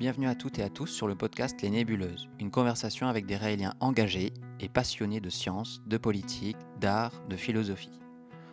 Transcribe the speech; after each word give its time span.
Bienvenue 0.00 0.28
à 0.28 0.34
toutes 0.34 0.58
et 0.58 0.62
à 0.62 0.70
tous 0.70 0.86
sur 0.86 1.06
le 1.06 1.14
podcast 1.14 1.60
Les 1.60 1.68
Nébuleuses, 1.68 2.30
une 2.38 2.50
conversation 2.50 3.06
avec 3.06 3.26
des 3.26 3.36
Raéliens 3.36 3.74
engagés 3.80 4.32
et 4.58 4.70
passionnés 4.70 5.20
de 5.20 5.28
science, 5.28 5.82
de 5.86 5.98
politique, 5.98 6.56
d'art, 6.80 7.12
de 7.28 7.36
philosophie. 7.36 8.00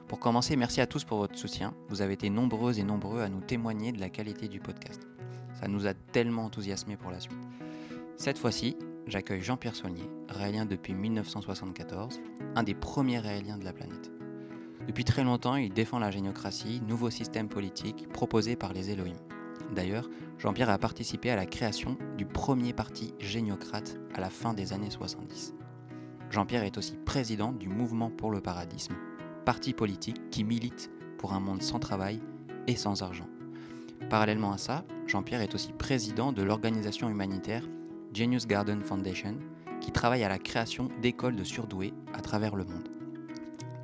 Pour 0.10 0.20
commencer, 0.20 0.58
merci 0.58 0.82
à 0.82 0.88
tous 0.88 1.06
pour 1.06 1.20
votre 1.20 1.38
soutien. 1.38 1.74
Vous 1.88 2.02
avez 2.02 2.16
été 2.16 2.30
nombreux 2.30 2.80
et 2.80 2.84
nombreux 2.84 3.22
à 3.22 3.30
nous 3.30 3.40
témoigner 3.40 3.94
de 3.94 4.00
la 4.02 4.10
qualité 4.10 4.50
du 4.50 4.60
podcast. 4.60 5.08
Ça 5.54 5.70
nous 5.70 5.88
a 5.88 5.94
tellement 5.94 6.44
enthousiasmés 6.44 6.98
pour 6.98 7.12
la 7.12 7.22
suite. 7.22 7.40
Cette 8.18 8.40
fois-ci, 8.40 8.76
j'accueille 9.08 9.42
Jean-Pierre 9.42 9.78
Saulnier, 9.78 10.10
Raélien 10.28 10.66
depuis 10.66 10.96
1974, 10.96 12.20
un 12.58 12.64
des 12.64 12.76
premiers 12.76 13.20
Raéliens 13.20 13.58
de 13.58 13.64
la 13.64 13.72
planète. 13.72 14.12
Depuis 14.86 15.06
très 15.06 15.24
longtemps, 15.24 15.56
il 15.56 15.72
défend 15.72 16.00
la 16.00 16.12
géniocratie, 16.12 16.82
nouveau 16.86 17.10
système 17.10 17.48
politique 17.48 18.10
proposé 18.10 18.58
par 18.58 18.74
les 18.74 18.92
Elohim. 18.92 19.16
D'ailleurs, 19.74 20.10
Jean-Pierre 20.38 20.70
a 20.70 20.78
participé 20.78 21.30
à 21.30 21.36
la 21.36 21.46
création 21.46 21.98
du 22.18 22.26
premier 22.26 22.74
parti 22.74 23.14
géniocrate 23.20 23.98
à 24.14 24.22
la 24.22 24.30
fin 24.30 24.54
des 24.54 24.74
années 24.74 24.90
70. 24.90 25.54
Jean-Pierre 26.30 26.64
est 26.64 26.78
aussi 26.78 26.98
président 27.06 27.52
du 27.52 27.68
Mouvement 27.70 28.10
pour 28.10 28.32
le 28.32 28.42
Paradisme, 28.42 28.96
parti 29.46 29.74
politique 29.74 30.30
qui 30.30 30.44
milite 30.44 30.92
pour 31.18 31.34
un 31.34 31.40
monde 31.40 31.62
sans 31.62 31.80
travail 31.80 32.20
et 32.68 32.76
sans 32.76 33.02
argent. 33.02 33.28
Parallèlement 34.10 34.52
à 34.52 34.58
ça, 34.58 34.86
Jean-Pierre 35.06 35.42
est 35.42 35.56
aussi 35.56 35.74
président 35.74 36.32
de 36.32 36.44
l'organisation 36.44 37.10
humanitaire 37.10 37.64
Genius 38.14 38.48
Garden 38.48 38.82
Foundation, 38.82 39.38
qui 39.82 39.92
travaille 39.92 40.24
à 40.24 40.30
la 40.30 40.40
création 40.40 40.90
d'écoles 41.02 41.36
de 41.36 41.44
surdoués 41.44 41.94
à 42.14 42.22
travers 42.22 42.56
le 42.56 42.64
monde. 42.64 42.90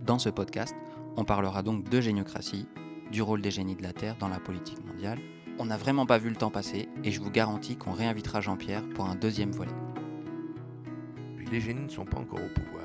Dans 0.05 0.19
ce 0.19 0.29
podcast, 0.29 0.75
on 1.17 1.23
parlera 1.23 1.61
donc 1.61 1.89
de 1.89 2.01
géniocratie, 2.01 2.67
du 3.11 3.21
rôle 3.21 3.41
des 3.41 3.51
génies 3.51 3.75
de 3.75 3.83
la 3.83 3.93
Terre 3.93 4.17
dans 4.19 4.27
la 4.27 4.39
politique 4.39 4.83
mondiale. 4.85 5.19
On 5.59 5.65
n'a 5.65 5.77
vraiment 5.77 6.05
pas 6.05 6.17
vu 6.17 6.29
le 6.29 6.35
temps 6.35 6.49
passer 6.49 6.89
et 7.03 7.11
je 7.11 7.21
vous 7.21 7.29
garantis 7.31 7.75
qu'on 7.77 7.91
réinvitera 7.91 8.41
Jean-Pierre 8.41 8.87
pour 8.89 9.05
un 9.05 9.15
deuxième 9.15 9.51
volet. 9.51 9.71
Les 11.51 11.61
génies 11.61 11.83
ne 11.83 11.89
sont 11.89 12.05
pas 12.05 12.17
encore 12.17 12.39
au 12.43 12.49
pouvoir. 12.59 12.83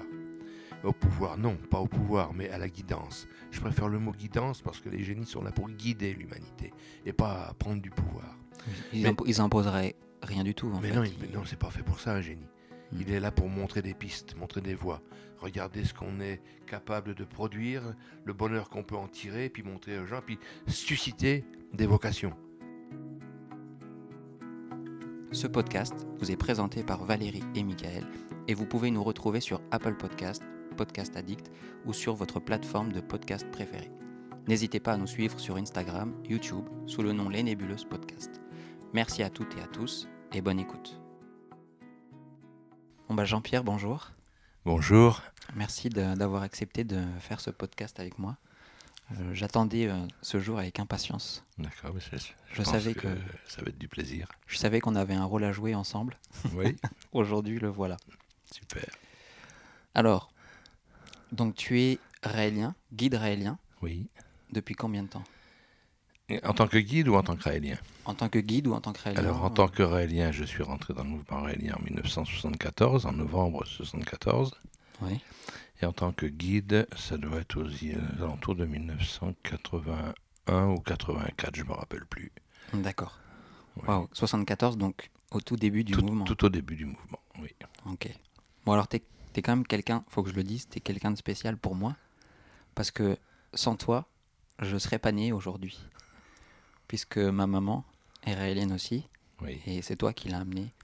Au 0.84 0.92
pouvoir, 0.92 1.38
non, 1.38 1.56
pas 1.70 1.80
au 1.80 1.86
pouvoir, 1.88 2.32
mais 2.34 2.50
à 2.50 2.58
la 2.58 2.68
guidance. 2.68 3.26
Je 3.50 3.60
préfère 3.60 3.88
le 3.88 3.98
mot 3.98 4.12
guidance 4.12 4.60
parce 4.62 4.80
que 4.80 4.88
les 4.88 5.02
génies 5.02 5.26
sont 5.26 5.42
là 5.42 5.50
pour 5.50 5.68
guider 5.70 6.12
l'humanité 6.14 6.72
et 7.04 7.12
pas 7.12 7.52
prendre 7.58 7.80
du 7.82 7.90
pouvoir. 7.90 8.36
Ils, 8.92 9.02
Mais- 9.02 9.10
impo- 9.10 9.24
ils 9.26 9.40
imposeraient 9.40 9.96
rien 10.22 10.44
du 10.44 10.54
tout. 10.54 10.70
En 10.72 10.80
mais 10.80 10.90
fait. 10.90 10.94
non, 10.94 11.02
il- 11.04 11.14
mais 11.20 11.28
non, 11.34 11.44
c'est 11.44 11.58
pas 11.58 11.70
fait 11.70 11.82
pour 11.82 11.98
ça, 12.00 12.12
un 12.14 12.20
génie. 12.20 12.46
Hmm. 12.92 12.98
Il 13.00 13.10
est 13.10 13.18
là 13.20 13.32
pour 13.32 13.48
montrer 13.48 13.82
des 13.82 13.94
pistes, 13.94 14.36
montrer 14.36 14.60
des 14.60 14.74
voies. 14.74 15.00
Regarder 15.38 15.84
ce 15.84 15.94
qu'on 15.94 16.20
est 16.20 16.40
capable 16.66 17.14
de 17.14 17.24
produire, 17.24 17.82
le 18.24 18.32
bonheur 18.32 18.68
qu'on 18.70 18.82
peut 18.84 18.96
en 18.96 19.08
tirer, 19.08 19.48
puis 19.48 19.62
montrer 19.62 19.98
aux 19.98 20.06
gens, 20.06 20.20
puis 20.24 20.38
susciter 20.66 21.44
des 21.72 21.86
vocations. 21.86 22.34
Ce 25.30 25.46
podcast 25.46 26.06
vous 26.18 26.30
est 26.30 26.38
présenté 26.38 26.82
par 26.82 27.04
Valérie 27.04 27.44
et 27.54 27.62
Michael 27.62 28.06
et 28.48 28.54
vous 28.54 28.64
pouvez 28.64 28.90
nous 28.90 29.04
retrouver 29.04 29.40
sur 29.40 29.60
Apple 29.70 29.94
Podcast, 29.94 30.42
Podcast 30.78 31.14
Addict 31.18 31.50
ou 31.84 31.92
sur 31.92 32.14
votre 32.14 32.40
plateforme 32.40 32.92
de 32.92 33.00
podcast 33.00 33.46
préférée. 33.50 33.90
N'hésitez 34.46 34.80
pas 34.80 34.92
à 34.92 34.96
nous 34.96 35.06
suivre 35.06 35.38
sur 35.38 35.56
Instagram, 35.58 36.14
YouTube 36.26 36.64
sous 36.86 37.02
le 37.02 37.12
nom 37.12 37.28
Les 37.28 37.42
Nébuleuses 37.42 37.84
Podcast. 37.84 38.40
Merci 38.94 39.22
à 39.22 39.28
toutes 39.28 39.54
et 39.58 39.60
à 39.60 39.66
tous 39.66 40.08
et 40.32 40.40
bonne 40.40 40.60
écoute. 40.60 40.98
Bon 43.10 43.14
bah 43.14 43.26
Jean-Pierre, 43.26 43.64
bonjour. 43.64 44.12
Bonjour. 44.64 45.20
Merci 45.54 45.90
d'avoir 45.90 46.42
accepté 46.42 46.84
de 46.84 47.02
faire 47.20 47.40
ce 47.40 47.50
podcast 47.50 48.00
avec 48.00 48.18
moi. 48.18 48.38
Euh, 49.12 49.32
J'attendais 49.34 49.88
euh, 49.88 49.96
ce 50.22 50.38
jour 50.38 50.58
avec 50.58 50.78
impatience. 50.80 51.42
D'accord, 51.56 51.94
mais 51.94 52.00
je, 52.00 52.16
Je 52.52 52.62
savais 52.62 52.92
que- 52.94 53.08
ça 53.46 53.62
va 53.62 53.68
être 53.68 53.78
du 53.78 53.88
plaisir. 53.88 54.28
Je 54.46 54.58
savais 54.58 54.80
qu'on 54.80 54.94
avait 54.96 55.14
un 55.14 55.24
rôle 55.24 55.44
à 55.44 55.52
jouer 55.52 55.74
ensemble. 55.74 56.18
Oui, 56.52 56.76
Aujourd'hui, 57.12 57.58
le 57.58 57.68
voilà. 57.68 57.96
super. 58.52 58.84
Alors, 59.94 60.30
donc 61.32 61.54
tu 61.54 61.80
es 61.80 61.98
raélien, 62.22 62.74
guide 62.92 63.14
raélien, 63.14 63.58
Oui. 63.82 64.08
depuis 64.52 64.74
combien 64.74 65.02
de 65.04 65.08
temps? 65.08 65.24
Et 66.28 66.44
En 66.44 66.52
tant 66.52 66.68
que 66.68 66.76
guide 66.76 67.08
ou 67.08 67.14
en 67.14 67.22
tant 67.22 67.36
que 67.36 67.44
raélien? 67.44 67.78
En 68.04 68.14
tant 68.14 68.28
que 68.28 68.38
guide 68.38 68.66
ou 68.66 68.74
en 68.74 68.80
tant 68.82 68.92
que 68.92 69.00
raélien 69.00 69.20
Alors, 69.22 69.42
en 69.44 69.48
tant 69.50 69.68
que 69.68 69.82
raélien, 69.82 70.30
je 70.32 70.44
suis 70.44 70.62
rentré 70.62 70.92
dans 70.92 71.02
le 71.02 71.08
mouvement 71.08 71.40
raélien 71.40 71.74
en 71.78 71.82
1974, 71.82 73.06
en 73.06 73.12
novembre 73.12 73.64
1974. 73.64 74.52
Oui. 75.00 75.18
Et 75.80 75.86
en 75.86 75.92
tant 75.92 76.12
que 76.12 76.26
guide, 76.26 76.88
ça 76.96 77.16
doit 77.16 77.38
être 77.40 77.56
aux 77.62 78.22
alentours 78.22 78.56
de 78.56 78.64
1981 78.64 80.66
ou 80.70 80.80
84, 80.80 81.54
je 81.56 81.62
me 81.62 81.72
rappelle 81.72 82.04
plus. 82.06 82.32
D'accord. 82.74 83.18
Ouais. 83.76 83.88
Waouh, 83.88 84.08
74, 84.12 84.76
donc 84.76 85.10
au 85.30 85.40
tout 85.40 85.56
début 85.56 85.84
du 85.84 85.92
tout, 85.92 86.02
mouvement. 86.02 86.24
tout 86.24 86.44
au 86.44 86.48
début 86.48 86.74
du 86.76 86.84
mouvement, 86.86 87.20
oui. 87.40 87.50
Ok. 87.86 88.08
Bon, 88.64 88.72
alors 88.72 88.88
t'es 88.88 89.02
es 89.36 89.42
quand 89.42 89.54
même 89.54 89.66
quelqu'un, 89.66 90.04
faut 90.08 90.24
que 90.24 90.30
je 90.30 90.34
le 90.34 90.42
dise, 90.42 90.66
t'es 90.68 90.80
quelqu'un 90.80 91.12
de 91.12 91.16
spécial 91.16 91.56
pour 91.56 91.76
moi. 91.76 91.94
Parce 92.74 92.90
que 92.90 93.16
sans 93.54 93.76
toi, 93.76 94.08
je 94.60 94.76
serais 94.78 94.98
pas 94.98 95.12
né 95.12 95.30
aujourd'hui. 95.30 95.78
Puisque 96.88 97.18
ma 97.18 97.46
maman 97.46 97.84
est 98.24 98.34
raélienne 98.34 98.72
aussi. 98.72 99.06
oui. 99.40 99.60
Et 99.64 99.80
c'est 99.82 99.94
toi 99.94 100.12
qui 100.12 100.28
l'as 100.28 100.40
amené 100.40 100.74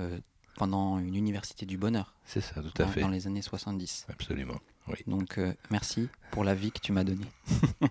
euh, 0.00 0.18
pendant 0.56 0.98
une 0.98 1.14
université 1.16 1.66
du 1.66 1.76
bonheur. 1.78 2.14
C'est 2.26 2.40
ça, 2.40 2.60
tout 2.62 2.82
à 2.82 2.86
fait. 2.86 3.00
Dans 3.00 3.08
les 3.08 3.26
années 3.26 3.42
70. 3.42 4.06
Absolument. 4.10 4.60
Oui. 4.88 4.96
Donc 5.06 5.38
euh, 5.38 5.54
merci 5.70 6.08
pour 6.32 6.42
la 6.44 6.54
vie 6.54 6.72
que 6.72 6.80
tu 6.80 6.92
m'as 6.92 7.04
donnée. 7.04 7.26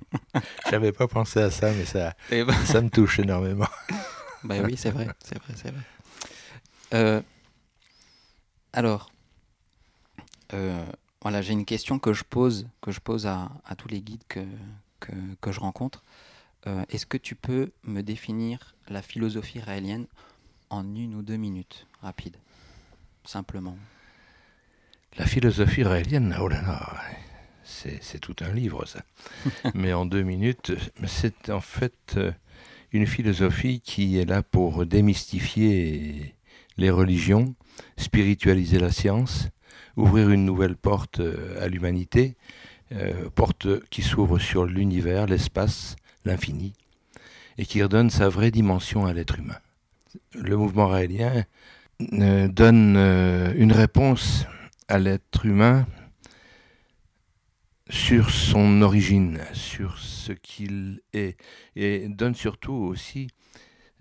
J'avais 0.69 0.91
pas 0.91 1.07
pensé 1.07 1.39
à 1.39 1.49
ça, 1.49 1.71
mais 1.71 1.85
ça, 1.85 2.13
ben- 2.29 2.51
ça 2.65 2.81
me 2.81 2.89
touche 2.89 3.19
énormément. 3.19 3.67
Bah 4.43 4.55
oui, 4.63 4.75
c'est 4.75 4.89
vrai, 4.89 5.07
c'est 5.23 5.37
vrai, 5.37 5.53
c'est 5.55 5.69
vrai. 5.69 5.81
Euh, 6.95 7.21
alors, 8.73 9.11
euh, 10.53 10.83
voilà, 11.21 11.43
j'ai 11.43 11.53
une 11.53 11.63
question 11.63 11.99
que 11.99 12.11
je 12.11 12.23
pose, 12.23 12.67
que 12.81 12.91
je 12.91 12.99
pose 12.99 13.27
à, 13.27 13.51
à 13.65 13.75
tous 13.75 13.87
les 13.87 14.01
guides 14.01 14.23
que, 14.27 14.39
que, 14.99 15.11
que 15.41 15.51
je 15.51 15.59
rencontre. 15.59 16.03
Est-ce 16.89 17.05
que 17.05 17.17
tu 17.17 17.35
peux 17.35 17.71
me 17.83 18.01
définir 18.01 18.75
la 18.87 19.01
philosophie 19.03 19.59
raélienne 19.59 20.07
en 20.71 20.83
une 20.95 21.13
ou 21.15 21.21
deux 21.21 21.37
minutes, 21.37 21.85
rapide, 22.01 22.35
simplement 23.23 23.77
La 25.17 25.25
philosophie 25.25 25.83
raélienne, 25.83 26.35
oh 26.39 26.47
là 26.47 26.61
là, 26.61 26.93
c'est 27.63 28.19
tout 28.19 28.35
un 28.41 28.53
livre 28.53 28.85
ça. 28.85 29.01
Mais 29.73 29.93
en 29.93 30.05
deux 30.05 30.23
minutes, 30.23 30.73
c'est 31.05 31.49
en 31.49 31.61
fait 31.61 32.15
euh, 32.17 32.31
une 32.91 33.07
philosophie 33.07 33.81
qui 33.81 34.19
est 34.19 34.25
là 34.25 34.43
pour 34.43 34.85
démystifier 34.85 36.35
les 36.77 36.89
religions, 36.89 37.55
spiritualiser 37.97 38.79
la 38.79 38.91
science, 38.91 39.49
ouvrir 39.97 40.29
une 40.29 40.45
nouvelle 40.45 40.75
porte 40.75 41.19
euh, 41.19 41.63
à 41.63 41.67
l'humanité, 41.67 42.35
euh, 42.93 43.29
porte 43.29 43.67
qui 43.89 44.01
s'ouvre 44.01 44.39
sur 44.39 44.65
l'univers, 44.65 45.25
l'espace, 45.25 45.95
l'infini, 46.25 46.73
et 47.57 47.65
qui 47.65 47.81
redonne 47.81 48.09
sa 48.09 48.29
vraie 48.29 48.51
dimension 48.51 49.05
à 49.05 49.13
l'être 49.13 49.39
humain. 49.39 49.57
Le 50.33 50.57
mouvement 50.57 50.87
raélien 50.87 51.45
euh, 52.13 52.47
donne 52.47 52.95
euh, 52.97 53.53
une 53.55 53.71
réponse 53.71 54.45
à 54.87 54.99
l'être 54.99 55.45
humain 55.45 55.85
sur 57.89 58.29
son 58.29 58.81
origine, 58.81 59.41
sur 59.53 59.97
ce 59.97 60.31
qu'il 60.31 61.01
est, 61.13 61.39
et 61.75 62.07
donne 62.07 62.35
surtout 62.35 62.73
aussi 62.73 63.27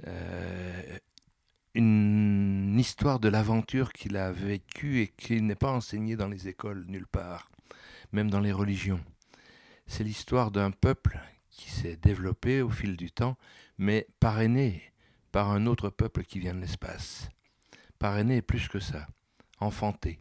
euh, 0.06 0.98
une 1.74 2.76
histoire 2.78 3.18
de 3.18 3.28
l'aventure 3.28 3.92
qu'il 3.92 4.16
a 4.16 4.32
vécue 4.32 5.00
et 5.00 5.08
qui 5.08 5.42
n'est 5.42 5.54
pas 5.54 5.72
enseignée 5.72 6.16
dans 6.16 6.28
les 6.28 6.48
écoles 6.48 6.84
nulle 6.86 7.06
part, 7.06 7.50
même 8.12 8.30
dans 8.30 8.40
les 8.40 8.52
religions. 8.52 9.00
C'est 9.86 10.04
l'histoire 10.04 10.50
d'un 10.50 10.70
peuple 10.70 11.20
qui 11.50 11.70
s'est 11.70 11.96
développé 11.96 12.62
au 12.62 12.70
fil 12.70 12.96
du 12.96 13.10
temps, 13.10 13.36
mais 13.78 14.06
parrainé 14.20 14.82
par 15.32 15.50
un 15.50 15.66
autre 15.66 15.90
peuple 15.90 16.24
qui 16.24 16.38
vient 16.38 16.54
de 16.54 16.60
l'espace. 16.60 17.28
Parrainé 18.00 18.40
plus 18.40 18.66
que 18.68 18.80
ça, 18.80 19.06
enfanté 19.58 20.20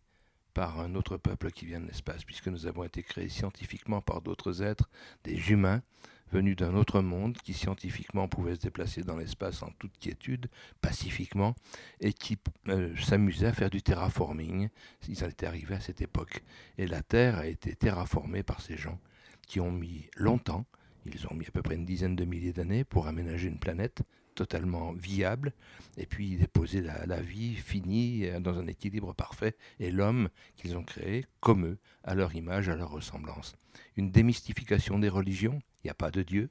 par 0.54 0.82
un 0.82 0.96
autre 0.96 1.16
peuple 1.16 1.50
qui 1.50 1.66
vient 1.66 1.80
de 1.80 1.88
l'espace, 1.88 2.26
puisque 2.26 2.50
nous 2.50 2.66
avons 2.66 2.84
été 2.84 3.04
créés 3.04 3.30
scientifiquement 3.30 4.02
par 4.02 4.22
d'autres 4.22 4.62
êtres, 4.62 4.90
des 5.24 5.50
humains 5.50 5.82
venus 6.30 6.58
d'un 6.58 6.76
autre 6.76 7.00
monde 7.00 7.38
qui 7.38 7.54
scientifiquement 7.54 8.28
pouvaient 8.28 8.56
se 8.56 8.60
déplacer 8.60 9.04
dans 9.04 9.16
l'espace 9.16 9.64
en 9.64 9.72
toute 9.80 9.98
quiétude, 9.98 10.50
pacifiquement, 10.82 11.56
et 12.02 12.12
qui 12.12 12.38
euh, 12.68 12.94
s'amusaient 12.98 13.48
à 13.48 13.54
faire 13.54 13.70
du 13.70 13.82
terraforming. 13.82 14.68
Ils 15.08 15.24
en 15.24 15.30
étaient 15.30 15.48
arrivés 15.48 15.76
à 15.76 15.80
cette 15.80 16.02
époque. 16.02 16.44
Et 16.78 16.86
la 16.86 17.02
Terre 17.02 17.38
a 17.38 17.48
été 17.48 17.78
terraformée 17.78 18.44
par 18.44 18.60
ces 18.60 18.76
gens 18.76 19.00
qui 19.48 19.62
ont 19.62 19.72
mis 19.72 20.10
longtemps, 20.18 20.66
ils 21.06 21.26
ont 21.28 21.34
mis 21.34 21.48
à 21.48 21.52
peu 21.52 21.62
près 21.62 21.76
une 21.76 21.86
dizaine 21.86 22.18
de 22.18 22.26
milliers 22.26 22.52
d'années 22.52 22.84
pour 22.84 23.08
aménager 23.08 23.48
une 23.48 23.58
planète 23.58 24.04
totalement 24.40 24.94
viable, 24.94 25.52
et 25.98 26.06
puis 26.06 26.38
déposer 26.38 26.82
la, 26.82 27.22
vie 27.22 27.56
finie 27.56 28.26
euh, 28.26 28.40
dans 28.40 28.58
un 28.58 28.68
équilibre 28.68 29.14
parfait, 29.14 29.58
et 29.82 29.92
l'homme 29.92 30.30
qu'ils 30.56 30.78
ont 30.78 30.84
créé 30.84 31.26
comme 31.42 31.66
eux, 31.66 31.78
à 32.06 32.16
leur 32.16 32.34
image, 32.36 32.70
à 32.70 32.78
leur 32.78 32.90
ressemblance. 32.90 33.58
Une 33.98 34.12
démystification 34.12 34.98
des 34.98 35.10
religions, 35.10 35.60
il 35.84 35.88
n'y 35.88 35.92
a 35.92 35.94
pas 35.94 36.10
de 36.10 36.24
Dieu, 36.24 36.50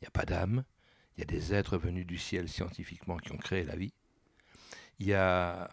il 0.00 0.04
n'y 0.04 0.06
a 0.06 0.12
pas 0.12 0.24
d'âme, 0.24 0.62
Il 1.16 1.20
y 1.20 1.22
a 1.24 1.26
des 1.26 1.52
êtres 1.52 1.76
venus 1.76 2.06
du 2.06 2.18
ciel 2.18 2.48
scientifiquement 2.48 3.16
qui 3.16 3.32
ont 3.32 3.36
créé 3.36 3.64
la 3.64 3.74
vie. 3.74 3.92
Il 5.00 5.06
n'y 5.06 5.14
a 5.14 5.68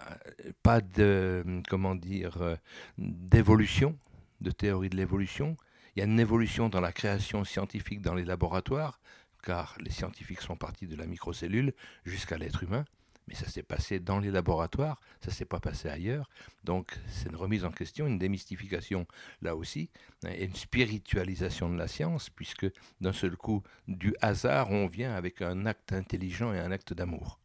pas 0.63 0.81
de, 0.81 1.61
comment 1.69 1.93
dire, 1.93 2.41
euh, 2.41 2.55
d'évolution, 2.97 3.99
de 4.41 4.49
théorie 4.49 4.89
de 4.89 4.97
l'évolution. 4.97 5.55
Il 5.95 5.99
y 5.99 6.01
a 6.01 6.05
une 6.05 6.19
évolution 6.19 6.69
dans 6.69 6.81
la 6.81 6.91
création 6.91 7.43
scientifique 7.43 8.01
dans 8.01 8.15
les 8.15 8.25
laboratoires, 8.25 8.99
car 9.44 9.75
les 9.80 9.91
scientifiques 9.91 10.41
sont 10.41 10.56
partis 10.56 10.88
de 10.88 10.95
la 10.95 11.06
microcellule 11.06 11.74
jusqu'à 12.06 12.38
l'être 12.38 12.63
humain. 12.63 12.86
Mais 13.27 13.36
ça 13.36 13.47
s'est 13.47 13.63
passé 13.63 14.00
dans 14.00 14.18
les 14.18 14.31
laboratoires, 14.31 15.00
ça 15.21 15.30
s'est 15.30 15.45
pas 15.45 15.59
passé 15.59 15.88
ailleurs. 15.88 16.31
Donc 16.63 16.97
c'est 17.07 17.30
une 17.30 17.36
remise 17.36 17.63
en 17.63 17.69
question, 17.69 18.07
une 18.07 18.18
démystification 18.18 19.06
là 19.44 19.56
aussi, 19.56 19.89
et 20.27 20.45
une 20.45 20.56
spiritualisation 20.56 21.69
de 21.69 21.77
la 21.77 21.88
science, 21.88 22.31
puisque 22.31 22.65
d'un 23.01 23.13
seul 23.13 23.38
coup, 23.38 23.62
du 23.88 24.15
hasard, 24.21 24.71
on 24.71 24.88
vient 24.88 25.13
avec 25.13 25.44
un 25.44 25.68
acte 25.68 25.94
intelligent 25.94 26.53
et 26.53 26.59
un 26.59 26.71
acte 26.71 26.94
d'amour. 26.94 27.39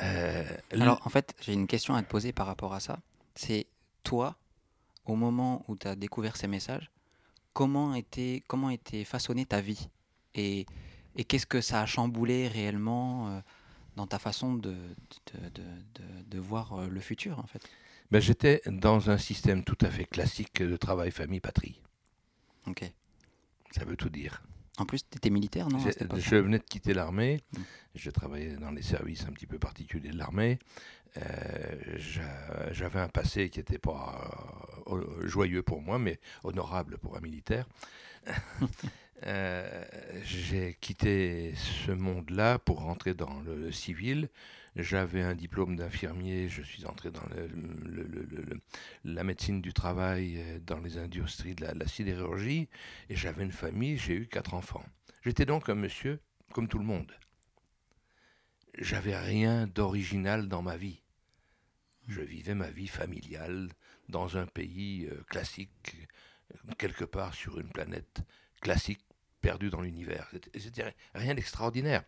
Euh, 0.00 0.44
Alors 0.70 1.04
en 1.04 1.10
fait, 1.10 1.34
j'ai 1.40 1.52
une 1.52 1.66
question 1.66 1.96
à 1.96 2.02
te 2.02 2.08
poser 2.08 2.32
par 2.32 2.46
rapport 2.46 2.72
à 2.72 2.78
ça. 2.78 3.00
C'est 3.34 3.66
toi, 4.04 4.36
au 5.04 5.16
moment 5.16 5.64
où 5.66 5.76
tu 5.76 5.88
as 5.88 5.96
découvert 5.96 6.36
ces 6.36 6.46
messages, 6.46 6.92
comment 7.54 7.96
était, 7.96 8.44
comment 8.46 8.70
était 8.70 9.02
façonnée 9.02 9.46
ta 9.46 9.60
vie? 9.60 9.88
Et, 10.36 10.64
et 11.18 11.24
qu'est-ce 11.24 11.46
que 11.46 11.60
ça 11.60 11.82
a 11.82 11.86
chamboulé 11.86 12.48
réellement 12.48 13.28
euh, 13.28 13.40
dans 13.96 14.06
ta 14.06 14.18
façon 14.18 14.54
de, 14.54 14.70
de, 14.70 15.50
de, 15.50 16.02
de 16.26 16.38
voir 16.38 16.74
euh, 16.74 16.88
le 16.88 17.00
futur, 17.00 17.38
en 17.40 17.46
fait? 17.46 17.60
Ben, 18.10 18.20
J'étais 18.20 18.62
dans 18.66 19.10
un 19.10 19.18
système 19.18 19.64
tout 19.64 19.76
à 19.82 19.90
fait 19.90 20.04
classique 20.04 20.62
de 20.62 20.76
travail, 20.76 21.10
famille, 21.10 21.40
patrie. 21.40 21.82
Ok. 22.66 22.90
Ça 23.72 23.84
veut 23.84 23.96
tout 23.96 24.08
dire. 24.08 24.42
En 24.78 24.86
plus, 24.86 25.00
tu 25.10 25.16
étais 25.16 25.28
militaire, 25.30 25.68
non 25.68 25.80
Je 25.80 26.36
venais 26.36 26.58
de 26.58 26.64
quitter 26.64 26.94
l'armée. 26.94 27.42
Mm. 27.52 27.60
Je 27.96 28.10
travaillais 28.10 28.56
dans 28.56 28.70
les 28.70 28.82
services 28.82 29.24
un 29.28 29.32
petit 29.32 29.46
peu 29.46 29.58
particuliers 29.58 30.10
de 30.10 30.16
l'armée. 30.18 30.60
Euh, 31.16 31.98
J'avais 32.70 33.00
un 33.00 33.08
passé 33.08 33.50
qui 33.50 33.58
n'était 33.58 33.78
pas 33.78 34.80
euh, 34.86 35.26
joyeux 35.26 35.62
pour 35.62 35.82
moi, 35.82 35.98
mais 35.98 36.20
honorable 36.44 36.96
pour 36.98 37.16
un 37.16 37.20
militaire. 37.20 37.66
Euh, 39.26 39.84
j'ai 40.22 40.76
quitté 40.80 41.52
ce 41.56 41.90
monde-là 41.90 42.58
pour 42.58 42.80
rentrer 42.80 43.14
dans 43.14 43.40
le, 43.40 43.72
civil. 43.72 44.28
J'avais 44.76 45.22
un 45.22 45.34
diplôme 45.34 45.74
d'infirmier, 45.74 46.48
je 46.48 46.62
suis 46.62 46.86
entré 46.86 47.10
dans 47.10 47.24
la 49.04 49.24
médecine 49.24 49.60
du 49.60 49.72
travail, 49.72 50.36
euh, 50.38 50.60
dans 50.64 50.78
les 50.78 50.98
industries 50.98 51.56
de 51.56 51.66
la, 51.66 51.88
sidérurgie, 51.88 52.68
et 53.08 53.16
j'avais 53.16 53.42
une 53.42 53.52
famille, 53.52 53.98
j'ai 53.98 54.14
eu 54.14 54.26
quatre 54.28 54.54
enfants. 54.54 54.84
J'étais 55.24 55.46
donc 55.46 55.68
un 55.68 55.74
monsieur 55.74 56.20
comme 56.52 56.68
tout 56.68 56.78
le 56.78 56.84
monde. 56.84 57.10
J'avais 58.78 59.16
rien 59.16 59.66
d'original 59.66 60.48
dans 60.48 60.62
ma 60.62 60.76
vie. 60.76 61.02
Je 62.06 62.20
vivais 62.20 62.54
ma 62.54 62.70
vie 62.70 62.86
familiale 62.86 63.70
dans 64.08 64.36
un 64.36 64.46
pays 64.46 65.08
euh, 65.10 65.24
classique, 65.28 66.08
quelque 66.78 67.04
part 67.04 67.34
sur 67.34 67.58
une 67.58 67.70
planète 67.70 68.22
classique 68.60 69.07
perdu 69.40 69.70
dans 69.70 69.80
l'univers. 69.80 70.28
C'était 70.58 70.94
rien 71.14 71.34
d'extraordinaire. 71.34 72.02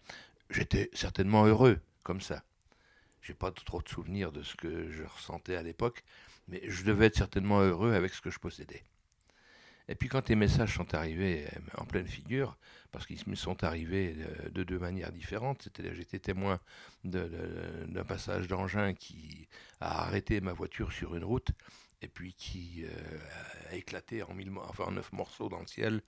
J'étais 0.50 0.90
certainement 0.92 1.44
heureux 1.44 1.80
comme 2.02 2.20
ça. 2.20 2.42
J'ai 3.22 3.34
pas 3.34 3.50
trop 3.50 3.82
de 3.82 3.88
souvenirs 3.88 4.32
de 4.32 4.42
ce 4.42 4.56
que 4.56 4.90
je 4.90 5.02
ressentais 5.02 5.56
à 5.56 5.62
l'époque, 5.62 6.02
mais 6.48 6.60
je 6.64 6.84
devais 6.84 7.06
être 7.06 7.16
certainement 7.16 7.60
heureux 7.60 7.92
avec 7.92 8.12
ce 8.14 8.20
que 8.20 8.30
je 8.30 8.38
possédais. 8.38 8.82
Et 9.88 9.96
puis 9.96 10.08
quand 10.08 10.28
les 10.28 10.36
messages 10.36 10.76
sont 10.76 10.94
arrivés 10.94 11.46
euh, 11.52 11.58
en 11.78 11.84
pleine 11.84 12.06
figure, 12.06 12.56
parce 12.92 13.06
qu'ils 13.06 13.20
me 13.26 13.34
sont 13.34 13.64
arrivés 13.64 14.16
de, 14.52 14.62
deux 14.62 14.78
manières 14.78 15.10
différentes, 15.10 15.62
c'était 15.62 15.94
j'étais 15.94 16.20
témoin 16.20 16.60
d'un 17.04 18.04
passage 18.04 18.46
d'engin 18.46 18.94
qui 18.94 19.48
a 19.80 20.02
arrêté 20.02 20.40
ma 20.40 20.52
voiture 20.52 20.92
sur 20.92 21.16
une 21.16 21.24
route 21.24 21.50
et 22.02 22.08
puis 22.08 22.34
qui 22.34 22.84
euh, 22.84 23.18
a 23.70 23.74
éclaté 23.74 24.22
en, 24.22 24.32
mille, 24.34 24.50
enfin, 24.68 24.84
en 24.84 24.92
neuf 24.92 25.12
morceaux 25.12 25.48
dans 25.48 25.60
le 25.60 25.66
ciel, 25.66 26.00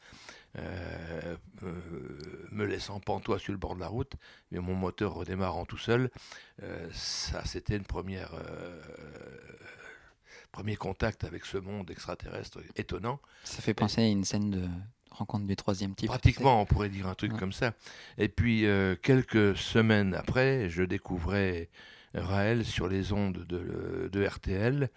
euh, 0.58 1.36
euh, 1.62 2.48
me 2.50 2.64
laissant 2.64 3.00
pantois 3.00 3.38
sur 3.38 3.52
le 3.52 3.58
bord 3.58 3.74
de 3.74 3.80
la 3.80 3.88
route, 3.88 4.14
mais 4.50 4.58
mon 4.58 4.74
moteur 4.74 5.14
redémarrant 5.14 5.66
tout 5.66 5.78
seul. 5.78 6.10
ça, 6.92 7.44
c'était 7.44 7.76
une 7.76 7.84
première 7.84 8.32
premier 10.50 10.76
contact 10.76 11.24
avec 11.24 11.44
ce 11.44 11.58
monde 11.58 11.90
extraterrestre 11.90 12.60
étonnant. 12.76 13.20
Ça 13.44 13.62
fait 13.62 13.74
penser 13.74 14.02
à 14.02 14.06
une 14.06 14.24
scène 14.24 14.50
de 14.50 14.68
rencontre 15.10 15.46
du 15.46 15.56
troisième 15.56 15.94
type. 15.94 16.08
Pratiquement, 16.08 16.60
on 16.60 16.66
pourrait 16.66 16.90
dire 16.90 17.06
un 17.06 17.14
truc 17.14 17.36
comme 17.36 17.52
ça. 17.52 17.72
Et 18.18 18.28
puis, 18.28 18.66
quelques 19.02 19.56
semaines 19.56 20.14
après, 20.14 20.68
je 20.68 20.82
découvrais 20.82 21.68
Raël 22.14 22.64
sur 22.64 22.88
les 22.88 23.12
ondes 23.12 23.46
de, 23.46 24.10
de 24.12 24.26
RTL 24.26 24.90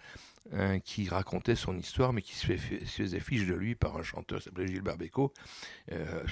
qui 0.84 1.08
racontait 1.08 1.56
son 1.56 1.76
histoire, 1.76 2.12
mais 2.12 2.22
qui 2.22 2.34
se, 2.34 2.46
faisait 2.56 3.20
fiche 3.20 3.46
de 3.46 3.54
lui 3.54 3.74
par 3.74 3.96
un 3.96 4.02
chanteur 4.02 4.38
qui 4.38 4.44
s'appelait 4.44 4.68
Gilles 4.68 4.82
Bécaud. 4.82 5.32
Euh, 5.92 6.24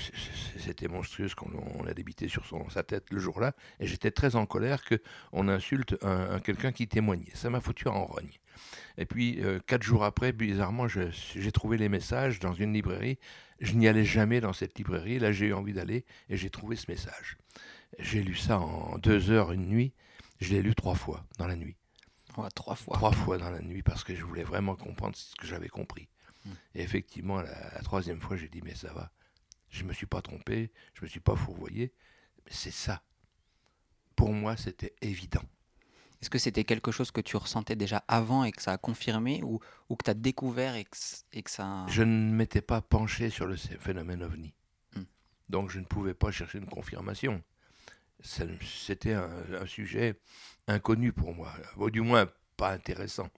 c'était 0.58 0.88
monstrueux 0.88 1.28
ce 1.28 1.34
qu'on 1.34 1.86
a 1.86 1.94
débité 1.94 2.28
sur 2.28 2.44
sa 2.70 2.82
tête 2.82 3.06
le 3.10 3.18
jour-là, 3.18 3.54
et 3.80 3.86
j'étais 3.86 4.10
très 4.10 4.36
en 4.36 4.46
colère 4.46 4.82
qu'on 4.84 5.48
insulte 5.48 5.96
un, 6.02 6.40
quelqu'un 6.40 6.72
qui 6.72 6.88
témoignait. 6.88 7.32
Ça 7.34 7.50
m'a 7.50 7.60
foutu 7.60 7.88
en 7.88 8.04
rogne. 8.04 8.38
Et 8.98 9.06
puis, 9.06 9.40
euh, 9.42 9.58
quatre 9.66 9.82
jours 9.82 10.04
après, 10.04 10.32
bizarrement, 10.32 10.86
j'ai 10.88 11.52
trouvé 11.52 11.76
les 11.76 11.88
messages 11.88 12.38
dans 12.38 12.52
une 12.52 12.72
librairie. 12.72 13.18
Je 13.60 13.74
n'y 13.74 13.88
allais 13.88 14.04
jamais 14.04 14.40
dans 14.40 14.52
cette 14.52 14.78
librairie. 14.78 15.18
Là, 15.18 15.32
j'ai 15.32 15.46
eu 15.46 15.54
envie 15.54 15.72
d'aller 15.72 16.04
et 16.28 16.36
j'ai 16.36 16.50
trouvé 16.50 16.76
ce 16.76 16.90
message. 16.90 17.36
J'ai 17.98 18.22
lu 18.22 18.34
ça 18.34 18.58
en 18.58 18.98
deux 18.98 19.30
heures, 19.30 19.52
une 19.52 19.66
nuit. 19.66 19.92
Je 20.40 20.52
l'ai 20.52 20.62
lu 20.62 20.74
trois 20.74 20.94
fois 20.94 21.24
dans 21.38 21.46
la 21.46 21.56
nuit 21.56 21.76
trois 22.54 22.74
fois. 22.74 22.96
Trois 22.96 23.12
fois 23.12 23.38
dans 23.38 23.50
la 23.50 23.60
nuit 23.60 23.82
parce 23.82 24.04
que 24.04 24.14
je 24.14 24.24
voulais 24.24 24.44
vraiment 24.44 24.76
comprendre 24.76 25.16
ce 25.16 25.34
que 25.36 25.46
j'avais 25.46 25.68
compris. 25.68 26.08
Hmm. 26.44 26.52
Et 26.74 26.82
effectivement, 26.82 27.40
la, 27.40 27.80
troisième 27.82 28.20
fois, 28.20 28.36
j'ai 28.36 28.48
dit, 28.48 28.60
mais 28.62 28.74
ça 28.74 28.92
va. 28.92 29.10
Je 29.70 29.82
ne 29.82 29.88
me 29.88 29.92
suis 29.92 30.06
pas 30.06 30.22
trompé, 30.22 30.70
je 30.94 31.00
ne 31.00 31.06
me 31.06 31.10
suis 31.10 31.20
pas 31.20 31.36
fourvoyé. 31.36 31.92
Mais 32.44 32.52
c'est 32.52 32.70
ça. 32.70 33.02
Pour 34.16 34.32
moi, 34.32 34.56
c'était 34.56 34.94
évident. 35.00 35.42
Est-ce 36.20 36.30
que 36.30 36.38
c'était 36.38 36.64
quelque 36.64 36.90
chose 36.90 37.10
que 37.10 37.20
tu 37.20 37.36
ressentais 37.36 37.76
déjà 37.76 38.04
avant 38.08 38.44
et 38.44 38.52
que 38.52 38.62
ça 38.62 38.72
a 38.72 38.78
confirmé 38.78 39.42
ou, 39.42 39.60
ou 39.88 39.96
que 39.96 40.04
tu 40.04 40.10
as 40.10 40.14
découvert 40.14 40.74
et 40.74 40.84
que, 40.84 40.96
et 41.32 41.42
que, 41.42 41.50
ça... 41.50 41.84
Je 41.88 42.02
ne 42.02 42.32
m'étais 42.32 42.62
pas 42.62 42.80
penché 42.80 43.28
sur 43.30 43.46
le 43.46 43.56
phénomène 43.56 44.22
ovni. 44.22 44.54
Hmm. 44.96 45.02
Donc 45.48 45.70
je 45.70 45.80
ne 45.80 45.84
pouvais 45.84 46.14
pas 46.14 46.30
chercher 46.30 46.58
une 46.58 46.68
confirmation 46.68 47.42
c'était 48.24 49.12
un, 49.12 49.66
sujet 49.66 50.18
inconnu 50.66 51.12
pour 51.12 51.34
moi, 51.34 51.52
ou 51.76 51.90
du 51.90 52.00
moins 52.00 52.28
pas 52.56 52.72
intéressant. 52.72 53.28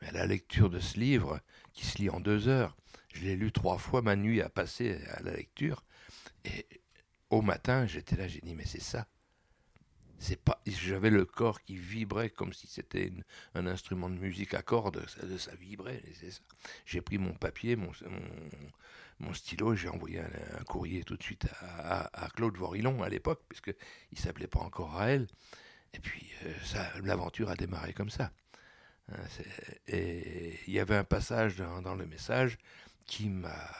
Mais 0.00 0.10
la 0.12 0.26
lecture 0.26 0.70
de 0.70 0.80
ce 0.80 0.98
livre, 0.98 1.40
qui 1.72 1.86
se 1.86 1.98
lit 1.98 2.10
en 2.10 2.20
deux 2.20 2.48
heures, 2.48 2.76
je 3.14 3.22
l'ai 3.22 3.36
lu 3.36 3.52
trois 3.52 3.78
fois, 3.78 4.02
ma 4.02 4.16
nuit 4.16 4.42
a 4.42 4.48
passé 4.48 5.00
à 5.12 5.22
la 5.22 5.32
lecture, 5.32 5.84
et 6.44 6.66
au 7.30 7.42
matin, 7.42 7.86
j'étais 7.86 8.16
là, 8.16 8.28
j'ai 8.28 8.40
dit, 8.40 8.54
mais 8.54 8.66
c'est 8.66 8.82
ça. 8.82 9.06
C'est 10.20 10.42
pas, 10.42 10.60
j'avais 10.66 11.10
le 11.10 11.24
corps 11.24 11.62
qui 11.62 11.76
vibrait 11.76 12.30
comme 12.30 12.52
si 12.52 12.66
c'était 12.66 13.12
un 13.54 13.68
instrument 13.68 14.10
de 14.10 14.16
musique 14.16 14.52
à 14.54 14.62
cordes, 14.62 15.04
ça, 15.08 15.20
ça 15.38 15.54
vibrait, 15.54 16.02
c'est 16.14 16.32
ça. 16.32 16.40
J'ai 16.86 17.00
pris 17.00 17.18
mon 17.18 17.34
papier, 17.34 17.76
mon, 17.76 17.92
stylo, 19.32 19.76
j'ai 19.76 19.88
envoyé 19.88 20.20
un, 20.20 20.64
courrier 20.64 21.04
tout 21.04 21.16
de 21.16 21.22
suite 21.22 21.46
à, 21.60 22.28
Claude 22.34 22.56
Vorillon 22.56 23.00
à 23.02 23.08
l'époque, 23.08 23.42
puisqu'il 23.48 23.74
ne 24.12 24.18
s'appelait 24.18 24.48
pas 24.48 24.60
encore 24.60 24.90
Raël. 24.90 25.28
Et 25.94 26.00
puis, 26.00 26.26
euh, 26.44 27.00
l'aventure 27.02 27.50
a 27.50 27.56
démarré 27.56 27.92
comme 27.92 28.10
ça. 28.10 28.30
Hein, 29.10 29.22
et 29.86 30.58
il 30.66 30.72
y 30.72 30.80
avait 30.80 30.96
un 30.96 31.04
passage 31.04 31.56
dans, 31.56 31.94
le 31.94 32.06
message 32.06 32.58
qui 33.06 33.28
m'a 33.28 33.70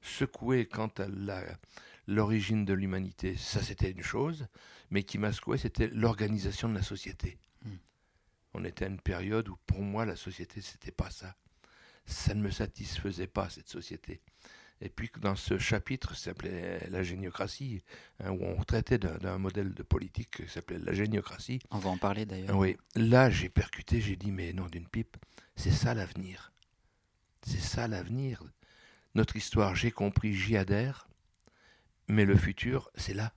secoué 0.00 0.66
quant 0.66 0.90
à 0.98 1.06
l'origine 2.06 2.64
de 2.64 2.72
l'humanité. 2.72 3.36
Ça, 3.36 3.62
c'était 3.62 3.90
une 3.90 4.02
chose, 4.02 4.46
mais 4.90 5.02
qui 5.02 5.18
m'a 5.18 5.32
secoué, 5.32 5.58
c'était 5.58 5.88
l'organisation 5.88 6.68
de 6.68 6.74
la 6.74 6.82
société. 6.82 7.38
Hmm. 7.64 7.76
On 8.54 8.64
était 8.64 8.84
à 8.84 8.88
une 8.88 9.00
période 9.00 9.48
où, 9.48 9.56
pour 9.66 9.80
moi, 9.80 10.04
la 10.04 10.16
société, 10.16 10.60
c'était 10.60 10.92
pas 10.92 11.10
ça. 11.10 11.34
Ça 12.06 12.34
ne 12.34 12.42
me 12.42 12.50
satisfaisait 12.50 13.26
pas, 13.26 13.50
cette 13.50 13.68
société. 13.68 14.20
Et 14.82 14.88
puis 14.88 15.10
dans 15.20 15.36
ce 15.36 15.58
chapitre, 15.58 16.14
qui 16.14 16.20
s'appelait 16.20 16.88
la 16.88 17.02
géniocratie, 17.02 17.82
hein, 18.22 18.30
où 18.30 18.44
on 18.44 18.62
traitait 18.64 18.98
d'un 18.98 19.38
modèle 19.38 19.74
de 19.74 19.82
politique 19.82 20.30
qui 20.30 20.48
s'appelait 20.48 20.78
la 20.78 20.94
géniocratie. 20.94 21.60
On 21.70 21.78
va 21.78 21.90
en 21.90 21.98
parler 21.98 22.24
d'ailleurs. 22.24 22.56
Oui, 22.56 22.76
là 22.94 23.28
j'ai 23.28 23.48
percuté, 23.48 24.00
j'ai 24.00 24.16
dit 24.16 24.32
mais 24.32 24.52
non 24.52 24.66
d'une 24.66 24.88
pipe, 24.88 25.16
c'est 25.56 25.70
ça 25.70 25.92
l'avenir. 25.92 26.52
C'est 27.42 27.60
ça 27.60 27.88
l'avenir. 27.88 28.42
Notre 29.14 29.36
histoire, 29.36 29.74
j'ai 29.74 29.90
compris, 29.90 30.34
j'y 30.34 30.56
adhère, 30.56 31.08
mais 32.08 32.24
le 32.24 32.36
futur, 32.36 32.90
c'est 32.94 33.14
là. 33.14 33.32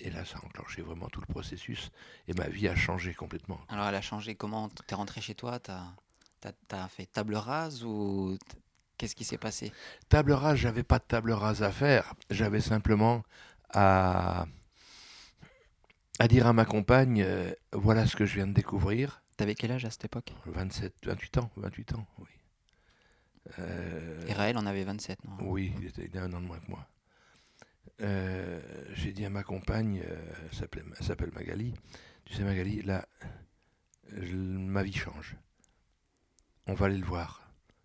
Et 0.00 0.10
là, 0.10 0.24
ça 0.24 0.38
a 0.38 0.46
enclenché 0.46 0.82
vraiment 0.82 1.08
tout 1.08 1.20
le 1.20 1.26
processus. 1.26 1.90
Et 2.26 2.34
ma 2.34 2.48
vie 2.48 2.66
a 2.66 2.74
changé 2.74 3.14
complètement. 3.14 3.60
Alors, 3.68 3.86
elle 3.86 3.94
a 3.94 4.00
changé 4.00 4.34
comment? 4.34 4.68
Tu 4.68 4.82
es 4.88 4.94
rentré 4.94 5.20
chez 5.20 5.34
toi 5.34 5.60
Tu 5.60 5.70
as, 5.70 5.94
as, 6.70 6.88
fait 6.88 7.06
table 7.06 7.34
rase 7.34 7.84
ou 7.84 8.38
Qu'est-ce 9.02 9.16
qui 9.16 9.24
s'est 9.24 9.36
passé? 9.36 9.72
Table 10.08 10.30
rase, 10.30 10.58
j'avais 10.58 10.84
pas 10.84 11.00
de 11.00 11.04
table 11.04 11.32
rase 11.32 11.64
à 11.64 11.72
faire. 11.72 12.14
J'avais 12.30 12.60
simplement 12.60 13.24
à 13.70 14.46
à 16.20 16.28
dire 16.28 16.46
à 16.46 16.52
ma 16.52 16.64
compagne, 16.64 17.20
euh, 17.26 17.52
voilà 17.72 18.06
ce 18.06 18.14
que 18.14 18.24
je 18.26 18.36
viens 18.36 18.46
de 18.46 18.52
découvrir. 18.52 19.24
T'avais 19.36 19.56
quel 19.56 19.72
âge 19.72 19.84
à 19.84 19.90
cette 19.90 20.04
époque? 20.04 20.32
27, 20.46 20.94
28 21.04 21.38
ans, 21.38 21.50
28 21.56 21.94
ans, 21.94 22.06
oui. 22.20 22.26
Euh, 23.58 24.24
Et 24.28 24.34
Raël 24.34 24.56
en 24.56 24.66
avait 24.66 24.84
27, 24.84 25.18
non? 25.24 25.32
Oui, 25.50 25.72
il 25.80 25.86
était 25.88 26.16
un 26.20 26.32
an 26.32 26.40
de 26.40 26.46
moins 26.46 26.60
que 26.60 26.70
moi. 26.70 26.86
Euh, 28.02 28.60
j'ai 28.94 29.12
dit 29.12 29.24
à 29.24 29.30
ma 29.30 29.42
compagne, 29.42 30.00
elle 30.06 30.56
s'appelle- 30.56 30.84
elle 30.96 31.04
s'appelle 31.04 31.32
Magali, 31.32 31.74
tu 32.24 32.34
sais 32.34 32.44
Magali, 32.44 32.82
là, 32.82 33.04
ma 34.12 34.84
vie 34.84 34.92
change. 34.92 35.34
On 36.68 36.74
va 36.74 36.86
aller 36.86 36.98
le 36.98 37.04
voir. 37.04 37.41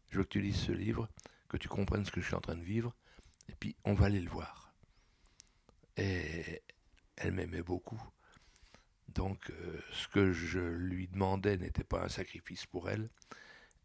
Je 0.09 0.17
veux 0.17 0.23
que 0.23 0.29
tu 0.29 0.41
lises 0.41 0.57
ce 0.59 0.71
livre, 0.71 1.09
que 1.49 1.57
tu 1.57 1.67
comprennes 1.67 2.05
ce 2.05 2.11
que 2.11 2.21
je 2.21 2.25
suis 2.27 2.35
en 2.35 2.41
train 2.41 2.55
de 2.55 2.63
vivre, 2.63 2.93
et 3.49 3.55
puis 3.55 3.75
on 3.83 3.93
va 3.93 4.05
aller 4.07 4.21
le 4.21 4.29
voir. 4.29 4.73
Et 5.97 6.61
elle 7.15 7.33
m'aimait 7.33 7.63
beaucoup. 7.63 8.01
Donc 9.07 9.49
euh, 9.49 9.81
ce 9.93 10.07
que 10.07 10.31
je 10.31 10.59
lui 10.59 11.07
demandais 11.07 11.57
n'était 11.57 11.83
pas 11.83 12.03
un 12.03 12.09
sacrifice 12.09 12.65
pour 12.65 12.89
elle. 12.89 13.09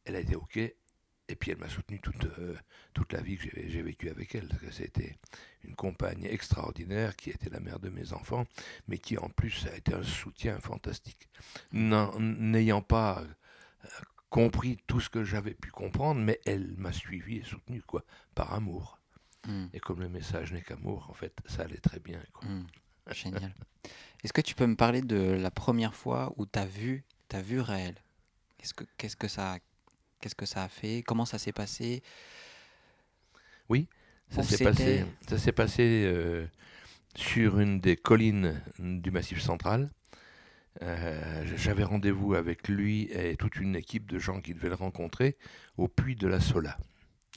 Elle 0.04 0.16
a 0.16 0.20
été 0.20 0.36
OK. 0.36 0.56
Et 0.56 1.36
puis 1.36 1.52
elle 1.52 1.58
m'a 1.58 1.68
soutenu 1.68 2.00
toute, 2.00 2.24
euh, 2.38 2.58
toute 2.92 3.12
la 3.12 3.22
vie 3.22 3.38
que 3.38 3.48
j'ai- 3.68 3.82
vécue 3.82 4.10
avec 4.10 4.34
elle. 4.34 4.48
Parce 4.48 4.60
que 4.60 4.70
c'était 4.70 5.16
une 5.62 5.74
compagne 5.74 6.24
extraordinaire 6.24 7.16
qui 7.16 7.30
était 7.30 7.48
la 7.48 7.60
mère 7.60 7.78
de 7.78 7.88
mes 7.88 8.12
enfants, 8.12 8.44
mais 8.88 8.98
qui 8.98 9.16
en 9.16 9.30
plus 9.30 9.66
a 9.68 9.76
été 9.76 9.94
un 9.94 10.02
soutien 10.02 10.58
fantastique. 10.60 11.28
N'ayant 11.72 12.82
pas 12.82 13.22
euh, 13.22 13.88
compris 14.32 14.78
tout 14.86 14.98
ce 14.98 15.10
que 15.10 15.24
j'avais 15.24 15.52
pu 15.52 15.70
comprendre, 15.70 16.20
mais 16.22 16.40
elle 16.46 16.74
m'a 16.78 16.92
suivi 16.92 17.36
et 17.36 17.44
soutenu, 17.44 17.82
quoi, 17.82 18.02
par 18.34 18.54
amour. 18.54 18.98
Hmm, 19.46 19.66
Et 19.74 19.78
comme 19.78 20.00
le 20.00 20.08
message 20.08 20.52
n'est 20.52 20.62
qu'amour, 20.62 21.06
en 21.10 21.12
fait, 21.12 21.34
ça 21.46 21.62
allait 21.62 21.76
très 21.76 22.00
bien. 22.00 22.18
Quoi. 22.32 22.48
hmm. 22.48 22.66
Génial. 23.10 23.54
Est-ce 24.24 24.32
que 24.32 24.40
tu 24.40 24.54
peux 24.54 24.66
me 24.66 24.76
parler 24.76 25.02
de 25.02 25.16
la 25.16 25.50
première 25.50 25.94
fois 25.94 26.32
où 26.36 26.46
tu 26.46 26.58
as 26.58 26.64
vu, 26.64 27.04
as 27.32 27.42
vu 27.42 27.60
Raël? 27.60 27.94
Qu'est-ce 28.56 28.72
que, 28.72 28.84
qu'est-ce, 28.96 29.16
que 29.16 29.28
ça, 29.28 29.58
qu'est-ce 30.20 30.36
que 30.36 30.46
ça 30.46 30.62
a 30.62 30.68
fait? 30.68 31.02
Comment 31.02 31.26
ça 31.26 31.38
s'est 31.38 31.52
passé? 31.52 32.02
Ça 34.30 34.40
Où 34.40 34.44
s'est 34.44 34.64
passé, 34.64 35.04
ça 35.28 35.36
s'est 35.38 35.52
passé 35.52 36.04
euh, 36.06 36.46
sur 37.14 37.58
une 37.60 37.80
des 37.80 37.96
collines 37.96 38.62
du 38.78 39.10
Massif 39.10 39.42
central. 39.42 39.90
Euh, 40.80 41.44
J'avais 41.56 41.84
rendez-vous 41.84 42.34
avec 42.34 42.68
lui 42.68 43.10
et 43.12 43.36
toute 43.36 43.56
une 43.56 43.76
équipe 43.76 44.10
de 44.10 44.18
gens 44.18 44.40
qui 44.40 44.54
devaient 44.54 44.68
le 44.70 44.74
rencontrer 44.74 45.36
au 45.76 45.86
puits 45.88 46.16
de 46.16 46.26
la 46.26 46.40
Sola, 46.40 46.78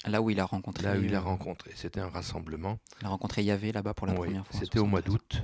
Là 0.08 0.22
où 0.22 0.30
il 0.30 0.40
a 0.40 0.46
rencontré, 0.46 0.84
là 0.84 0.98
où 0.98 1.04
il 1.04 1.16
a 1.16 1.20
rencontré. 1.20 1.72
C'était 1.76 2.00
un 2.00 2.10
rassemblement. 2.10 2.80
il 3.02 3.08
a 3.08 3.10
rencontré 3.10 3.44
Yahvé 3.44 3.72
là-bas 3.72 3.94
pour 3.94 4.08
la 4.08 4.14
Oui, 4.14 4.28
première 4.28 4.46
fois. 4.48 4.60
C'était 4.60 4.80
au 4.80 4.86
mois 4.86 5.02
73. 5.02 5.04
d'août. 5.42 5.44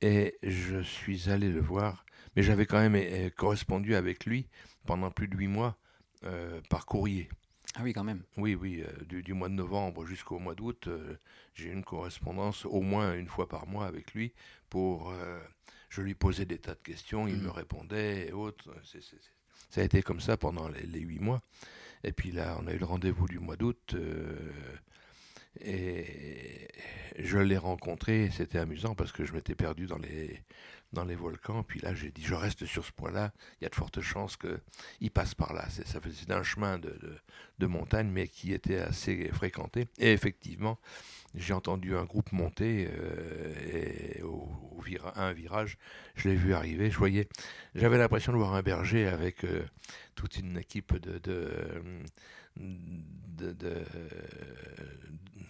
Et 0.00 0.36
je 0.42 0.82
suis 0.82 1.30
allé 1.30 1.48
le 1.50 1.60
voir. 1.60 2.04
Mais 2.34 2.42
j'avais 2.42 2.66
quand 2.66 2.78
même 2.78 2.96
euh, 2.96 3.30
correspondu 3.30 3.94
avec 3.94 4.26
lui 4.26 4.48
pendant 4.84 5.10
plus 5.10 5.28
de 5.28 5.36
huit 5.36 5.48
mois 5.48 5.76
euh, 6.24 6.60
par 6.68 6.86
courrier. 6.86 7.28
Ah 7.76 7.80
oui, 7.82 7.92
quand 7.92 8.04
même. 8.04 8.22
Oui, 8.38 8.54
oui, 8.54 8.82
euh, 8.82 9.04
du, 9.04 9.22
du 9.22 9.32
mois 9.34 9.48
de 9.48 9.54
novembre 9.54 10.06
jusqu'au 10.06 10.38
mois 10.38 10.54
d'août, 10.54 10.86
euh, 10.88 11.16
j'ai 11.54 11.70
une 11.70 11.84
correspondance 11.84 12.64
au 12.66 12.80
moins 12.80 13.14
une 13.14 13.28
fois 13.28 13.48
par 13.48 13.66
mois 13.66 13.86
avec 13.86 14.12
lui 14.14 14.32
pour... 14.70 15.12
je 15.88 16.02
lui 16.02 16.14
posais 16.14 16.44
des 16.44 16.58
tas 16.58 16.74
de 16.74 16.80
questions, 16.80 17.28
il 17.28 17.36
me 17.36 17.50
répondait 17.50 18.28
et 18.28 18.32
autres. 18.32 18.70
Ça 19.70 19.80
a 19.80 19.84
été 19.84 20.02
comme 20.02 20.20
ça 20.20 20.36
pendant 20.36 20.68
les, 20.68 20.86
les 20.86 21.00
huit 21.00 21.20
mois. 21.20 21.42
Et 22.04 22.12
puis 22.12 22.30
là, 22.30 22.56
on 22.60 22.66
a 22.66 22.72
eu 22.72 22.78
le 22.78 22.84
rendez-vous 22.84 23.26
du 23.26 23.38
mois 23.38 23.56
d'août. 23.56 23.94
euh, 23.94 24.52
et 25.60 26.68
je 27.18 27.38
l'ai 27.38 27.56
rencontré, 27.56 28.30
c'était 28.30 28.58
amusant 28.58 28.94
parce 28.94 29.12
que 29.12 29.24
je 29.24 29.32
m'étais 29.32 29.54
perdu 29.54 29.86
dans 29.86 29.98
les, 29.98 30.42
dans 30.96 31.04
les 31.04 31.14
volcans. 31.14 31.62
Puis 31.62 31.80
là, 31.80 31.94
j'ai 31.94 32.10
dit, 32.10 32.22
je 32.22 32.34
reste 32.34 32.66
sur 32.66 32.84
ce 32.84 32.92
point-là. 32.92 33.32
Il 33.60 33.64
y 33.64 33.66
a 33.66 33.70
de 33.70 33.74
fortes 33.74 34.00
chances 34.00 34.36
qu'il 34.36 35.10
passe 35.10 35.34
par 35.34 35.52
là. 35.54 35.64
C'est, 35.70 35.86
ça 35.86 36.00
faisait 36.00 36.30
un 36.32 36.42
chemin 36.42 36.78
de, 36.78 36.96
de, 37.58 37.66
montagne, 37.66 38.08
mais 38.08 38.28
qui 38.28 38.52
était 38.52 38.78
assez 38.78 39.28
fréquenté. 39.32 39.86
Et 39.98 40.12
effectivement, 40.12 40.78
j'ai 41.34 41.52
entendu 41.52 41.96
un 41.96 42.04
groupe 42.04 42.32
monter 42.32 42.88
euh, 42.90 44.14
et 44.18 44.22
au, 44.22 44.48
au 44.72 44.80
vira- 44.80 45.12
un 45.16 45.32
virage, 45.32 45.78
je 46.16 46.28
l'ai 46.28 46.36
vu 46.36 46.54
arriver. 46.54 46.90
Je 46.90 46.98
voyais, 46.98 47.28
j'avais 47.74 47.98
l'impression 47.98 48.32
de 48.32 48.38
voir 48.38 48.54
un 48.54 48.62
berger 48.62 49.06
avec 49.06 49.44
euh, 49.44 49.62
toute 50.14 50.36
une 50.38 50.58
équipe 50.58 50.96
de, 50.96 51.18
de, 51.18 53.52
de- 53.52 53.84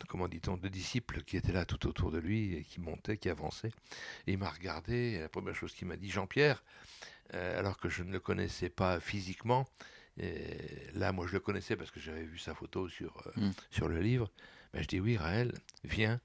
comment 0.09 0.29
dit-on, 0.29 0.57
de 0.57 0.69
disciples 0.69 1.23
qui 1.23 1.37
étaient 1.37 1.53
là 1.53 1.65
tout 1.65 1.87
autour 1.87 2.11
de 2.11 2.19
lui 2.19 2.55
et 2.55 2.63
qui 2.63 2.81
montaient, 2.81 3.17
qui 3.17 3.29
avançaient. 3.29 3.73
Et 4.27 4.33
il 4.33 4.39
m'a 4.39 4.51
regardé. 4.51 4.95
Et 4.95 5.21
la 5.21 5.29
première 5.29 5.55
chose 5.55 5.75
qu'il 5.75 5.89
m'a 5.89 5.97
dit, 5.97 6.11
Jean-Pierre, 6.11 6.63
euh, 7.35 7.59
alors 7.59 7.79
que 7.79 7.89
je 7.89 8.03
ne 8.03 8.13
le 8.13 8.21
connaissais 8.21 8.69
pas 8.69 9.01
physiquement. 9.01 9.67
Et 10.19 10.57
là, 10.95 11.13
moi, 11.13 11.27
je 11.27 11.33
le 11.33 11.41
connaissais 11.41 11.77
parce 11.77 11.91
que 11.91 12.01
j'avais 12.01 12.25
vu 12.25 12.39
sa 12.39 12.55
photo 12.55 12.89
sur, 12.89 13.17
euh, 13.27 13.49
Mm. 13.49 13.53
sur 13.71 13.89
le 13.89 14.01
livre. 14.01 14.31
Ben, 14.73 14.83
je 14.83 14.89
dis 14.89 15.01
oui, 15.01 15.17
Raël, 15.17 15.53
viens, 15.85 16.21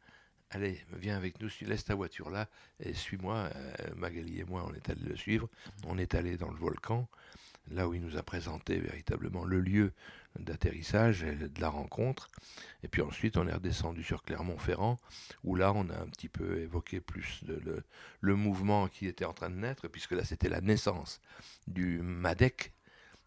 allez, 0.49 0.79
viens 0.93 1.17
avec 1.17 1.41
nous, 1.41 1.49
laisse 1.61 1.85
ta 1.85 1.95
voiture 1.95 2.29
là 2.29 2.47
et 2.79 2.93
suis-moi. 2.93 3.49
Euh, 3.55 3.95
Magali 3.95 4.39
et 4.39 4.43
moi, 4.45 4.65
on 4.67 4.73
est 4.73 4.89
allés 4.89 5.07
le 5.07 5.15
suivre. 5.15 5.49
On 5.85 5.97
est 5.97 6.15
allé 6.15 6.37
dans 6.37 6.49
le 6.49 6.57
volcan, 6.57 7.07
là 7.69 7.87
où 7.87 7.93
il 7.93 8.01
nous 8.01 8.17
a 8.17 8.23
présenté 8.23 8.79
véritablement 8.79 9.43
le 9.43 9.59
lieu 9.59 9.93
d'atterrissage 10.39 11.23
et 11.23 11.35
de 11.35 11.61
la 11.61 11.69
rencontre. 11.69 12.29
Et 12.83 12.87
puis 12.87 13.01
ensuite, 13.01 13.37
on 13.37 13.47
est 13.47 13.53
redescendu 13.53 14.03
sur 14.03 14.23
Clermont-Ferrand, 14.23 14.97
où 15.43 15.55
là, 15.55 15.73
on 15.73 15.89
a 15.89 15.97
un 15.99 16.07
petit 16.07 16.29
peu 16.29 16.59
évoqué 16.59 17.01
plus 17.01 17.43
de 17.43 17.55
le, 17.55 17.83
le 18.21 18.35
mouvement 18.35 18.87
qui 18.87 19.07
était 19.07 19.25
en 19.25 19.33
train 19.33 19.49
de 19.49 19.55
naître, 19.55 19.87
puisque 19.87 20.11
là, 20.11 20.23
c'était 20.23 20.49
la 20.49 20.61
naissance 20.61 21.19
du 21.67 21.99
MADEC, 22.01 22.73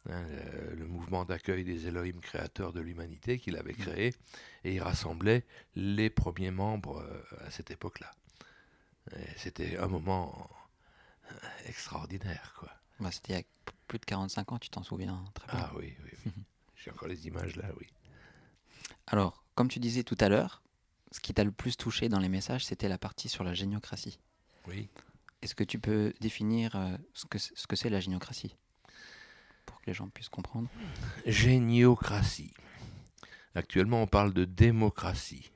hein, 0.08 0.24
le, 0.70 0.74
le 0.76 0.86
mouvement 0.86 1.24
d'accueil 1.24 1.64
des 1.64 1.86
Elohim 1.86 2.20
créateurs 2.20 2.72
de 2.72 2.80
l'humanité 2.80 3.38
qu'il 3.38 3.56
avait 3.56 3.74
créé, 3.74 4.14
et 4.64 4.74
il 4.74 4.80
rassemblait 4.80 5.44
les 5.76 6.10
premiers 6.10 6.50
membres 6.50 7.00
euh, 7.00 7.46
à 7.46 7.50
cette 7.50 7.70
époque-là. 7.70 8.10
C'était 9.36 9.76
un 9.76 9.86
moment 9.86 10.48
euh, 11.30 11.34
extraordinaire, 11.66 12.54
quoi. 12.58 12.70
Bah, 13.00 13.10
C'était 13.12 13.32
il 13.34 13.36
y 13.36 13.40
a 13.40 13.44
plus 13.86 13.98
de 13.98 14.04
45 14.06 14.52
ans, 14.52 14.58
tu 14.58 14.70
t'en 14.70 14.82
souviens 14.82 15.22
très 15.34 15.46
bien. 15.48 15.60
Ah 15.62 15.72
oui, 15.76 15.94
oui, 16.04 16.10
oui. 16.24 16.32
J'ai 16.84 16.90
encore 16.90 17.08
les 17.08 17.26
images 17.26 17.56
là, 17.56 17.64
oui. 17.80 17.86
Alors, 19.06 19.42
comme 19.54 19.68
tu 19.68 19.78
disais 19.78 20.02
tout 20.02 20.16
à 20.20 20.28
l'heure, 20.28 20.62
ce 21.12 21.20
qui 21.20 21.32
t'a 21.32 21.44
le 21.44 21.52
plus 21.52 21.76
touché 21.76 22.08
dans 22.10 22.18
les 22.18 22.28
messages, 22.28 22.64
c'était 22.66 22.88
la 22.88 22.98
partie 22.98 23.28
sur 23.28 23.42
la 23.44 23.54
géniocratie. 23.54 24.18
Oui. 24.68 24.88
Est-ce 25.40 25.54
que 25.54 25.64
tu 25.64 25.78
peux 25.78 26.12
définir 26.20 26.76
euh, 26.76 26.96
ce 27.14 27.24
que 27.26 27.38
c'est- 27.38 27.56
ce 27.56 27.66
que 27.66 27.76
c'est 27.76 27.88
la 27.90 28.00
géniocratie? 28.00 28.56
Pour 29.66 29.80
que 29.80 29.86
les 29.86 29.94
gens 29.94 30.08
puissent 30.08 30.28
comprendre. 30.28 30.68
Géniocratie. 31.24 32.52
Actuellement, 33.54 34.02
on 34.02 34.06
parle 34.06 34.34
de 34.34 34.44
démocratie, 34.44 35.50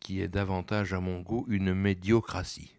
qui 0.00 0.20
est 0.22 0.28
davantage, 0.28 0.94
à 0.94 1.00
mon 1.00 1.20
goût, 1.20 1.44
une 1.48 1.74
médiocratie, 1.74 2.72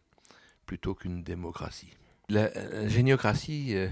plutôt 0.66 0.96
qu'une 0.96 1.22
démocratie. 1.24 1.94
La, 2.30 2.50
la 2.54 2.88
géniocratie, 2.88 3.76
euh, 3.76 3.90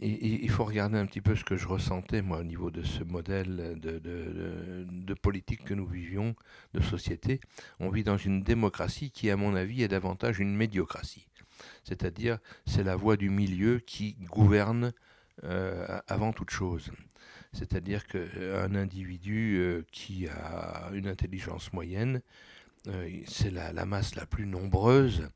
il, 0.00 0.50
faut 0.50 0.64
regarder 0.64 0.98
un 0.98 1.06
petit 1.06 1.20
peu 1.20 1.34
ce 1.34 1.44
que 1.44 1.56
je 1.56 1.66
ressentais, 1.66 2.22
moi, 2.22 2.38
au 2.38 2.44
niveau 2.44 2.70
de 2.70 2.82
ce 2.82 3.04
modèle 3.04 3.78
de, 3.80 5.14
politique 5.14 5.64
que 5.64 5.74
nous 5.74 5.86
vivions, 5.86 6.34
de 6.74 6.80
société. 6.80 7.40
On 7.80 7.90
vit 7.90 8.04
dans 8.04 8.16
une 8.16 8.42
démocratie 8.42 9.10
qui, 9.10 9.30
à 9.30 9.36
mon 9.36 9.54
avis, 9.54 9.82
est 9.82 9.88
davantage 9.88 10.38
une 10.38 10.54
médiocratie. 10.54 11.28
C'est-à-dire, 11.84 12.38
c'est 12.66 12.84
la 12.84 12.96
voie 12.96 13.16
du 13.16 13.30
milieu 13.30 13.78
qui 13.78 14.14
gouverne 14.30 14.92
euh, 15.44 16.00
avant 16.06 16.32
toute 16.32 16.50
chose. 16.50 16.90
C'est-à-dire 17.52 18.06
qu'un 18.06 18.74
individu 18.74 19.56
euh, 19.58 19.84
qui 19.90 20.28
a 20.28 20.90
une 20.92 21.08
intelligence 21.08 21.72
moyenne, 21.72 22.20
euh, 22.86 23.08
c'est 23.26 23.50
la 23.50 23.86
masse 23.86 24.14
la 24.14 24.26
plus 24.26 24.46
nombreuse. 24.46 25.28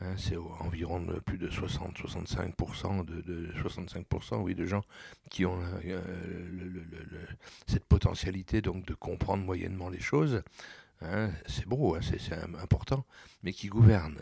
Hein, 0.00 0.14
c'est 0.16 0.36
environ 0.36 1.04
plus 1.24 1.38
de 1.38 1.48
60-65% 1.48 3.04
de, 3.04 3.20
de 3.22 3.52
65% 3.62 4.40
oui, 4.42 4.54
de 4.54 4.66
gens 4.66 4.82
qui 5.30 5.46
ont 5.46 5.60
euh, 5.84 6.48
le- 6.50 7.28
cette 7.66 7.84
potentialité 7.84 8.60
donc 8.62 8.86
de 8.86 8.94
comprendre 8.94 9.44
moyennement 9.44 9.88
les 9.88 10.00
choses. 10.00 10.42
hein, 11.02 11.30
c'est 11.48 11.66
beau, 11.66 11.94
hein, 11.96 12.00
c'est 12.02 12.20
c'est 12.20 12.34
im- 12.34 12.54
important, 12.56 13.04
mais 13.42 13.52
qui 13.52 13.68
gouvernent. 13.68 14.20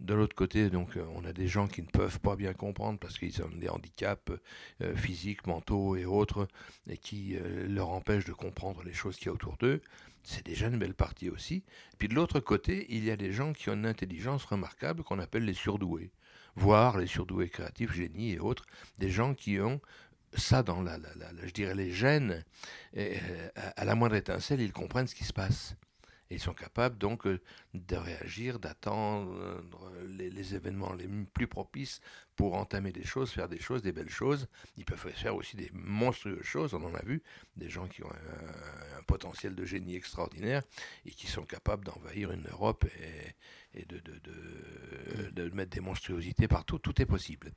De 0.00 0.14
l'autre 0.14 0.36
côté, 0.36 0.70
donc, 0.70 0.96
euh, 0.96 1.04
on 1.16 1.24
a 1.24 1.32
des 1.32 1.48
gens 1.48 1.66
qui 1.66 1.82
ne 1.82 1.88
peuvent 1.88 2.20
pas 2.20 2.36
bien 2.36 2.52
comprendre 2.54 3.00
parce 3.00 3.18
qu'ils 3.18 3.42
ont 3.42 3.48
des 3.48 3.68
handicaps 3.68 4.30
euh, 4.82 4.94
physiques, 4.96 5.46
mentaux 5.48 5.96
et 5.96 6.04
autres, 6.04 6.46
et 6.88 6.96
qui 6.96 7.36
euh, 7.36 7.66
leur 7.68 7.88
empêchent 7.88 8.24
de 8.24 8.32
comprendre 8.32 8.84
les 8.84 8.92
choses 8.92 9.16
qu'il 9.16 9.26
y 9.26 9.28
a 9.30 9.32
autour 9.32 9.56
d'eux. 9.56 9.82
C'est 10.22 10.44
déjà 10.44 10.66
une 10.66 10.78
belle 10.78 10.94
partie 10.94 11.30
aussi. 11.30 11.64
Puis 11.98 12.08
de 12.08 12.14
l'autre 12.14 12.40
côté, 12.40 12.86
il 12.90 13.04
y 13.04 13.10
a 13.10 13.16
des 13.16 13.32
gens 13.32 13.52
qui 13.52 13.70
ont 13.70 13.74
une 13.74 13.86
intelligence 13.86 14.44
remarquable 14.44 15.02
qu'on 15.02 15.18
appelle 15.18 15.44
les 15.44 15.54
surdoués, 15.54 16.10
voire 16.54 16.98
les 16.98 17.06
surdoués 17.06 17.48
créatifs, 17.48 17.92
génies 17.92 18.32
et 18.32 18.38
autres, 18.38 18.66
des 18.98 19.10
gens 19.10 19.34
qui 19.34 19.58
ont 19.60 19.80
ça 20.34 20.62
dans 20.62 20.82
la, 20.82 20.98
la- 20.98 21.14
la- 21.14 21.32
la- 21.32 21.46
je 21.46 21.52
dirais 21.52 21.74
les 21.74 21.90
gènes, 21.92 22.44
euh, 22.96 23.16
à 23.76 23.84
la 23.86 23.94
moindre 23.94 24.16
étincelle, 24.16 24.60
ils 24.60 24.72
comprennent 24.72 25.06
ce 25.06 25.14
qui 25.14 25.24
se 25.24 25.32
passe. 25.32 25.74
Et 26.30 26.34
ils 26.34 26.40
sont 26.40 26.54
capables 26.54 26.98
donc 26.98 27.26
euh, 27.26 27.40
de 27.74 27.96
réagir, 27.96 28.58
d'attendre 28.58 29.32
euh, 29.34 29.60
les, 30.08 30.54
événements 30.54 30.92
les 30.92 31.08
plus 31.32 31.46
propices 31.46 32.00
pour 32.36 32.54
entamer 32.54 32.92
des 32.92 33.04
choses, 33.04 33.30
faire 33.30 33.48
des 33.48 33.60
choses, 33.60 33.82
des 33.82 33.92
belles 33.92 34.10
choses. 34.10 34.48
Ils 34.76 34.84
peuvent 34.84 34.98
faire 34.98 35.34
aussi 35.34 35.56
des 35.56 35.70
monstrueuses 35.72 36.42
choses, 36.42 36.74
on 36.74 36.84
en 36.84 36.94
a 36.94 37.02
vu, 37.04 37.22
des 37.56 37.70
gens 37.70 37.88
qui 37.88 38.02
ont 38.04 38.10
un, 38.10 38.98
un 38.98 39.02
potentiel 39.02 39.54
de 39.54 39.64
génie 39.64 39.96
extraordinaire 39.96 40.62
et 41.06 41.10
qui 41.10 41.26
sont 41.26 41.44
capables 41.44 41.84
d'envahir 41.84 42.30
une 42.30 42.46
Europe 42.48 42.84
et, 43.00 43.34
et 43.74 43.84
de, 43.84 43.98
de, 43.98 44.12
de, 44.24 45.30
de, 45.30 45.54
mettre 45.54 45.70
des 45.70 45.80
monstruosités 45.80 46.48
partout. 46.48 46.78
Tout 46.78 47.00
est 47.02 47.06
possible. 47.06 47.52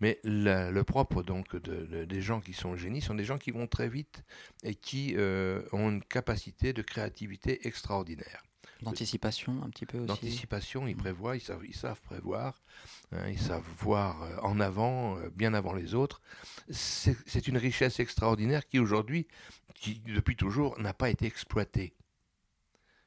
Mais 0.00 0.18
la- 0.22 0.70
le 0.70 0.84
propre 0.84 1.22
donc 1.22 1.54
de, 1.56 1.84
de- 1.86 2.04
des 2.04 2.22
gens 2.22 2.40
qui 2.40 2.52
sont 2.52 2.76
génies 2.76 3.00
sont 3.00 3.14
des 3.14 3.24
gens 3.24 3.38
qui 3.38 3.50
vont 3.50 3.66
très 3.66 3.88
vite 3.88 4.22
et 4.62 4.74
qui 4.74 5.14
euh, 5.16 5.62
ont 5.72 5.90
une 5.90 6.02
capacité 6.04 6.72
de 6.72 6.82
créativité 6.82 7.66
extraordinaire. 7.66 8.42
D'anticipation 8.82 9.60
un 9.64 9.70
petit 9.70 9.86
peu 9.86 9.98
aussi. 9.98 10.06
D'anticipation, 10.06 10.86
ils 10.86 10.94
Mm. 10.94 10.98
prévoient, 10.98 11.36
ils 11.36 11.40
savent, 11.40 11.64
ils 11.66 11.74
savent 11.74 12.00
prévoir, 12.00 12.62
hein, 13.10 13.28
ils 13.28 13.40
savent 13.40 13.66
voir 13.78 14.22
euh, 14.22 14.36
en 14.42 14.60
avant, 14.60 15.18
euh, 15.18 15.30
bien 15.30 15.52
avant 15.52 15.72
les 15.72 15.94
autres. 15.94 16.22
C'est 16.70 17.48
une 17.48 17.56
richesse 17.58 17.98
extraordinaire 17.98 18.66
qui 18.68 18.78
aujourd'hui, 18.78 19.26
qui 19.74 19.98
depuis 20.06 20.36
toujours, 20.36 20.78
n'a 20.78 20.94
pas 20.94 21.10
été 21.10 21.26
exploitée. 21.26 21.92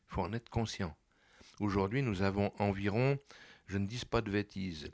Il 0.10 0.14
faut 0.16 0.22
en 0.24 0.34
être 0.34 0.50
conscient. 0.50 0.94
Aujourd'hui, 1.62 2.02
nous 2.02 2.24
avons 2.24 2.52
environ, 2.58 3.20
je 3.68 3.78
ne 3.78 3.86
dis 3.86 4.04
pas 4.04 4.22
de 4.22 4.32
bêtises, 4.32 4.92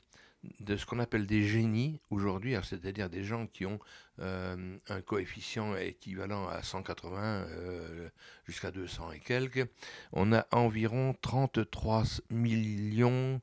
de 0.60 0.76
ce 0.76 0.84
qu'on 0.84 0.98
appelle 0.98 1.26
des 1.26 1.42
génies 1.42 1.98
aujourd'hui, 2.10 2.52
alors 2.52 2.66
c'est-à-dire 2.66 3.08
des 3.08 3.24
gens 3.24 3.46
qui 3.46 3.64
ont 3.64 3.78
euh, 4.18 4.76
un 4.90 5.00
coefficient 5.00 5.74
équivalent 5.76 6.46
à 6.46 6.62
180 6.62 7.22
euh, 7.22 8.10
jusqu'à 8.44 8.70
200 8.70 9.12
et 9.12 9.20
quelques, 9.20 9.66
on 10.12 10.30
a 10.34 10.46
environ 10.52 11.14
33 11.22 12.04
millions 12.28 13.40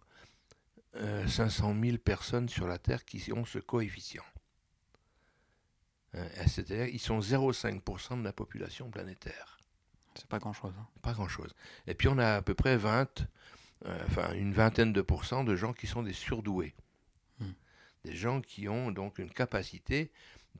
euh, 0.98 1.28
500 1.28 1.76
000 1.82 1.98
personnes 1.98 2.48
sur 2.48 2.68
la 2.68 2.78
Terre 2.78 3.06
qui 3.06 3.34
ont 3.34 3.44
ce 3.44 3.58
coefficient. 3.58 4.24
Hein, 6.14 6.28
C'est-à-dire 6.46 6.86
ils 6.90 7.00
sont 7.00 7.22
0,5% 7.22 8.20
de 8.20 8.24
la 8.24 8.34
population 8.34 8.92
planétaire. 8.92 9.58
C'est 10.18 10.28
pas 10.28 10.40
grand 10.40 10.54
chose. 10.54 10.74
Pas 11.02 11.14
grand-chose. 11.14 11.54
Et 11.88 11.94
puis 11.94 12.08
on 12.08 12.18
a 12.18 12.36
à 12.36 12.42
peu 12.42 12.54
près 12.54 12.78
20, 12.78 13.28
euh, 13.86 14.04
enfin 14.08 14.34
une 14.34 14.54
vingtaine 14.54 14.94
de 14.94 15.02
pourcents 15.02 15.44
de 15.44 15.56
gens 15.56 15.74
qui 15.74 15.88
sont 15.88 16.04
des 16.04 16.14
surdoués. 16.14 16.74
Hmm. 17.40 17.52
Des 18.04 18.16
gens 18.16 18.42
qui 18.42 18.68
ont 18.70 18.92
donc 18.92 19.20
une 19.20 19.30
capacité, 19.32 20.12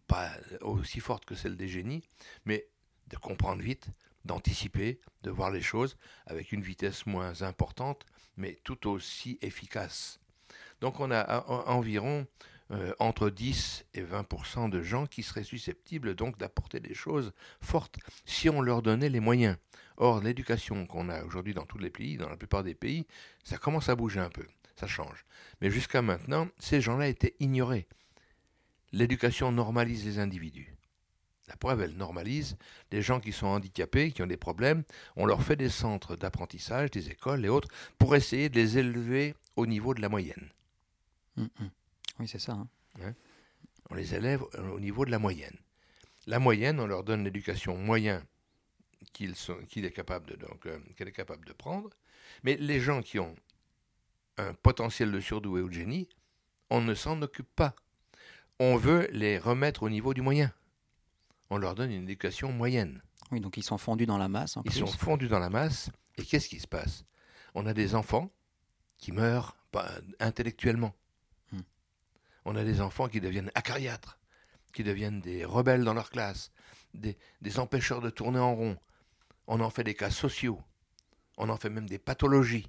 pas 0.08 0.30
aussi 0.62 1.00
forte 1.00 1.26
que 1.26 1.36
celle 1.36 1.56
des 1.58 1.68
génies, 1.70 2.04
mais 2.46 2.68
de 3.08 3.18
comprendre 3.18 3.62
vite, 3.62 3.88
d'anticiper, 4.26 5.00
de 5.24 5.30
voir 5.32 5.52
les 5.52 5.62
choses 5.62 5.98
avec 6.26 6.52
une 6.52 6.62
vitesse 6.62 7.06
moins 7.06 7.42
importante, 7.44 8.06
mais 8.38 8.60
tout 8.64 8.88
aussi 8.90 9.38
efficace. 9.42 10.20
Donc 10.82 11.00
on 11.00 11.12
a 11.12 11.20
a- 11.20 11.38
a- 11.38 11.70
environ 11.70 12.28
euh, 12.72 12.94
entre 13.00 13.30
10 13.30 13.86
et 13.94 14.02
20% 14.04 14.70
de 14.70 14.82
gens 14.82 15.06
qui 15.06 15.22
seraient 15.22 15.44
susceptibles 15.44 16.16
donc 16.16 16.38
d'apporter 16.38 16.80
des 16.80 16.96
choses 16.96 17.32
fortes 17.62 17.98
si 18.26 18.50
on 18.50 18.62
leur 18.62 18.82
donnait 18.82 19.10
les 19.10 19.20
moyens. 19.20 19.58
Or, 19.98 20.22
l'éducation 20.22 20.86
qu'on 20.88 21.10
a 21.10 21.24
aujourd'hui 21.24 21.54
dans 21.54 21.66
tous 21.66 21.78
les 21.78 21.90
pays, 21.90 22.18
dans 22.18 22.30
la 22.30 22.38
plupart 22.38 22.64
des 22.64 22.76
pays, 22.76 23.06
ça 23.44 23.58
commence 23.58 23.90
à 23.90 23.96
bouger 23.96 24.20
un 24.20 24.30
peu, 24.30 24.48
ça 24.76 24.88
change. 24.88 25.26
Mais 25.62 25.70
jusqu'à 25.70 26.02
maintenant, 26.02 26.48
ces 26.58 26.82
gens-là 26.82 27.08
étaient 27.08 27.36
ignorés. 27.40 27.88
L'éducation 28.92 29.52
normalise 29.52 30.06
les 30.06 30.20
individus. 30.20 30.76
La 31.48 31.56
preuve, 31.56 31.82
elle 31.82 31.96
normalise 31.96 32.58
les 32.92 33.02
gens 33.02 33.20
qui 33.20 33.32
sont 33.32 33.48
handicapés, 33.48 34.12
qui 34.12 34.24
ont 34.24 34.28
des 34.28 34.38
problèmes. 34.38 34.84
On 35.16 35.26
leur 35.26 35.44
fait 35.44 35.56
des 35.56 35.70
centres 35.70 36.16
d'apprentissage, 36.16 36.90
des 36.92 37.10
écoles 37.10 37.46
et 37.46 37.50
autres, 37.50 37.68
pour 38.00 38.16
essayer 38.16 38.50
de 38.50 38.56
les 38.56 38.78
élever 38.80 39.36
au 39.56 39.68
niveau 39.68 39.94
de 39.94 40.02
la 40.02 40.10
moyenne. 40.10 40.50
Mm, 41.38 41.44
mm. 41.44 41.70
Oui, 42.20 42.28
c'est 42.28 42.40
ça. 42.40 42.54
hein. 42.54 43.14
On 43.90 43.96
les 43.96 44.16
élève 44.16 44.42
au 44.72 44.80
niveau 44.80 45.06
de 45.06 45.12
la 45.12 45.20
moyenne. 45.20 45.58
La 46.28 46.40
moyenne, 46.40 46.80
on 46.80 46.88
leur 46.88 47.04
donne 47.04 47.24
l'éducation 47.24 47.78
moyenne 47.78 48.24
qu'il 49.14 49.36
sont- 49.36 49.60
qu'il 49.70 49.86
est 49.86 49.92
capable 49.92 50.28
de 50.32 50.36
donc 50.36 50.66
euh, 50.66 50.80
qu'elle 50.96 51.08
est 51.08 51.12
capable 51.12 51.46
de 51.46 51.54
prendre. 51.54 51.90
Mais 52.44 52.56
les 52.58 52.80
gens 52.80 53.02
qui 53.04 53.20
ont 53.20 53.36
un 54.38 54.54
potentiel 54.54 55.12
de 55.12 55.20
surdoué 55.20 55.62
ou 55.62 55.70
de 55.70 55.74
génie, 55.74 56.10
on 56.72 56.82
ne 56.82 56.96
s'en 56.96 57.22
occupe 57.22 57.54
pas. 57.56 57.76
On 58.60 58.76
veut 58.76 59.08
les 59.12 59.38
remettre 59.38 59.84
au 59.84 59.90
niveau 59.90 60.14
du 60.14 60.22
moyen. 60.22 60.52
On 61.52 61.58
leur 61.58 61.76
donne 61.76 61.92
une 61.92 62.04
éducation 62.04 62.52
moyenne. 62.52 63.02
Oui, 63.32 63.40
donc 63.40 63.58
ils 63.58 63.64
sont 63.64 63.78
fondus 63.78 64.06
dans 64.08 64.18
la 64.18 64.28
masse 64.30 64.58
en 64.58 64.64
Ils 64.64 64.72
plus. 64.72 64.80
sont 64.80 64.88
fondus 64.88 65.28
dans 65.28 65.40
la 65.40 65.50
masse. 65.50 65.90
Et 66.18 66.24
qu'est-ce 66.24 66.50
qui 66.50 66.60
se 66.60 66.68
passe? 66.68 67.04
On 67.54 67.66
a 67.68 67.74
des 67.74 67.94
enfants 67.94 68.32
qui 68.98 69.12
meurent 69.12 69.56
intellectuellement. 70.20 70.96
On 72.46 72.56
a 72.56 72.64
des 72.64 72.82
enfants 72.82 73.08
qui 73.08 73.20
deviennent 73.22 73.52
acariâtres, 73.56 74.18
qui 74.74 74.84
deviennent 74.84 75.20
des 75.22 75.46
rebelles 75.46 75.84
dans 75.84 75.94
leur 75.94 76.10
classe, 76.10 76.52
des, 76.94 77.18
des 77.42 77.60
empêcheurs 77.60 78.02
de 78.02 78.10
tourner 78.10 78.40
en 78.40 78.56
rond. 78.56 78.78
On 79.48 79.60
en 79.60 79.70
fait 79.70 79.84
des 79.84 79.96
cas 79.96 80.10
sociaux. 80.12 80.62
On 81.38 81.50
en 81.50 81.58
fait 81.58 81.70
même 81.70 81.88
des 81.90 82.00
pathologies. 82.00 82.68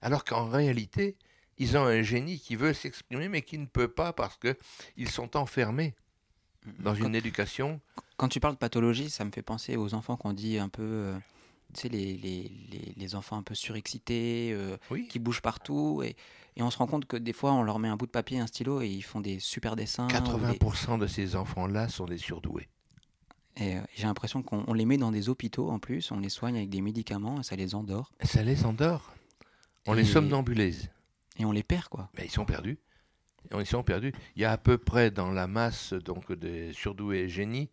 Alors 0.00 0.24
qu'en 0.24 0.46
réalité, 0.48 1.16
ils 1.58 1.76
ont 1.76 1.84
un 1.84 2.02
génie 2.02 2.38
qui 2.38 2.56
veut 2.56 2.72
s'exprimer 2.74 3.28
mais 3.28 3.42
qui 3.42 3.58
ne 3.58 3.66
peut 3.66 3.88
pas 3.88 4.12
parce 4.12 4.38
qu'ils 4.38 5.10
sont 5.10 5.36
enfermés 5.36 5.94
dans 6.78 6.94
Quand- 6.94 7.06
une 7.06 7.14
éducation 7.14 7.80
Quand 8.16 8.28
tu 8.28 8.40
parles 8.40 8.54
de 8.54 8.58
pathologie, 8.58 9.10
ça 9.10 9.24
me 9.24 9.30
fait 9.30 9.42
penser 9.42 9.76
aux 9.76 9.94
enfants 9.94 10.16
qu'on 10.16 10.32
dit 10.32 10.58
un 10.58 10.68
peu, 10.68 10.82
euh, 10.82 11.18
tu 11.74 11.82
sais, 11.82 11.88
les, 11.88 12.16
les, 12.16 12.50
les, 12.70 12.94
les 12.96 13.14
enfants 13.14 13.36
un 13.36 13.42
peu 13.42 13.54
surexcités, 13.54 14.50
euh, 14.52 14.76
oui, 14.90 15.06
qui 15.08 15.18
bougent 15.18 15.42
partout. 15.42 16.02
Et, 16.02 16.16
et 16.56 16.62
on 16.62 16.70
se 16.70 16.78
rend 16.78 16.86
compte 16.86 17.04
que 17.04 17.16
des 17.16 17.32
fois, 17.32 17.52
on 17.52 17.62
leur 17.62 17.78
met 17.78 17.88
un 17.88 17.96
bout 17.96 18.06
de 18.06 18.10
papier, 18.12 18.38
un 18.40 18.46
stylo, 18.46 18.80
et 18.80 18.88
ils 18.88 19.02
font 19.02 19.20
des 19.20 19.38
super 19.40 19.76
dessins. 19.76 20.06
ou 20.06 20.08
des- 20.08 20.58
80% 20.58 20.98
de 20.98 21.06
ces 21.06 21.36
enfants-là 21.36 21.88
sont 21.88 22.06
des 22.06 22.18
surdoués. 22.18 22.68
Et 23.56 23.76
euh, 23.76 23.80
j'ai 23.94 24.04
l'impression 24.04 24.42
qu'on 24.42 24.64
on 24.66 24.72
les 24.72 24.84
met 24.84 24.96
dans 24.96 25.12
des 25.12 25.28
hôpitaux 25.28 25.70
en 25.70 25.78
plus, 25.78 26.10
on 26.10 26.18
les 26.18 26.28
soigne 26.28 26.56
avec 26.56 26.70
des 26.70 26.80
médicaments, 26.80 27.40
et 27.40 27.42
ça 27.44 27.54
les 27.56 27.74
endort. 27.74 28.12
Ça 28.22 28.42
les 28.42 28.64
endort. 28.64 29.12
On 29.86 29.92
les 29.92 30.04
somnambulise. 30.04 30.90
Et 31.38 31.44
on 31.44 31.52
les 31.52 31.62
perd, 31.62 31.88
quoi. 31.88 32.08
Mais 32.16 32.24
ils 32.24 32.30
sont 32.30 32.44
perdus. 32.44 32.78
Ils 33.58 33.66
sont 33.66 33.82
perdus. 33.82 34.12
Il 34.36 34.42
y 34.42 34.44
a 34.46 34.52
à 34.52 34.56
peu 34.56 34.78
près 34.78 35.10
dans 35.10 35.30
la 35.30 35.46
masse 35.46 35.92
donc 35.92 36.32
des 36.32 36.72
surdoués 36.72 37.18
et 37.24 37.28
génies, 37.28 37.68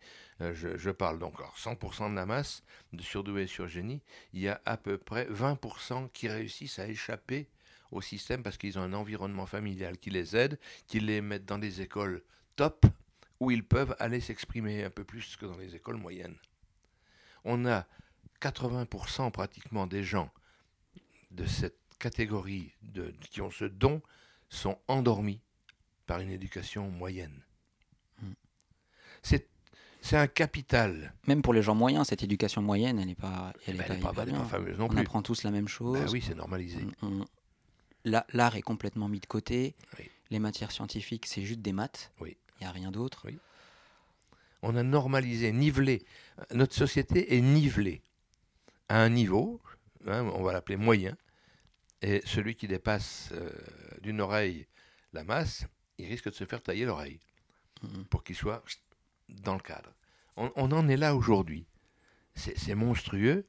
je, 0.54 0.78
je 0.78 0.90
parle 0.90 1.20
donc 1.20 1.36
alors 1.38 1.56
100% 1.58 2.12
de 2.12 2.16
la 2.16 2.26
masse 2.26 2.64
de 2.94 3.02
surdoués 3.02 3.44
et 3.44 3.48
surgénies, 3.48 4.02
il 4.34 4.42
y 4.42 4.48
a 4.48 4.62
à 4.66 4.78
peu 4.78 4.98
près 4.98 5.26
20% 5.26 6.10
qui 6.12 6.28
réussissent 6.28 6.80
à 6.80 6.88
échapper 6.88 7.48
au 7.92 8.02
système 8.02 8.44
parce 8.44 8.58
qu'ils 8.58 8.80
ont 8.80 8.82
un 8.82 8.94
environnement 8.94 9.46
familial 9.46 9.98
qui 9.98 10.10
les 10.10 10.36
aide, 10.36 10.60
qui 10.88 11.00
les 11.00 11.22
met 11.22 11.40
dans 11.40 11.58
des 11.58 11.82
écoles 11.82 12.24
top 12.56 12.86
où 13.40 13.52
ils 13.52 13.66
peuvent 13.66 13.96
aller 14.00 14.20
s'exprimer 14.20 14.84
un 14.84 14.90
peu 14.90 15.04
plus 15.04 15.36
que 15.36 15.46
dans 15.46 15.58
les 15.58 15.76
écoles 15.76 15.98
moyennes. 15.98 16.38
On 17.44 17.66
a 17.66 17.88
80% 18.42 19.32
pratiquement 19.32 19.88
des 19.88 20.04
gens 20.04 20.32
de 21.32 21.46
cette 21.46 21.78
catégorie 22.00 22.74
de, 22.82 23.14
qui 23.30 23.42
ont 23.42 23.52
ce 23.52 23.66
don 23.66 24.02
sont 24.50 24.80
endormis 24.88 25.42
par 26.06 26.20
une 26.20 26.30
éducation 26.30 26.90
moyenne. 26.90 27.42
Hmm. 28.22 28.34
C'est 29.24 29.48
c'est 30.02 30.18
un 30.18 30.28
capital. 30.28 31.14
Même 31.28 31.42
pour 31.42 31.54
les 31.54 31.62
gens 31.62 31.76
moyens, 31.76 32.08
cette 32.08 32.24
éducation 32.24 32.62
moyenne, 32.62 33.00
elle 33.00 33.08
n'est 33.08 33.16
pas, 33.16 33.54
elle 33.68 33.76
est 33.76 33.78
Ben, 33.78 33.88
pas, 33.88 33.94
elle 33.94 34.00
pas, 34.02 34.10
est 34.12 34.14
pas 34.14 34.22
elle 34.24 34.30
est 34.30 34.32
bien. 34.34 34.42
pas 34.42 34.48
fameuse 34.48 34.78
non 34.78 34.86
on 34.86 34.90
plus. 34.90 35.00
apprend 35.00 35.22
tous 35.22 35.44
la 35.44 35.52
même 35.52 35.68
chose. 35.68 35.98
Ben 36.00 36.10
oui, 36.12 36.22
c'est 36.26 36.36
normalisé. 36.36 36.80
On- 37.02 37.22
on- 37.22 37.26
la- 38.04 38.26
L'art 38.34 38.56
est 38.56 38.62
complètement 38.64 39.08
mis 39.08 39.20
de 39.20 39.26
côté. 39.28 39.76
Oui. 40.00 40.10
Les 40.32 40.40
matières 40.40 40.72
scientifiques, 40.72 41.26
c'est 41.28 41.44
juste 41.44 41.62
des 41.62 41.74
maths. 41.74 42.12
Oui. 42.20 42.36
Il 42.60 42.64
n'y 42.64 42.68
a 42.68 42.72
rien 42.72 42.92
d'autre. 42.92 43.24
Oui. 43.26 43.38
On 44.64 44.76
a 44.76 44.84
normalisé, 44.84 45.52
nivelé. 45.52 46.04
Notre 46.54 46.74
société 46.76 47.36
est 47.36 47.42
nivelée 47.42 48.02
à 48.90 49.02
un 49.02 49.10
niveau, 49.10 49.60
hein, 50.08 50.24
on 50.36 50.44
va 50.44 50.54
l'appeler 50.54 50.78
moyen, 50.78 51.16
et 52.02 52.22
celui 52.26 52.56
qui 52.56 52.68
dépasse 52.68 53.30
euh, 53.34 53.50
d'une 54.02 54.22
oreille 54.22 54.66
la 55.14 55.24
masse, 55.24 55.66
il 55.98 56.08
risque 56.08 56.26
de 56.30 56.34
se 56.36 56.46
faire 56.46 56.62
tailler 56.64 56.86
l'oreille 56.86 57.20
Mhm. 57.84 58.06
pour 58.06 58.24
qu'il 58.24 58.36
soit 58.36 58.64
dans 59.32 59.54
le 59.56 59.62
cadre. 59.62 59.94
On, 60.38 60.52
on 60.56 60.72
en 60.72 60.88
est 60.88 60.98
là 60.98 61.16
aujourd'hui. 61.16 61.66
C'est 62.36 62.76
monstrueux. 62.76 63.46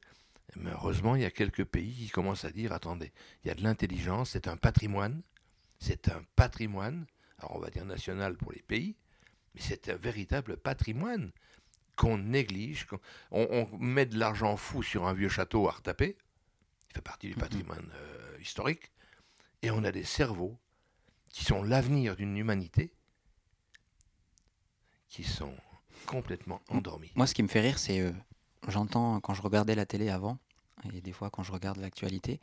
Mais 0.55 0.69
heureusement, 0.71 1.15
il 1.15 1.23
y 1.23 1.25
a 1.25 1.31
quelques 1.31 1.63
pays 1.65 1.93
qui 1.93 2.09
commencent 2.09 2.45
à 2.45 2.51
dire 2.51 2.73
attendez, 2.73 3.11
il 3.43 3.47
y 3.47 3.51
a 3.51 3.55
de 3.55 3.63
l'intelligence, 3.63 4.31
c'est 4.31 4.47
un 4.47 4.57
patrimoine, 4.57 5.23
c'est 5.79 6.09
un 6.09 6.21
patrimoine, 6.35 7.07
alors 7.39 7.55
on 7.55 7.59
va 7.59 7.71
dire 7.71 7.85
national 7.85 8.37
pour 8.37 8.51
les 8.51 8.61
pays, 8.61 8.95
mais 9.55 9.61
c'est 9.61 9.89
un 9.89 9.95
véritable 9.95 10.57
patrimoine 10.57 11.31
qu'on 11.95 12.19
néglige. 12.19 12.85
on 13.31 13.67
met 13.79 14.05
de 14.05 14.19
l'argent 14.19 14.55
fou 14.57 14.83
sur 14.83 15.07
un 15.07 15.13
vieux 15.13 15.29
château 15.29 15.67
à 15.67 15.71
retaper, 15.71 16.17
il 16.89 16.93
fait 16.93 17.01
partie 17.01 17.27
du 17.29 17.33
Mhm. 17.33 17.39
patrimoine 17.39 17.91
euh, 17.95 18.37
historique, 18.39 18.91
et 19.63 19.71
on 19.71 19.83
a 19.83 19.91
des 19.91 20.03
cerveaux 20.03 20.59
qui 21.29 21.45
sont 21.45 21.63
l'avenir 21.63 22.15
d'une 22.15 22.37
humanité 22.37 22.93
qui 25.09 25.23
sont 25.23 25.55
complètement 26.05 26.61
endormis. 26.69 27.11
Moi, 27.15 27.27
ce 27.27 27.33
qui 27.33 27.43
me 27.43 27.47
fait 27.47 27.61
rire, 27.61 27.79
c'est. 27.79 27.99
euh, 27.99 28.11
J'entends, 28.69 29.19
quand 29.19 29.33
je 29.33 29.41
regardais 29.41 29.75
la 29.75 29.85
télé 29.85 30.09
avant, 30.09 30.37
et 30.93 31.01
des 31.01 31.11
fois 31.11 31.29
quand 31.29 31.43
je 31.43 31.51
regarde 31.51 31.77
l'actualité, 31.77 32.39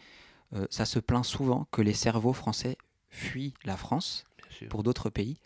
euh, 0.52 0.66
ça 0.68 0.84
se 0.84 0.98
plaint 0.98 1.24
souvent 1.24 1.66
que 1.70 1.80
les 1.80 1.94
cerveaux 1.94 2.34
français 2.34 2.76
fuient 3.08 3.54
la 3.64 3.76
France 3.78 4.24
pour 4.68 4.82
d'autres 4.82 5.08
pays, 5.08 5.38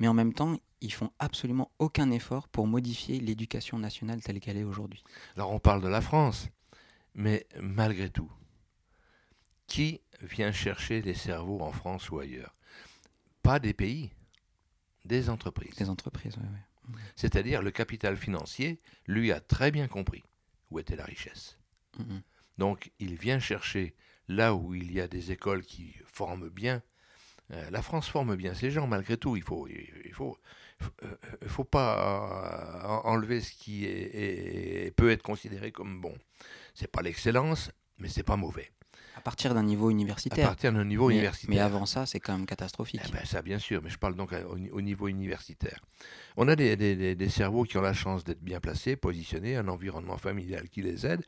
mais 0.00 0.08
en 0.08 0.14
même 0.14 0.32
temps, 0.32 0.58
ils 0.80 0.92
font 0.92 1.12
absolument 1.20 1.70
aucun 1.78 2.10
effort 2.10 2.48
pour 2.48 2.66
modifier 2.66 3.20
l'éducation 3.20 3.78
nationale 3.78 4.20
telle 4.22 4.40
qu'elle 4.40 4.56
est 4.56 4.64
aujourd'hui. 4.64 5.04
Alors 5.36 5.52
on 5.52 5.60
parle 5.60 5.80
de 5.80 5.88
la 5.88 6.00
France, 6.00 6.48
mais 7.14 7.46
malgré 7.60 8.10
tout, 8.10 8.30
qui 9.68 10.00
vient 10.20 10.50
chercher 10.50 11.00
les 11.02 11.14
cerveaux 11.14 11.60
en 11.60 11.70
France 11.70 12.10
ou 12.10 12.18
ailleurs? 12.18 12.56
Pas 13.42 13.60
des 13.60 13.72
pays, 13.74 14.10
des 15.04 15.30
entreprises. 15.30 15.74
Des 15.76 15.88
entreprises, 15.88 16.34
oui. 16.38 16.48
oui. 16.50 16.58
C'est-à-dire 17.16 17.62
le 17.62 17.70
capital 17.70 18.16
financier, 18.16 18.80
lui, 19.06 19.32
a 19.32 19.40
très 19.40 19.70
bien 19.70 19.88
compris 19.88 20.22
où 20.70 20.78
était 20.78 20.96
la 20.96 21.04
richesse. 21.04 21.58
Donc 22.58 22.92
il 22.98 23.16
vient 23.16 23.38
chercher 23.38 23.94
là 24.28 24.54
où 24.54 24.74
il 24.74 24.92
y 24.92 25.00
a 25.00 25.08
des 25.08 25.32
écoles 25.32 25.62
qui 25.62 25.94
forment 26.06 26.48
bien. 26.48 26.82
Euh, 27.50 27.70
la 27.70 27.82
France 27.82 28.08
forme 28.08 28.36
bien 28.36 28.54
ces 28.54 28.70
gens 28.70 28.86
malgré 28.86 29.16
tout. 29.16 29.36
Il 29.36 29.42
faut, 29.42 29.68
il 29.68 30.12
faut, 30.12 30.38
euh, 31.02 31.16
faut 31.46 31.64
pas 31.64 33.02
enlever 33.04 33.40
ce 33.40 33.52
qui 33.52 33.84
est, 33.84 34.94
peut 34.96 35.10
être 35.10 35.22
considéré 35.22 35.72
comme 35.72 36.00
bon. 36.00 36.16
C'est 36.74 36.90
pas 36.90 37.02
l'excellence, 37.02 37.70
mais 37.98 38.08
c'est 38.08 38.22
pas 38.22 38.36
mauvais. 38.36 38.72
À 39.16 39.20
partir 39.20 39.54
d'un 39.54 39.62
niveau 39.62 39.90
universitaire. 39.90 40.46
À 40.46 40.48
partir 40.48 40.72
d'un 40.72 40.84
niveau 40.84 41.08
mais, 41.08 41.14
universitaire. 41.14 41.54
Mais 41.54 41.60
avant 41.60 41.86
ça, 41.86 42.06
c'est 42.06 42.18
quand 42.18 42.36
même 42.36 42.46
catastrophique. 42.46 43.02
Eh 43.06 43.12
ben, 43.12 43.24
ça, 43.24 43.42
bien 43.42 43.58
sûr, 43.58 43.82
mais 43.82 43.90
je 43.90 43.98
parle 43.98 44.14
donc 44.14 44.32
au, 44.48 44.80
niveau 44.80 45.08
universitaire. 45.08 45.80
On 46.36 46.48
a 46.48 46.56
des, 46.56 46.76
des, 46.76 47.14
des, 47.14 47.28
cerveaux 47.28 47.64
qui 47.64 47.76
ont 47.76 47.82
la 47.82 47.92
chance 47.92 48.24
d'être 48.24 48.42
bien 48.42 48.58
placés, 48.58 48.96
positionnés, 48.96 49.56
un 49.56 49.68
environnement 49.68 50.16
familial 50.16 50.68
qui 50.70 50.80
les 50.80 51.06
aide, 51.06 51.22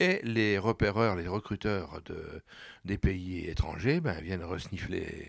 et 0.00 0.20
les 0.22 0.58
repéreurs, 0.58 1.14
les 1.14 1.28
recruteurs 1.28 2.00
de, 2.06 2.42
des 2.84 2.96
pays 2.96 3.46
étrangers 3.46 4.00
ben, 4.00 4.18
viennent 4.20 4.44
resnifler 4.44 5.28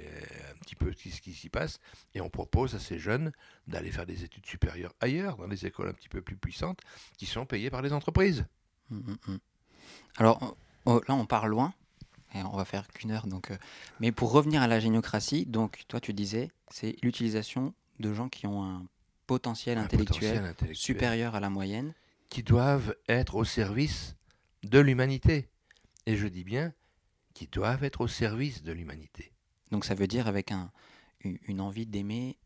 un 0.51 0.57
petit 0.59 0.75
peu 0.75 0.93
ce 0.93 1.21
qui 1.21 1.33
s'y 1.33 1.49
passe, 1.49 1.79
et 2.15 2.21
on 2.21 2.29
propose 2.29 2.73
à 2.75 2.79
ces 2.79 2.99
jeunes 2.99 3.31
d'aller 3.67 3.91
faire 3.91 4.05
des 4.05 4.23
études 4.23 4.45
supérieures 4.45 4.93
ailleurs, 5.01 5.37
dans 5.37 5.47
des 5.47 5.65
écoles 5.65 5.89
un 5.89 5.93
petit 5.93 6.09
peu 6.09 6.21
plus 6.21 6.37
puissantes, 6.37 6.79
qui 7.17 7.25
sont 7.25 7.45
payées 7.45 7.69
par 7.69 7.81
les 7.81 7.91
entreprises. 7.91 8.45
Hum, 8.91 9.03
hum, 9.07 9.17
hum. 9.27 9.39
Alors 10.17 10.57
oh, 10.85 11.01
là, 11.07 11.15
on 11.15 11.25
part 11.25 11.47
loin, 11.47 11.73
et 12.33 12.41
on 12.43 12.55
va 12.55 12.65
faire 12.65 12.87
qu'une 12.87 13.11
heure. 13.11 13.27
Donc, 13.27 13.51
euh, 13.51 13.57
mais 13.99 14.11
pour 14.11 14.31
revenir 14.31 14.61
à 14.61 14.67
la 14.67 14.79
géniocratie, 14.79 15.45
donc 15.45 15.83
toi 15.87 15.99
tu 15.99 16.13
disais, 16.13 16.51
c'est 16.69 16.95
l'utilisation 17.03 17.73
de 17.99 18.13
gens 18.13 18.29
qui 18.29 18.47
ont 18.47 18.63
un 18.63 18.85
potentiel, 19.25 19.77
intellectuel, 19.77 20.55
supérieur 20.73 21.35
à 21.35 21.39
la 21.39 21.49
moyenne. 21.49 21.93
Qui 22.29 22.43
doivent 22.43 22.95
être 23.07 23.35
au 23.35 23.45
service 23.45 24.15
de 24.63 24.79
l'humanité. 24.79 25.47
Et 26.05 26.17
je 26.17 26.27
dis 26.27 26.43
bien, 26.43 26.73
qui 27.33 27.47
doivent 27.47 27.83
être 27.83 28.01
au 28.01 28.07
service 28.07 28.63
de 28.63 28.71
l'humanité. 28.71 29.31
Donc 29.71 29.85
ça 29.85 29.95
veut 29.95 30.07
dire 30.07 30.27
avec 30.27 30.51
un, 30.51 30.71
une 31.23 31.61
envie 31.61 31.85
d'aimer, 31.85 32.37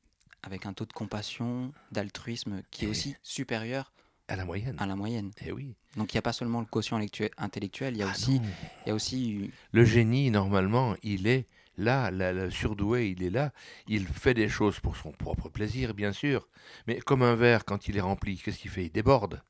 avec 0.44 0.66
un 0.66 0.74
taux 0.74 0.86
de 0.86 0.94
compassion, 0.94 1.72
d'altruisme 1.92 2.62
qui 2.72 2.86
est 2.86 2.88
aussi 2.88 3.16
supérieur 3.24 3.92
à 4.32 4.36
la 4.36 4.46
moyenne. 4.46 4.76
À 4.80 4.86
la 4.86 4.96
moyenne. 4.96 5.32
Et 5.42 5.46
eh 5.48 5.52
oui. 5.52 5.76
Donc 5.98 6.14
il 6.14 6.16
n'y 6.16 6.20
a 6.20 6.22
pas 6.22 6.34
seulement 6.34 6.62
le 6.62 6.66
quotient 6.66 7.00
intellectuel, 7.38 7.96
il 7.96 8.00
y 8.00 8.04
a, 8.04 8.08
ah 8.08 8.12
aussi, 8.12 8.42
il 8.86 8.90
y 8.90 8.92
a 8.92 8.96
aussi... 8.96 9.52
Le 9.72 9.84
génie, 9.84 10.32
normalement, 10.32 10.96
il 11.04 11.28
est 11.28 11.48
là, 11.78 12.12
le 12.12 12.50
surdoué, 12.50 13.10
il 13.10 13.24
est 13.24 13.30
là. 13.30 13.52
Il 13.88 14.08
fait 14.08 14.34
des 14.34 14.48
choses 14.48 14.80
pour 14.80 14.96
son 14.96 15.12
propre 15.12 15.50
plaisir, 15.50 15.94
bien 15.94 16.14
sûr. 16.14 16.48
Mais 16.88 17.00
comme 17.00 17.24
un 17.24 17.36
verre, 17.36 17.66
quand 17.66 17.88
il 17.88 17.98
est 17.98 18.02
rempli, 18.02 18.38
qu'est-ce 18.38 18.60
qu'il 18.60 18.72
fait? 18.72 18.86
Il 18.86 18.92
déborde. 18.92 19.42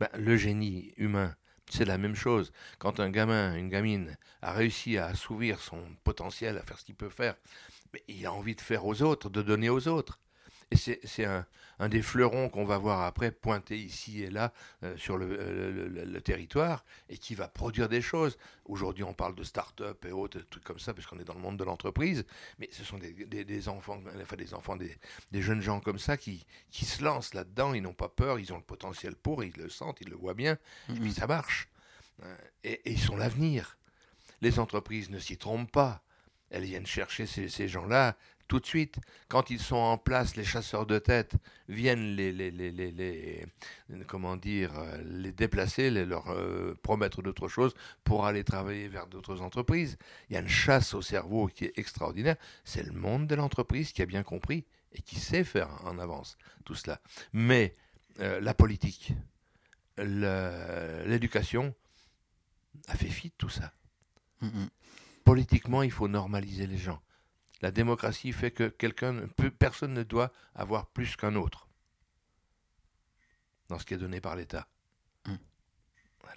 Ben, 0.00 0.08
le 0.16 0.36
génie 0.36 0.92
humain, 0.96 1.34
c'est 1.68 1.84
la 1.84 1.98
même 1.98 2.14
chose. 2.14 2.52
Quand 2.78 3.00
un 3.00 3.10
gamin, 3.10 3.56
une 3.56 3.68
gamine 3.68 4.16
a 4.40 4.52
réussi 4.52 4.96
à 4.96 5.06
assouvir 5.06 5.60
son 5.60 5.82
potentiel, 6.04 6.56
à 6.56 6.62
faire 6.62 6.78
ce 6.78 6.84
qu'il 6.84 6.94
peut 6.94 7.10
faire, 7.10 7.36
mais 7.92 8.02
il 8.08 8.24
a 8.24 8.32
envie 8.32 8.54
de 8.54 8.60
faire 8.60 8.86
aux 8.86 9.02
autres, 9.02 9.28
de 9.28 9.42
donner 9.42 9.68
aux 9.68 9.88
autres. 9.88 10.20
Et 10.70 10.76
c'est 10.76 11.24
un, 11.24 11.46
un, 11.78 11.88
des 11.88 12.02
fleurons 12.02 12.50
qu'on 12.50 12.64
va 12.66 12.76
voir 12.76 13.02
après 13.02 13.30
pointer 13.30 13.78
ici 13.78 14.22
et 14.22 14.30
là 14.30 14.52
euh, 14.82 14.96
sur 14.98 15.16
le, 15.16 15.88
le, 15.88 16.20
territoire 16.20 16.84
et 17.08 17.16
qui 17.16 17.34
va 17.34 17.48
produire 17.48 17.88
des 17.88 18.02
choses. 18.02 18.36
Aujourd'hui, 18.66 19.02
on 19.02 19.14
parle 19.14 19.34
de 19.34 19.44
start-up 19.44 20.04
et 20.04 20.12
autres 20.12 20.40
trucs 20.50 20.64
comme 20.64 20.78
ça, 20.78 20.92
puisqu'on 20.92 21.18
est 21.18 21.24
dans 21.24 21.34
le 21.34 21.40
monde 21.40 21.56
de 21.56 21.64
l'entreprise, 21.64 22.26
mais 22.58 22.68
ce 22.70 22.84
sont 22.84 22.98
des, 22.98 23.12
des, 23.12 23.68
enfants, 23.68 23.98
enfin 24.20 24.36
des 24.36 24.52
enfants, 24.52 24.76
des, 24.76 24.94
des, 25.32 25.40
jeunes 25.40 25.62
gens 25.62 25.80
comme 25.80 25.98
ça 25.98 26.18
qui, 26.18 26.44
qui 26.70 26.84
se 26.84 27.02
lancent 27.02 27.32
là-dedans, 27.32 27.72
ils 27.72 27.82
n'ont 27.82 27.94
pas 27.94 28.10
peur, 28.10 28.38
ils 28.38 28.52
ont 28.52 28.58
le 28.58 28.62
potentiel 28.62 29.16
pour, 29.16 29.42
ils 29.42 29.56
le 29.56 29.70
sentent, 29.70 30.02
ils 30.02 30.10
le 30.10 30.16
voient 30.16 30.34
bien, 30.34 30.58
et 30.90 31.00
puis 31.00 31.12
ça 31.12 31.26
marche. 31.26 31.68
Euh, 32.24 32.36
et, 32.62 32.72
et 32.72 32.92
ils 32.92 33.00
sont 33.00 33.16
l'avenir. 33.16 33.78
Les 34.42 34.58
entreprises 34.58 35.08
ne 35.08 35.18
s'y 35.18 35.38
trompent 35.38 35.72
pas 35.72 36.02
elles 36.50 36.64
viennent 36.64 36.86
chercher 36.86 37.26
ces, 37.26 37.48
ces 37.48 37.68
gens-là 37.68 38.16
tout 38.48 38.58
de 38.58 38.66
suite. 38.66 38.98
Quand 39.28 39.50
ils 39.50 39.60
sont 39.60 39.76
en 39.76 39.98
place, 39.98 40.34
les 40.36 40.44
chasseurs 40.44 40.86
de 40.86 40.98
tête 40.98 41.34
viennent 41.68 42.16
les, 42.16 42.32
les, 42.32 42.50
les, 42.50 42.70
les, 42.72 43.46
comment 44.06 44.36
dire, 44.36 44.76
euh, 44.78 45.02
les 45.04 45.32
déplacer, 45.32 45.90
les 45.90 46.04
leur 46.04 46.30
euh, 46.30 46.74
promettre 46.82 47.22
d'autres 47.22 47.48
choses 47.48 47.74
pour 48.04 48.26
aller 48.26 48.42
travailler 48.42 48.88
vers 48.88 49.06
d'autres 49.06 49.42
entreprises. 49.42 49.98
Il 50.28 50.34
y 50.34 50.36
a 50.36 50.40
une 50.40 50.48
chasse 50.48 50.94
au 50.94 51.02
cerveau 51.02 51.46
qui 51.46 51.66
est 51.66 51.78
extraordinaire. 51.78 52.36
C'est 52.64 52.82
le 52.82 52.92
monde 52.92 53.26
de 53.26 53.34
l'entreprise 53.34 53.92
qui 53.92 54.02
a 54.02 54.06
bien 54.06 54.22
compris 54.22 54.64
et 54.92 55.02
qui 55.02 55.20
sait 55.20 55.44
faire 55.44 55.68
en 55.84 55.98
avance 55.98 56.38
tout 56.64 56.74
cela. 56.74 57.00
Mais 57.32 57.76
euh, 58.20 58.40
la 58.40 58.54
politique, 58.54 59.12
l'éducation 59.98 61.74
a 62.86 62.94
fait 62.96 63.08
fi 63.08 63.28
de 63.28 63.34
tout 63.36 63.50
ça. 63.50 63.72
Politiquement, 65.24 65.82
il 65.82 65.90
faut 65.90 66.08
normaliser 66.08 66.66
les 66.66 66.78
gens. 66.78 67.02
La 67.60 67.70
démocratie 67.70 68.32
fait 68.32 68.50
que 68.50 68.68
quelqu'un, 68.68 69.26
personne 69.58 69.94
ne 69.94 70.02
doit 70.02 70.32
avoir 70.54 70.86
plus 70.86 71.16
qu'un 71.16 71.34
autre 71.34 71.68
dans 73.68 73.78
ce 73.78 73.84
qui 73.84 73.94
est 73.94 73.98
donné 73.98 74.20
par 74.20 74.36
l'État. 74.36 74.68
Hmm. 75.26 75.36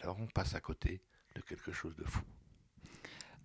Alors 0.02 0.20
on 0.20 0.28
passe 0.28 0.56
à 0.56 0.62
côté 0.62 1.02
de 1.36 1.42
quelque 1.42 1.72
chose 1.72 1.96
de 1.96 2.04
fou. 2.04 2.24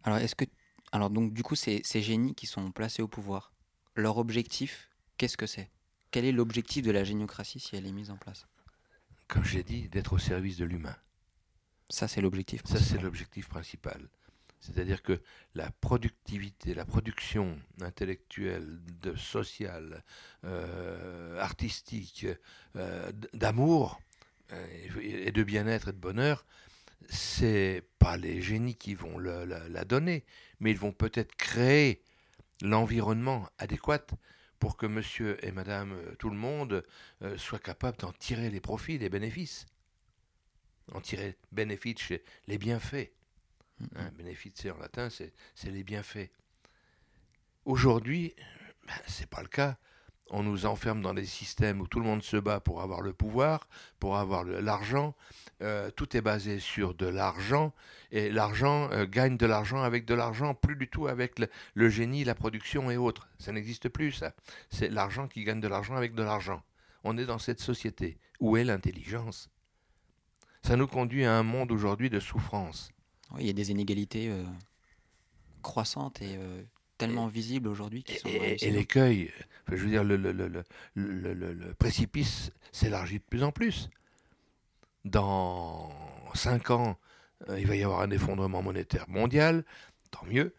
Alors 0.03 0.19
est-ce 0.19 0.35
que, 0.35 0.45
alors 0.93 1.11
donc 1.11 1.33
du 1.33 1.43
coup 1.43 1.55
ces, 1.55 1.83
ces 1.85 2.03
génies 2.03 2.35
qui 2.35 2.47
sont 2.47 2.73
placés 2.73 3.03
au 3.03 3.09
pouvoir, 3.09 3.53
leur 3.95 4.19
objectif, 4.19 4.89
qu'est-ce 5.19 5.37
que 5.37 5.47
c'est? 5.47 5.71
Quel 6.11 6.25
est 6.25 6.33
l'objectif 6.33 6.85
de 6.85 6.91
la 6.91 7.05
géniocratie 7.05 7.61
si 7.61 7.77
elle 7.77 7.87
est 7.87 7.93
mise 7.93 8.11
en 8.11 8.17
place? 8.17 8.47
Comme 9.29 9.45
j'ai 9.45 9.63
dit, 9.63 9.89
d'être 9.89 10.13
au 10.13 10.19
service 10.19 10.57
de 10.57 10.65
l'humain. 10.65 10.97
Ça 11.91 12.09
c'est 12.09 12.21
l'objectif. 12.21 12.63
Ça 12.65 12.81
c'est 12.81 12.99
l'objectif 12.99 13.49
principal. 13.49 14.09
C'est-à-dire 14.61 15.03
que 15.03 15.21
la 15.55 15.71
productivité, 15.71 16.75
la 16.75 16.85
production 16.85 17.59
intellectuelle, 17.81 18.81
sociale, 19.17 20.03
euh, 20.45 21.39
artistique, 21.39 22.27
euh, 22.77 23.13
d'amour 23.33 24.01
euh, 24.53 25.01
et 25.01 25.33
de 25.33 25.43
bien-être 25.43 25.89
et 25.89 25.93
de 25.93 25.99
bonheur, 25.99 26.47
c'est 27.09 27.85
pas 27.99 28.17
les 28.17 28.43
génies 28.43 28.75
qui 28.75 28.95
vont 28.95 29.19
la, 29.19 29.85
donner, 29.85 30.25
mais 30.61 30.71
ils 30.73 30.79
vont 30.79 30.93
peut-être 30.93 31.37
créer 31.37 32.03
l'environnement 32.63 33.49
adéquat 33.59 34.07
pour 34.59 34.77
que 34.77 34.87
monsieur 34.87 35.45
et 35.45 35.53
madame 35.53 35.95
tout 36.19 36.31
le 36.31 36.37
monde 36.37 36.85
soient 37.37 37.59
capables 37.59 37.99
d'en 37.99 38.13
tirer 38.13 38.51
les 38.51 38.61
profits, 38.61 38.99
les 38.99 39.11
bénéfices. 39.11 39.67
En 40.93 41.01
tirer 41.01 41.37
bénéfices, 41.53 42.13
les 42.47 42.59
bienfaits. 42.59 43.13
Bénéfice 44.17 44.67
en 44.75 44.79
latin, 44.79 45.09
c'est 45.11 45.71
les 45.71 45.85
bienfaits. 45.85 46.31
Aujourd'hui, 47.65 48.35
ben, 48.87 48.95
ce 49.07 49.21
n'est 49.21 49.27
pas 49.27 49.43
le 49.43 49.49
cas. 49.49 49.77
On 50.31 50.43
nous 50.43 50.67
enferme 50.67 51.03
dans 51.03 51.15
des 51.15 51.25
systèmes 51.25 51.81
où 51.81 51.87
tout 51.87 52.01
le 52.01 52.07
monde 52.07 52.23
se 52.23 52.37
bat 52.37 52.59
pour 52.59 52.83
avoir 52.83 53.01
le 53.01 53.13
pouvoir, 53.13 53.69
pour 54.01 54.17
avoir 54.17 54.45
l'argent. 54.45 55.15
Euh, 55.63 55.91
tout 55.91 56.17
est 56.17 56.21
basé 56.21 56.59
sur 56.59 56.95
de 56.95 57.07
l'argent 57.07 57.73
et 58.11 58.31
l'argent 58.31 58.91
euh, 58.91 59.07
gagne 59.07 59.37
de 59.37 59.47
l'argent 59.47 59.83
avec 59.83 60.05
de 60.05 60.15
l'argent, 60.15 60.55
plus 60.55 60.75
du 60.75 60.89
tout 60.89 61.07
avec 61.07 61.39
le, 61.39 61.49
le, 61.75 61.89
génie, 61.89 62.25
la 62.25 62.35
production 62.35 62.91
et 62.91 62.97
autres. 62.97 63.29
Ça 63.39 63.53
n'existe 63.53 63.89
plus, 63.89 64.13
ça. 64.13 64.33
C'est 64.69 64.89
l'argent 64.89 65.29
qui 65.29 65.45
gagne 65.45 65.61
de 65.61 65.69
l'argent 65.69 65.95
avec 65.95 66.15
de 66.15 66.23
l'argent. 66.23 66.63
On 67.05 67.17
est 67.19 67.27
dans 67.27 67.39
cette 67.39 67.61
société. 67.61 68.19
Où 68.41 68.57
est 68.57 68.65
l'intelligence? 68.65 69.49
Ça 70.63 70.75
nous 70.75 70.89
conduit 70.89 71.25
à 71.25 71.37
un 71.37 71.45
monde 71.45 71.71
aujourd'hui 71.71 72.11
de 72.11 72.19
souffrance. 72.19 72.91
Oui, 73.33 73.43
il 73.43 73.47
y 73.47 73.51
a 73.51 73.53
des 73.53 73.71
inégalités 73.71 74.29
euh, 74.29 74.45
croissantes 75.63 76.23
et 76.23 76.37
euh, 76.37 76.63
tellement 76.99 77.27
visibles 77.27 77.69
aujourd'hui. 77.69 78.05
Et, 78.25 78.65
et 78.65 78.71
l'écueil, 78.71 79.33
je 79.69 79.77
veux 79.77 79.91
dire, 79.91 80.05
le, 80.05 80.17
le, 80.17 80.33
le, 80.33 80.65
le 80.95 81.75
précipice 81.75 82.51
s'élargit 82.73 83.19
de 83.19 83.25
plus 83.25 83.43
en 83.43 83.53
plus. 83.53 83.91
Dans 85.05 85.91
cinq 86.35 86.71
ans, 86.71 86.99
euh, 87.49 87.61
il 87.61 87.67
va 87.67 87.77
y 87.77 87.83
avoir 87.83 88.01
un 88.01 88.11
effondrement 88.11 88.63
monétaire 88.63 89.09
mondial, 89.09 89.65
tant 90.11 90.25
mieux. 90.27 90.55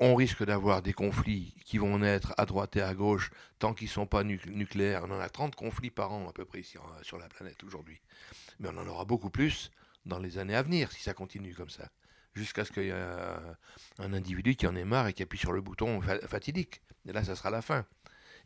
on 0.00 0.14
risque 0.14 0.44
d'avoir 0.44 0.82
des 0.82 0.92
conflits 0.92 1.54
qui 1.64 1.78
vont 1.78 1.98
naître 1.98 2.34
à 2.38 2.46
droite 2.46 2.76
et 2.76 2.82
à 2.82 2.94
gauche 2.94 3.30
tant 3.58 3.74
qu'ils 3.74 3.88
ne 3.88 3.92
sont 3.92 4.06
pas 4.06 4.24
nucléaires. 4.24 5.02
On 5.06 5.10
en 5.12 5.20
a 5.20 5.28
30 5.28 5.54
conflits 5.54 5.90
par 5.90 6.12
an 6.12 6.28
à 6.28 6.32
peu 6.32 6.44
près 6.44 6.60
ici 6.60 6.76
sur 7.02 7.18
la 7.18 7.28
planète 7.28 7.62
aujourd'hui. 7.64 8.00
Mais 8.58 8.68
on 8.72 8.78
en 8.78 8.86
aura 8.86 9.04
beaucoup 9.04 9.30
plus 9.30 9.70
dans 10.06 10.18
les 10.18 10.38
années 10.38 10.54
à 10.54 10.62
venir 10.62 10.92
si 10.92 11.02
ça 11.02 11.14
continue 11.14 11.54
comme 11.54 11.70
ça. 11.70 11.88
Jusqu'à 12.34 12.64
ce 12.64 12.72
qu'il 12.72 12.84
y 12.84 12.88
ait 12.88 13.04
un 13.98 14.12
individu 14.12 14.54
qui 14.54 14.66
en 14.66 14.76
ait 14.76 14.84
marre 14.84 15.08
et 15.08 15.12
qui 15.12 15.22
appuie 15.22 15.38
sur 15.38 15.52
le 15.52 15.60
bouton 15.60 16.00
fatidique. 16.00 16.82
Et 17.06 17.12
là, 17.12 17.24
ça 17.24 17.34
sera 17.34 17.50
la 17.50 17.62
fin. 17.62 17.84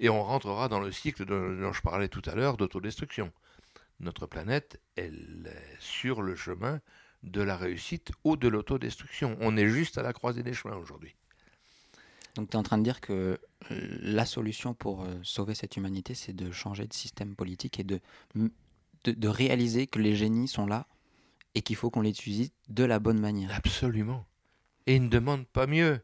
Et 0.01 0.09
on 0.09 0.23
rentrera 0.23 0.69
dans 0.69 0.81
le 0.81 0.91
cycle 0.93 1.27
dont 1.27 1.73
je 1.73 1.83
parlais 1.83 2.09
tout 2.09 2.23
à 2.27 2.35
l'heure 2.35 2.57
d'autodestruction. 2.57 3.33
Notre 4.01 4.27
planète, 4.27 4.81
elle 4.97 5.47
est 5.47 5.77
sur 5.81 6.23
le 6.23 6.37
chemin 6.37 6.81
de 7.23 7.41
la 7.41 7.57
réussite 7.57 8.11
ou 8.25 8.37
de 8.37 8.49
l'autodestruction. 8.49 9.37
On 9.41 9.57
est 9.57 9.69
juste 9.69 9.99
à 9.99 10.03
la 10.03 10.13
croisée 10.13 10.43
des 10.43 10.55
chemins 10.55 10.77
aujourd'hui. 10.77 11.15
Donc 12.35 12.51
tu 12.51 12.57
es 12.57 12.59
en 12.59 12.63
train 12.63 12.79
de 12.79 12.83
dire 12.83 13.01
que 13.01 13.39
euh, 13.71 13.99
la 14.01 14.27
solution 14.27 14.75
pour 14.75 15.05
euh, 15.05 15.15
sauver 15.23 15.55
cette 15.55 15.77
humanité, 15.77 16.15
c'est 16.15 16.33
de 16.33 16.51
changer 16.51 16.87
de 16.87 16.95
système 16.95 17.37
politique 17.37 17.79
et 17.79 17.85
de, 17.85 18.01
de, 19.05 19.29
réaliser 19.29 19.87
que 19.87 19.99
les 19.99 20.17
génies 20.17 20.49
sont 20.49 20.67
là 20.67 20.87
et 21.55 21.63
qu'il 21.63 21.77
faut 21.77 21.91
qu'on 21.91 22.01
les 22.01 22.11
utilise 22.11 22.51
de 22.69 22.85
la 22.85 22.99
bonne 22.99 23.21
manière. 23.21 23.53
Absolument. 23.55 24.25
Et 24.87 24.97
ils 24.97 25.03
ne 25.03 25.09
demandent 25.09 25.47
pas 25.47 25.67
mieux. 25.67 26.01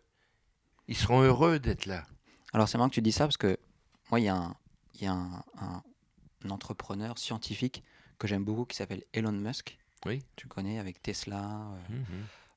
Ils 0.88 0.96
seront 0.96 1.22
heureux 1.22 1.58
d'être 1.58 1.86
là. 1.86 2.06
Alors 2.52 2.68
c'est 2.68 2.78
marrant 2.78 2.88
que 2.88 2.94
tu 2.94 3.02
dis 3.02 3.12
ça 3.12 3.24
parce 3.26 3.36
que 3.36 3.58
moi, 4.10 4.20
il 4.20 4.24
y 4.24 4.28
a 4.28 4.36
un, 4.36 4.56
y 5.00 5.06
a 5.06 5.12
un, 5.12 5.82
entrepreneur 6.50 7.18
scientifique 7.18 7.82
que 8.18 8.26
j'aime 8.26 8.44
beaucoup 8.44 8.64
qui 8.64 8.76
s'appelle 8.76 9.04
Elon 9.12 9.32
Musk. 9.32 9.76
Oui. 10.06 10.22
Tu 10.36 10.46
connais 10.46 10.78
avec 10.78 11.02
Tesla, 11.02 11.72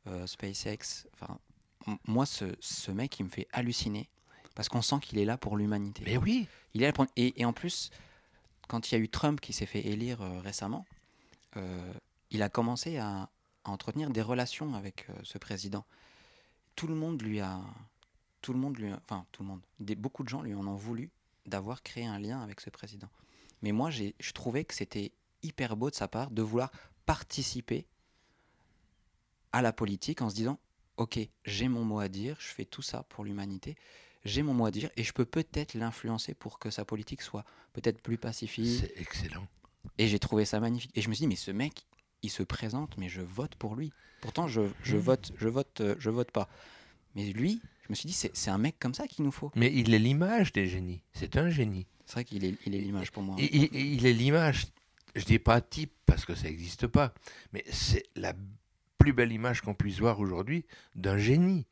euh, 0.07 0.19
mhm. 0.19 0.27
SpaceX. 0.27 1.07
Enfin, 1.13 1.39
moi, 2.07 2.25
ce, 2.25 2.45
ce, 2.59 2.91
mec, 2.91 3.19
il 3.19 3.25
me 3.25 3.29
fait 3.29 3.47
halluciner 3.51 4.07
parce 4.55 4.69
qu'on 4.69 4.81
sent 4.81 4.97
qu'il 5.01 5.19
est 5.19 5.25
là 5.25 5.37
pour 5.37 5.57
l'humanité. 5.57 6.03
Mais 6.05 6.17
oui. 6.17 6.47
Il 6.73 6.83
est 6.83 6.87
là 6.87 6.93
pour... 6.93 7.05
et, 7.15 7.39
et, 7.41 7.45
en 7.45 7.53
plus, 7.53 7.89
quand 8.67 8.91
il 8.91 8.95
y 8.95 8.97
a 8.97 9.01
eu 9.01 9.09
Trump 9.09 9.41
qui 9.41 9.51
s'est 9.51 9.65
fait 9.65 9.85
élire 9.85 10.21
euh, 10.21 10.39
récemment, 10.39 10.85
euh, 11.57 11.93
il 12.31 12.41
a 12.41 12.49
commencé 12.49 12.97
à, 12.97 13.29
entretenir 13.63 14.09
des 14.09 14.23
relations 14.23 14.73
avec 14.73 15.07
euh, 15.09 15.13
ce 15.21 15.37
président. 15.37 15.85
Tout 16.75 16.87
le 16.87 16.95
monde 16.95 17.21
lui 17.21 17.41
a, 17.41 17.61
tout 18.41 18.53
le 18.53 18.59
monde 18.59 18.75
lui, 18.75 18.91
enfin 18.91 19.27
tout 19.31 19.43
le 19.43 19.49
monde, 19.49 19.61
des, 19.79 19.93
beaucoup 19.93 20.23
de 20.23 20.29
gens 20.29 20.41
lui 20.41 20.55
en 20.55 20.65
ont 20.65 20.75
voulu 20.75 21.11
d'avoir 21.45 21.83
créé 21.83 22.07
un 22.07 22.17
lien 22.17 22.41
avec 22.41 22.59
ce 22.59 22.71
président. 22.71 23.07
Mais 23.61 23.71
moi, 23.71 23.91
j'ai, 23.91 24.15
je 24.19 24.31
trouvais 24.31 24.65
que 24.65 24.73
c'était 24.73 25.11
hyper 25.43 25.77
beau 25.77 25.91
de 25.91 25.95
sa 25.95 26.07
part 26.07 26.31
de 26.31 26.41
vouloir 26.41 26.71
participer 27.05 27.85
à 29.51 29.61
la 29.61 29.73
politique 29.73 30.23
en 30.23 30.31
se 30.31 30.35
disant 30.35 30.57
ok, 30.97 31.19
j'ai 31.45 31.67
mon 31.67 31.85
mot 31.85 31.99
à 31.99 32.07
dire, 32.07 32.35
je 32.39 32.47
fais 32.47 32.65
tout 32.65 32.81
ça 32.81 33.03
pour 33.03 33.23
l'humanité, 33.23 33.75
j'ai 34.25 34.43
mon 34.43 34.53
mot 34.53 34.65
à 34.65 34.71
dire 34.71 34.89
et 34.97 35.03
je 35.03 35.13
peux 35.13 35.25
peut-être 35.25 35.73
l'influencer 35.73 36.33
pour 36.33 36.59
que 36.59 36.69
sa 36.69 36.85
politique 36.85 37.21
soit 37.21 37.45
peut-être 37.73 38.01
plus 38.01 38.17
pacifique. 38.17 38.79
C'est 38.79 38.99
excellent. 38.99 39.47
Et 39.97 40.07
j'ai 40.07 40.19
trouvé 40.19 40.45
ça 40.45 40.59
magnifique. 40.59 40.91
Et 40.95 41.01
je 41.01 41.09
me 41.09 41.13
suis 41.13 41.23
dit, 41.23 41.27
mais 41.27 41.35
ce 41.35 41.51
mec, 41.51 41.85
il 42.23 42.29
se 42.29 42.43
présente, 42.43 42.97
mais 42.97 43.09
je 43.09 43.21
vote 43.21 43.55
pour 43.55 43.75
lui. 43.75 43.91
Pourtant, 44.21 44.47
je, 44.47 44.61
je 44.83 44.97
mmh. 44.97 44.99
vote, 44.99 45.31
je 45.37 45.47
vote, 45.47 45.81
euh, 45.81 45.95
je 45.99 46.09
vote 46.09 46.31
pas. 46.31 46.47
Mais 47.15 47.25
lui, 47.31 47.61
je 47.83 47.87
me 47.89 47.95
suis 47.95 48.07
dit, 48.07 48.13
c'est 48.13 48.51
un 48.51 48.57
mec 48.57 48.75
comme 48.79 48.93
ça 48.93 49.07
qu'il 49.07 49.25
nous 49.25 49.31
faut. 49.31 49.51
Mais 49.55 49.71
il 49.73 49.93
est 49.93 49.99
l'image 49.99 50.53
des 50.53 50.67
génies. 50.67 51.01
C'est 51.13 51.37
un 51.37 51.49
génie. 51.49 51.87
C'est 52.05 52.13
vrai 52.13 52.25
qu'il 52.25 52.45
est 52.45 52.57
il 52.65 52.75
est 52.75 52.79
l'image 52.79 53.11
pour 53.11 53.23
moi. 53.23 53.35
Il, 53.39 53.73
il 53.73 54.05
est 54.05 54.13
l'image, 54.13 54.67
je 55.15 55.25
dis 55.25 55.39
pas 55.39 55.61
type 55.61 55.93
parce 56.05 56.25
que 56.25 56.35
ça 56.35 56.43
n'existe 56.43 56.87
pas, 56.87 57.13
mais 57.53 57.63
c'est 57.69 58.03
la 58.15 58.33
plus 58.97 59.13
belle 59.13 59.31
image 59.31 59.61
qu'on 59.61 59.73
puisse 59.73 59.99
voir 59.99 60.19
aujourd'hui 60.19 60.65
d'un 60.95 61.17
génie. 61.17 61.65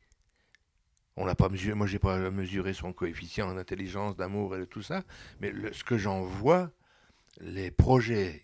On 1.15 1.25
n'a 1.25 1.35
pas 1.35 1.49
mesuré, 1.49 1.73
moi 1.73 1.85
j'ai 1.85 1.99
pas 1.99 2.31
mesuré 2.31 2.73
son 2.73 2.93
coefficient 2.93 3.53
d'intelligence, 3.53 4.15
d'amour 4.15 4.55
et 4.55 4.59
de 4.59 4.65
tout 4.65 4.81
ça, 4.81 5.03
mais 5.41 5.51
ce 5.73 5.83
que 5.83 5.97
j'en 5.97 6.21
vois, 6.23 6.71
les 7.41 7.71
projets 7.71 8.43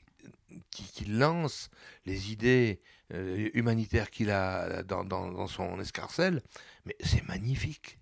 qu'il 0.72 1.18
lance, 1.18 1.70
les 2.06 2.32
idées 2.32 2.82
euh, 3.14 3.50
humanitaires 3.54 4.10
qu'il 4.10 4.32
a 4.32 4.84
dans, 4.84 5.48
son 5.48 5.80
escarcelle, 5.80 6.42
mais 6.86 6.96
c'est 7.04 7.26
magnifique. 7.28 8.00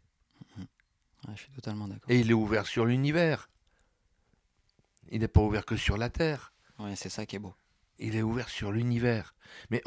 je 1.29 1.41
suis 1.41 1.51
totalement 1.51 1.88
d'accord. 1.88 2.10
Et 2.10 2.19
il 2.19 2.29
est 2.29 2.36
ouvert 2.36 2.65
sur 2.65 2.86
l'univers. 2.86 3.49
Il 5.10 5.19
n'est 5.19 5.27
pas 5.27 5.41
ouvert 5.41 5.65
que 5.65 5.77
sur 5.77 5.97
la 5.97 6.10
Terre. 6.10 6.53
Ouais, 6.79 6.95
c'est 6.95 7.10
ça 7.10 7.25
qui 7.25 7.36
est 7.36 7.39
beau 7.39 7.53
il 7.99 8.15
est 8.15 8.21
ouvert 8.21 8.49
sur 8.49 8.71
l'univers. 8.71 9.36
Mais 9.69 9.82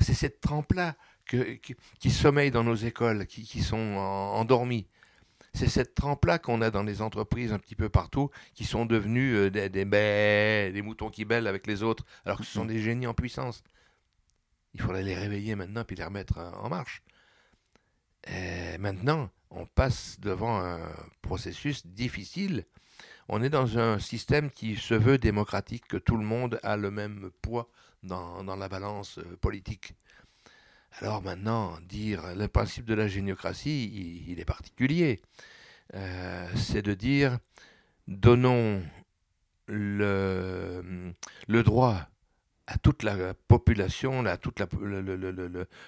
c'est 0.00 0.14
cette 0.14 0.40
trempe-là 0.40 0.96
qui, 1.26 2.10
sommeille 2.10 2.50
dans 2.50 2.64
nos 2.64 2.74
écoles, 2.74 3.26
qui, 3.26 3.62
sont 3.62 3.76
endormies. 3.76 4.86
C'est 5.52 5.68
cette 5.68 5.94
trempe-là 5.94 6.38
qu'on 6.38 6.62
a 6.62 6.70
dans 6.70 6.82
les 6.82 7.02
entreprises 7.02 7.52
un 7.52 7.58
petit 7.58 7.74
peu 7.74 7.88
partout, 7.88 8.30
qui 8.54 8.64
sont 8.64 8.86
devenus 8.86 9.34
euh, 9.34 9.50
des, 9.50 9.68
des, 9.68 10.82
moutons 10.82 11.10
qui 11.10 11.24
bêlent 11.24 11.46
avec 11.46 11.66
les 11.66 11.82
autres, 11.82 12.04
alors 12.24 12.38
que 12.38 12.44
ce 12.44 12.52
sont 12.52 12.64
mm-hmm. 12.64 12.68
des 12.68 12.80
génies 12.80 13.06
en 13.06 13.14
puissance. 13.14 13.62
Il 14.74 14.80
faudrait 14.80 15.02
les 15.02 15.14
réveiller 15.14 15.56
maintenant 15.56 15.84
puis 15.84 15.96
les 15.96 16.04
remettre 16.04 16.38
en 16.38 16.68
marche. 16.68 17.02
Et 18.28 18.78
maintenant, 18.78 19.30
on 19.50 19.66
passe 19.66 20.20
devant 20.20 20.60
un 20.60 20.80
processus 21.22 21.86
difficile 21.86 22.64
on 23.32 23.42
est 23.42 23.48
dans 23.48 23.78
un 23.78 24.00
système 24.00 24.50
qui 24.50 24.74
se 24.74 24.94
veut 24.94 25.16
démocratique, 25.16 25.86
que 25.86 25.96
tout 25.96 26.16
le 26.16 26.24
monde 26.24 26.58
a 26.64 26.76
le 26.76 26.90
même 26.90 27.30
poids 27.42 27.70
dans, 28.02 28.42
la 28.42 28.68
balance 28.68 29.18
euh, 29.18 29.36
politique. 29.40 29.94
Alors 30.98 31.22
maintenant, 31.22 31.78
dire 31.88 32.34
le 32.34 32.48
principe 32.48 32.84
de 32.84 32.94
la 32.94 33.08
géniocratie, 33.08 34.24
il, 34.26 34.40
est 34.40 34.44
particulier. 34.44 35.20
Euh, 35.94 36.48
c'est 36.56 36.82
de 36.82 36.94
dire, 36.94 37.38
donnons 38.06 38.82
le, 39.66 41.14
le, 41.48 41.62
droit 41.62 42.08
à 42.66 42.78
toute 42.78 43.02
la 43.02 43.34
population, 43.34 44.24
à 44.26 44.36
tout 44.36 44.52
le, 44.80 45.00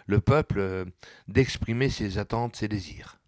le, 0.06 0.20
peuple, 0.20 0.58
euh, 0.58 0.84
d'exprimer 1.28 1.90
ses 1.90 2.18
attentes, 2.18 2.56
ses 2.56 2.68
désirs. 2.68 3.20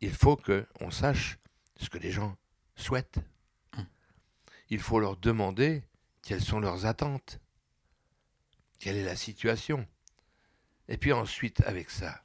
Il 0.00 0.12
faut 0.12 0.36
qu'on 0.36 0.90
sache 0.90 1.38
ce 1.76 1.88
que 1.88 1.98
les 1.98 2.10
gens 2.10 2.36
souhaitent. 2.76 3.18
Hum. 3.76 3.86
Il 4.70 4.80
faut 4.80 5.00
leur 5.00 5.16
demander 5.16 5.82
quelles 6.22 6.42
sont 6.42 6.60
leurs 6.60 6.86
attentes, 6.86 7.38
quelle 8.84 8.96
est 8.96 9.04
la 9.04 9.16
situation. 9.16 9.86
Et 10.88 10.98
puis 10.98 11.14
ensuite, 11.14 11.62
avec 11.62 11.88
ça, 11.88 12.20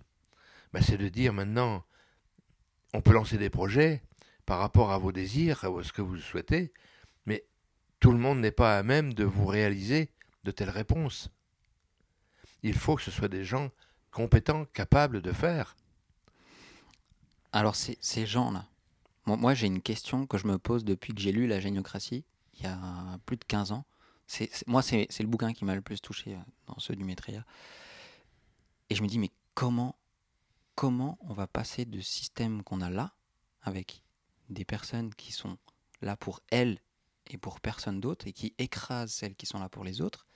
ben, 0.73 0.81
c'est 0.83 0.97
de 0.97 1.07
dire 1.07 1.31
maintenant, 1.31 1.85
on 2.93 2.99
peut 2.99 3.13
lancer 3.13 3.37
des 3.37 3.49
projets 3.49 4.03
par 4.45 4.59
rapport 4.59 4.91
à 4.91 4.97
vos 4.97 5.13
désirs, 5.13 5.63
à 5.63 5.83
ce 5.83 5.93
que 5.93 6.01
vous 6.01 6.17
souhaitez, 6.17 6.73
mais 7.25 7.45
tout 8.01 8.11
le 8.11 8.17
monde 8.17 8.41
n'est 8.41 8.51
pas 8.51 8.77
à 8.77 8.83
même 8.83 9.13
de 9.13 9.23
vous 9.23 9.45
réaliser 9.45 10.11
de 10.43 10.51
telles 10.51 10.69
réponses. 10.69 11.29
Il 12.61 12.73
faut 12.73 12.97
que 12.97 13.03
ce 13.03 13.11
soit 13.11 13.29
des 13.29 13.45
gens 13.45 13.71
compétents, 14.11 14.65
capables 14.65 15.21
de 15.21 15.31
faire. 15.31 15.77
Alors 17.53 17.77
ces 17.77 18.25
gens-là, 18.25 18.67
moi, 19.25 19.53
j'ai 19.53 19.67
une 19.67 19.81
question 19.81 20.27
que 20.27 20.37
je 20.37 20.45
me 20.45 20.57
pose 20.57 20.83
depuis 20.83 21.13
que 21.13 21.21
j'ai 21.21 21.31
lu 21.31 21.47
La 21.47 21.61
géniocratie, 21.61 22.25
il 22.55 22.63
y 22.63 22.67
a 22.67 23.17
plus 23.25 23.37
de 23.37 23.45
15 23.45 23.71
ans. 23.71 23.85
C'est, 24.31 24.51
moi, 24.67 24.83
c'est, 24.83 25.07
le 25.19 25.25
bouquin 25.25 25.53
qui 25.53 25.65
m'a 25.65 25.73
le 25.73 25.81
plus 25.81 26.01
touché 26.01 26.35
euh, 26.35 26.39
dans 26.67 26.77
ceux 26.77 26.95
du 26.95 27.03
Maitreya. 27.03 27.43
Et 28.91 28.95
je 28.95 29.01
me 29.01 29.07
dis, 29.07 29.17
mais 29.17 29.31
comment, 29.55 29.95
comment 30.75 31.17
on 31.21 31.33
va 31.33 31.47
passer 31.47 31.83
de 31.83 31.99
système 31.99 32.61
qu'on 32.61 32.81
a 32.81 32.91
là, 32.91 33.15
avec 33.63 34.03
des 34.49 34.65
personnes 34.65 35.15
qui 35.15 35.31
sont 35.31 35.57
là 36.03 36.15
pour 36.15 36.41
elles 36.51 36.79
et 37.31 37.39
pour 37.39 37.59
personne 37.59 37.99
d'autre, 37.99 38.27
et 38.27 38.31
qui 38.31 38.53
écrasent 38.59 39.11
celles 39.11 39.35
qui 39.35 39.47
sont 39.47 39.57
là 39.57 39.67
pour 39.67 39.83
les 39.83 39.99
autres, 39.99 40.27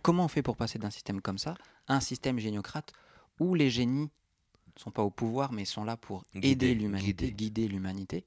comment 0.00 0.24
on 0.24 0.28
fait 0.28 0.42
pour 0.42 0.56
passer 0.56 0.78
d'un 0.78 0.90
système 0.90 1.20
comme 1.20 1.38
ça 1.38 1.58
à 1.88 1.94
un 1.94 2.00
système 2.00 2.38
géniocrate 2.38 2.94
où 3.38 3.54
les 3.54 3.68
génies 3.68 4.10
sont 4.76 4.90
pas 4.90 5.02
au 5.02 5.10
pouvoir, 5.10 5.52
mais 5.52 5.66
sont 5.66 5.84
là 5.84 5.98
pour 5.98 6.24
aider 6.32 6.74
l'humanité, 6.74 7.32
guider, 7.32 7.68
l'humanité, 7.68 8.24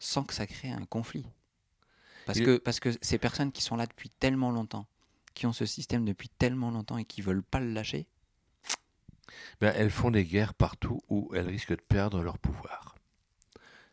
sans 0.00 0.24
que 0.24 0.34
ça 0.34 0.48
crée 0.48 0.70
un 0.72 0.84
conflit? 0.84 1.26
Parce, 2.28 2.40
que, 2.40 2.58
parce 2.58 2.78
que 2.78 2.90
ces 3.00 3.16
personnes 3.16 3.52
qui 3.52 3.62
sont 3.62 3.74
là 3.74 3.86
depuis 3.86 4.10
tellement 4.10 4.50
longtemps, 4.50 4.86
qui 5.32 5.46
ont 5.46 5.54
ce 5.54 5.64
système 5.64 6.04
depuis 6.04 6.28
tellement 6.28 6.70
longtemps 6.70 6.98
et 6.98 7.06
qui 7.06 7.22
veulent 7.22 7.42
pas 7.42 7.58
le 7.58 7.72
lâcher, 7.72 8.06
ben, 9.62 9.72
elles 9.74 9.90
font 9.90 10.10
des 10.10 10.24
guerres 10.24 10.52
partout 10.52 11.00
où 11.08 11.30
elles 11.34 11.48
risquent 11.48 11.76
de 11.76 11.80
perdre 11.80 12.22
leur 12.22 12.38
pouvoir. 12.38 12.96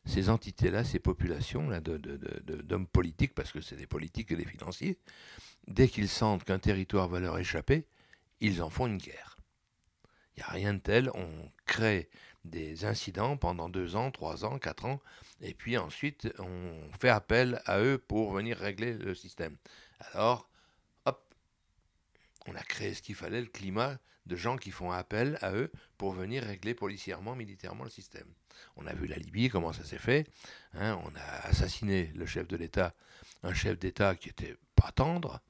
Ces 0.05 0.29
entités-là, 0.29 0.83
ces 0.83 0.99
populations-là 0.99 1.79
d'hommes 1.79 2.01
de, 2.01 2.61
de, 2.61 2.85
politiques, 2.85 3.33
parce 3.33 3.53
que 3.53 3.61
c'est 3.61 3.77
des 3.77 3.87
politiques 3.87 4.31
et 4.31 4.35
des 4.35 4.45
financiers, 4.45 4.99
dès 5.67 5.87
qu'ils 5.87 6.09
sentent 6.09 6.43
qu'un 6.43 6.59
territoire 6.59 7.07
va 7.07 7.21
leur 7.21 7.39
échapper, 7.39 7.87
ils 8.41 8.61
en 8.61 8.69
font 8.69 8.87
une 8.87 8.97
guerre. 8.97 9.37
Il 10.35 10.41
n'y 10.41 10.43
a 10.43 10.51
rien 10.51 10.73
de 10.73 10.79
tel. 10.79 11.09
On 11.15 11.29
crée 11.65 12.09
des 12.43 12.83
incidents 12.83 13.37
pendant 13.37 13.69
deux 13.69 13.95
ans, 13.95 14.11
trois 14.11 14.43
ans, 14.43 14.59
quatre 14.59 14.83
ans, 14.83 14.99
et 15.41 15.53
puis 15.53 15.77
ensuite 15.77 16.31
on 16.39 16.89
fait 16.99 17.09
appel 17.09 17.61
à 17.65 17.79
eux 17.79 17.97
pour 17.97 18.31
venir 18.31 18.57
régler 18.57 18.93
le 18.93 19.15
système. 19.15 19.57
Alors, 20.13 20.49
hop, 21.05 21.33
on 22.47 22.55
a 22.55 22.63
créé 22.63 22.93
ce 22.93 23.01
qu'il 23.01 23.15
fallait, 23.15 23.41
le 23.41 23.47
climat 23.47 23.97
de 24.25 24.35
gens 24.35 24.57
qui 24.57 24.71
font 24.71 24.91
appel 24.91 25.37
à 25.41 25.53
eux 25.53 25.71
pour 25.97 26.13
venir 26.13 26.43
régler 26.43 26.73
policièrement, 26.73 27.35
militairement 27.35 27.83
le 27.83 27.89
système. 27.89 28.27
On 28.75 28.87
a 28.87 28.93
vu 28.93 29.07
la 29.07 29.17
Libye, 29.17 29.49
comment 29.49 29.73
ça 29.73 29.83
s'est 29.83 29.99
fait. 29.99 30.27
Hein, 30.73 30.99
on 31.05 31.15
a 31.15 31.47
assassiné 31.47 32.11
le 32.15 32.25
chef 32.25 32.47
de 32.47 32.57
l'État, 32.57 32.93
un 33.43 33.53
chef 33.53 33.77
d'État 33.77 34.15
qui 34.15 34.29
était 34.29 34.55
pas 34.75 34.91
tendre, 34.91 35.41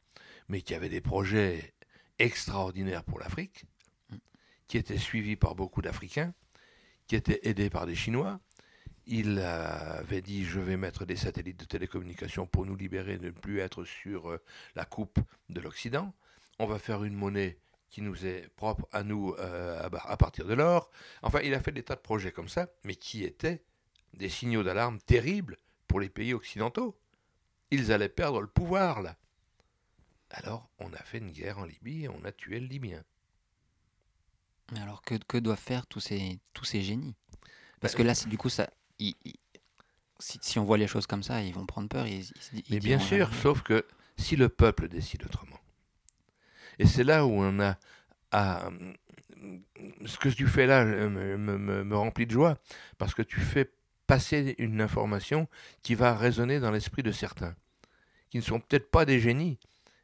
mais 0.49 0.61
qui 0.61 0.73
avait 0.75 0.89
des 0.89 1.01
projets 1.01 1.73
extraordinaires 2.19 3.03
pour 3.03 3.19
l'Afrique, 3.19 3.65
qui 4.67 4.77
étaient 4.77 4.97
suivis 4.97 5.35
par 5.35 5.55
beaucoup 5.55 5.81
d'Africains, 5.81 6.33
qui 7.07 7.15
étaient 7.15 7.39
aidés 7.43 7.69
par 7.69 7.85
des 7.85 7.95
Chinois. 7.95 8.39
Il 9.07 9.39
avait 9.39 10.21
dit 10.21 10.45
je 10.45 10.59
vais 10.59 10.77
mettre 10.77 11.05
des 11.05 11.15
satellites 11.15 11.59
de 11.59 11.65
télécommunication 11.65 12.47
pour 12.47 12.65
nous 12.65 12.75
libérer 12.75 13.17
de 13.17 13.27
ne 13.27 13.31
plus 13.31 13.59
être 13.59 13.83
sur 13.83 14.31
euh, 14.31 14.41
la 14.75 14.85
coupe 14.85 15.19
de 15.49 15.61
l'Occident. 15.61 16.13
On 16.57 16.65
va 16.65 16.79
faire 16.79 17.03
une 17.03 17.13
monnaie 17.13 17.59
qui 17.89 18.01
nous 18.01 18.25
est 18.25 18.49
propre 18.55 18.87
à 18.91 19.03
nous 19.03 19.35
euh, 19.37 19.81
à 19.81 20.17
partir 20.17 20.45
de 20.45 20.53
l'or. 20.53 20.89
Enfin, 21.21 21.39
il 21.43 21.53
a 21.53 21.59
fait 21.59 21.71
des 21.71 21.83
tas 21.83 21.95
de 21.95 22.01
projets 22.01 22.31
comme 22.31 22.49
ça, 22.49 22.67
mais 22.83 22.95
qui 22.95 23.23
étaient 23.23 23.63
des 24.13 24.29
signaux 24.29 24.63
d'alarme 24.63 24.99
terribles 24.99 25.57
pour 25.87 25.99
les 25.99 26.09
pays 26.09 26.33
occidentaux. 26.33 26.97
Ils 27.71 27.91
allaient 27.91 28.09
perdre 28.09 28.41
le 28.41 28.47
pouvoir 28.47 29.01
là. 29.01 29.17
Alors, 30.31 30.69
on 30.79 30.91
a 30.93 31.03
fait 31.03 31.19
une 31.19 31.31
guerre 31.31 31.59
en 31.59 31.65
Libye 31.65 32.05
et 32.05 32.09
on 32.09 32.25
a 32.25 32.31
tué 32.31 32.59
le 32.59 32.67
Libyen. 32.67 33.03
Alors, 34.77 35.01
que, 35.03 35.15
que 35.15 35.37
doivent 35.37 35.59
faire 35.59 35.85
tous 35.85 35.99
ces, 35.99 36.39
tous 36.53 36.65
ces 36.65 36.81
génies? 36.81 37.15
Parce 37.79 37.93
bah, 37.93 37.99
que 37.99 38.03
là, 38.03 38.13
du 38.27 38.37
coup, 38.37 38.49
ça, 38.49 38.69
si, 40.19 40.59
on 40.59 40.63
voit 40.63 40.77
les 40.77 40.87
choses 40.87 41.07
comme 41.07 41.23
ça, 41.23 41.41
ils 41.41 41.53
vont 41.53 41.65
prendre 41.65 41.89
peur. 41.89 42.05
Mais 42.69 42.79
bien 42.79 42.99
sûr, 42.99 43.33
sauf 43.33 43.61
que 43.61 43.85
si 44.17 44.35
le 44.35 44.49
peuple 44.49 44.87
décide 44.87 45.23
autrement, 45.25 45.59
et 46.79 46.85
c'est 46.85 47.03
là 47.03 47.25
où 47.25 47.31
on 47.31 47.59
a 47.59 47.77
à, 48.31 48.69
ce 50.05 50.17
que 50.17 50.29
tu 50.29 50.47
fais 50.47 50.65
là 50.65 50.83
me, 50.85 51.37
me, 51.37 51.83
me, 51.83 51.97
remplit 51.97 52.25
de 52.25 52.31
joie, 52.31 52.57
parce 52.97 53.13
que 53.13 53.21
tu 53.21 53.39
fais 53.39 53.71
passer 54.07 54.55
une 54.57 54.81
information 54.81 55.47
qui 55.81 55.95
va 55.95 56.15
résonner 56.15 56.59
dans 56.59 56.71
l'esprit 56.71 57.03
de 57.03 57.11
certains, 57.11 57.55
qui 58.29 58.37
ne 58.37 58.43
sont 58.43 58.59
peut-être 58.59 58.89
pas 58.89 59.05
des 59.05 59.19
génies, 59.19 59.59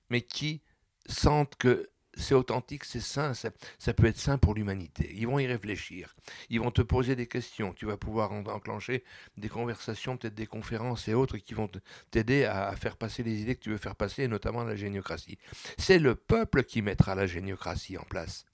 mais 0.09 0.21
qui 0.21 0.61
sentent 1.07 1.55
que 1.55 1.89
c'est 2.15 2.33
authentique, 2.33 2.83
c'est 2.83 2.99
sain, 2.99 3.33
ça, 3.33 3.51
peut 3.93 4.05
être 4.05 4.17
sain 4.17 4.37
pour 4.37 4.53
l'humanité. 4.53 5.11
Ils 5.15 5.27
vont 5.27 5.39
y 5.39 5.47
réfléchir, 5.47 6.15
ils 6.49 6.59
vont 6.59 6.71
te 6.71 6.81
poser 6.81 7.15
des 7.15 7.27
questions, 7.27 7.73
tu 7.73 7.85
vas 7.85 7.97
pouvoir 7.97 8.31
enclencher 8.31 9.03
des 9.37 9.49
conversations, 9.49 10.17
peut-être 10.17 10.35
des 10.35 10.47
conférences 10.47 11.07
et 11.07 11.13
autres 11.13 11.37
qui 11.37 11.53
vont 11.53 11.69
t'aider 12.11 12.45
à, 12.45 12.75
faire 12.75 12.97
passer 12.97 13.23
les 13.23 13.41
idées 13.41 13.55
que 13.55 13.61
tu 13.61 13.69
veux 13.69 13.77
faire 13.77 13.95
passer, 13.95 14.27
notamment 14.27 14.63
la 14.63 14.75
géniocratie. 14.75 15.37
C'est 15.77 15.99
le 15.99 16.15
peuple 16.15 16.63
qui 16.63 16.81
mettra 16.81 17.15
la 17.15 17.27
géniocratie 17.27 17.97
en 17.97 18.03
place. 18.03 18.45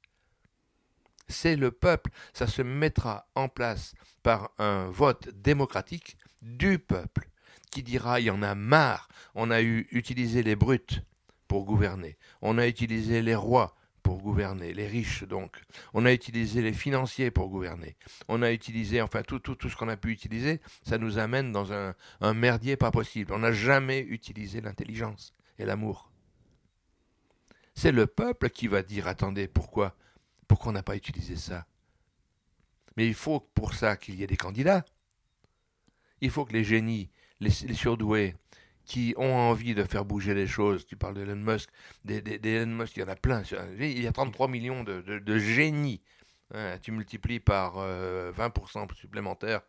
C'est 1.28 1.56
le 1.56 1.72
peuple, 1.72 2.12
ça 2.34 2.48
se 2.48 2.62
mettra 2.62 3.28
en 3.36 3.50
place 3.50 3.96
par 4.24 4.52
un 4.60 4.88
vote 4.89 5.30
démocratique 5.30 6.17
du 6.41 6.80
peuple 6.80 7.30
qui 7.72 7.84
dira 7.84 8.20
il 8.20 8.28
y 8.28 8.30
en 8.30 8.43
a 8.43 8.56
marre, 8.56 9.10
on 9.36 9.52
a 9.52 9.62
eu 9.62 9.88
utilisé 9.91 10.41
les 10.41 10.56
brutes 10.56 11.02
pour 11.48 11.66
gouverner. 11.66 12.18
On 12.42 12.58
a 12.58 12.68
utilisé 12.68 13.22
les 13.22 13.36
rois 13.36 13.76
pour 14.04 14.22
gouverner, 14.22 14.74
les 14.74 14.88
riches 14.88 15.24
donc. 15.24 15.58
On 15.94 16.06
a 16.06 16.14
utilisé 16.14 16.62
les 16.62 16.72
financiers 16.72 17.30
pour 17.30 17.50
gouverner. 17.50 17.98
On 18.30 18.42
a 18.42 18.52
utilisé, 18.52 19.02
enfin 19.02 19.22
tout, 19.22 19.40
tout, 19.40 19.56
tout 19.56 19.70
ce 19.70 19.76
qu'on 19.76 19.90
a 19.90 19.98
pu 19.98 20.12
utiliser, 20.12 20.62
ça 20.84 20.98
nous 20.98 21.18
amène 21.18 21.52
dans 21.52 21.74
un, 21.74 21.94
un 22.22 22.34
merdier 22.34 22.78
pas 22.78 22.92
possible. 22.92 23.34
On 23.34 23.40
n'a 23.40 23.52
jamais 23.52 24.00
utilisé 24.00 24.62
l'intelligence 24.62 25.34
et 25.60 25.66
l'amour. 25.66 26.12
C'est 27.76 27.92
le 27.92 28.08
peuple 28.08 28.50
qui 28.50 28.68
va 28.68 28.82
dire, 28.82 29.08
attendez, 29.08 29.48
pourquoi 29.48 29.96
Pourquoi 30.48 30.70
on 30.70 30.74
n'a 30.74 30.84
pas 30.84 30.96
utilisé 30.96 31.36
ça? 31.36 31.68
Mais 32.96 33.06
il 33.06 33.14
faut 33.14 33.42
pour 33.54 33.74
ça 33.74 33.98
qu'il 33.98 34.16
y 34.16 34.24
ait 34.24 34.28
des 34.28 34.38
candidats. 34.38 34.86
Il 36.22 36.32
faut 36.32 36.46
que 36.46 36.54
les 36.54 36.64
génies, 36.64 37.12
les 37.40 37.52
surdoués, 37.52 38.36
qui 38.88 39.13
ont 39.17 39.36
envie 39.36 39.76
de 39.76 39.84
faire 39.84 40.06
bouger 40.06 40.34
les 40.34 40.47
choses. 40.47 40.86
Tu 40.86 40.95
parles 40.95 41.13
d'Elon 41.13 41.36
Musk, 41.36 41.69
des, 42.06 42.39
Elon 42.43 42.67
Musk, 42.67 42.95
il 42.95 43.02
y 43.02 43.04
en 43.04 43.10
a 43.10 43.15
plein. 43.15 43.43
Il 43.80 44.02
y 44.02 44.08
a 44.08 44.12
33 44.12 44.47
millions 44.47 44.84
de, 44.84 45.38
génies. 45.38 46.02
Hein, 46.54 46.78
tu 46.82 46.93
multiplies 46.93 47.41
par 47.41 47.76
20% 47.76 47.80
euh, 47.82 48.93
supplémentaire 48.95 49.62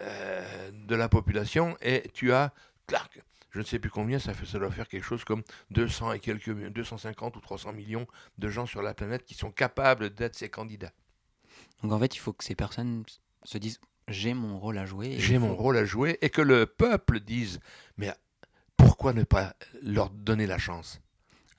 euh, 0.00 0.70
de 0.72 0.94
la 0.94 1.10
population 1.10 1.76
et 1.82 2.04
tu 2.14 2.32
as, 2.32 2.54
Clark, 2.86 3.20
je 3.50 3.58
ne 3.58 3.64
sais 3.64 3.78
plus 3.78 3.90
combien, 3.90 4.18
ça, 4.18 4.32
fait, 4.32 4.46
ça 4.46 4.58
doit 4.58 4.70
faire 4.70 4.88
quelque 4.88 5.04
chose 5.04 5.24
comme 5.24 5.42
200 5.72 6.14
et 6.14 6.20
quelques, 6.20 6.50
250 6.50 7.36
ou 7.36 7.40
300 7.40 7.74
millions 7.74 8.06
de 8.38 8.48
gens 8.48 8.64
sur 8.64 8.80
la 8.80 8.94
planète 8.94 9.24
qui 9.24 9.34
sont 9.34 9.50
capables 9.50 10.08
d'être 10.10 10.34
ces 10.34 10.48
candidats. 10.48 10.92
Donc 11.82 11.92
en 11.92 11.98
fait, 11.98 12.14
il 12.14 12.18
faut 12.18 12.32
que 12.32 12.44
ces 12.44 12.54
personnes 12.54 13.04
se 13.44 13.58
disent 13.58 13.80
j'ai 14.08 14.32
mon 14.32 14.58
rôle 14.58 14.78
à 14.78 14.86
jouer. 14.86 15.16
J'ai 15.18 15.38
mon 15.38 15.54
rôle 15.54 15.76
à 15.76 15.84
jouer 15.84 16.16
et 16.22 16.30
que 16.30 16.40
le 16.40 16.64
peuple 16.64 17.20
dise 17.20 17.60
mais 17.98 18.14
pourquoi 18.98 19.12
ne 19.12 19.22
pas 19.22 19.54
leur 19.80 20.10
donner 20.10 20.48
la 20.48 20.58
chance? 20.58 21.00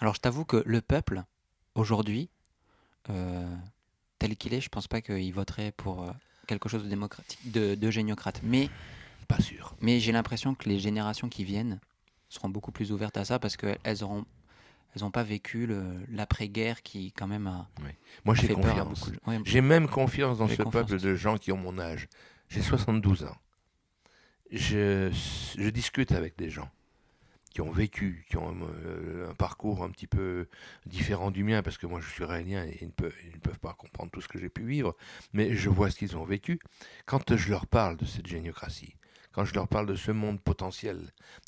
Alors 0.02 0.14
je 0.14 0.20
t'avoue 0.20 0.44
que 0.44 0.62
le 0.66 0.82
peuple, 0.82 1.24
aujourd'hui, 1.74 2.30
euh, 3.10 3.56
tel 4.20 4.36
qu'il 4.36 4.54
est, 4.54 4.60
je 4.60 4.68
pense 4.68 4.90
pas 4.90 5.00
qu'il 5.00 5.34
voterait 5.34 5.72
pour 5.72 6.04
euh, 6.04 6.12
quelque 6.48 6.68
chose 6.68 6.84
de 6.84 6.90
démocratique, 6.90 7.40
de, 7.50 7.92
géniocrate. 7.92 8.42
Mais 8.44 8.70
pas 9.30 9.40
sûr. 9.40 9.74
Mais 9.80 10.02
j'ai 10.02 10.12
l'impression 10.12 10.54
que 10.54 10.68
les 10.68 10.80
générations 10.80 11.30
qui 11.30 11.46
viennent 11.46 11.80
seront 12.28 12.50
beaucoup 12.50 12.74
plus 12.74 12.92
ouvertes 12.92 13.16
à 13.16 13.24
ça 13.24 13.40
parce 13.40 13.56
qu'elles 13.56 14.04
auront 14.04 14.26
elles 14.94 15.04
n'ont 15.04 15.12
pas 15.12 15.24
vécu 15.24 15.66
l'après-guerre 16.10 16.82
qui 16.82 17.14
quand 17.14 17.28
même 17.28 17.48
a. 17.48 17.70
Moi 18.26 18.36
j'ai 18.36 18.50
confiance. 18.50 19.12
j'ai 19.46 19.62
même 19.62 19.88
confiance 19.88 20.40
dans 20.40 20.50
ce 20.50 20.64
peuple 20.64 21.00
de 21.00 21.16
gens 21.16 21.38
qui 21.38 21.54
ont 21.54 21.58
mon 21.58 21.80
âge. 21.80 22.10
J'ai 22.50 22.62
72 22.62 23.24
ans. 23.24 23.38
Je, 24.52 25.10
je 25.58 25.70
discute 25.70 26.12
avec 26.12 26.38
des 26.38 26.50
gens 26.50 26.70
qui 27.50 27.62
ont 27.62 27.72
vécu, 27.72 28.26
qui 28.30 28.38
ont 28.38 28.56
euh, 28.86 29.30
un 29.30 29.34
parcours 29.34 29.84
un 29.84 29.90
petit 29.90 30.08
peu 30.08 30.48
différent 30.86 31.32
du 31.32 31.44
mien, 31.44 31.62
parce 31.62 31.78
que 31.78 31.88
moi 31.88 32.00
je 32.02 32.10
suis 32.10 32.24
réélien 32.24 32.66
et 32.66 32.78
ils 32.82 32.88
ne, 32.88 32.92
peuvent, 32.92 33.60
pas 33.60 33.74
comprendre 33.74 34.12
tout 34.12 34.22
ce 34.22 34.28
que 34.28 34.40
j'ai 34.40 34.50
pu 34.50 34.64
vivre, 34.64 34.96
mais 35.34 35.56
je 35.56 35.70
vois 35.70 35.90
ce 35.90 35.98
qu'ils 35.98 36.18
ont 36.18 36.24
vécu. 36.24 36.60
Quand 37.06 37.36
je 37.36 37.50
leur 37.50 37.66
parle 37.66 37.98
de 37.98 38.06
cette 38.06 38.28
géniocratie, 38.28 38.96
quand 39.32 39.46
je 39.46 39.54
leur 39.54 39.68
parle 39.68 39.86
de 39.86 39.96
ce 39.96 40.12
monde 40.12 40.40
potentiel, 40.40 41.00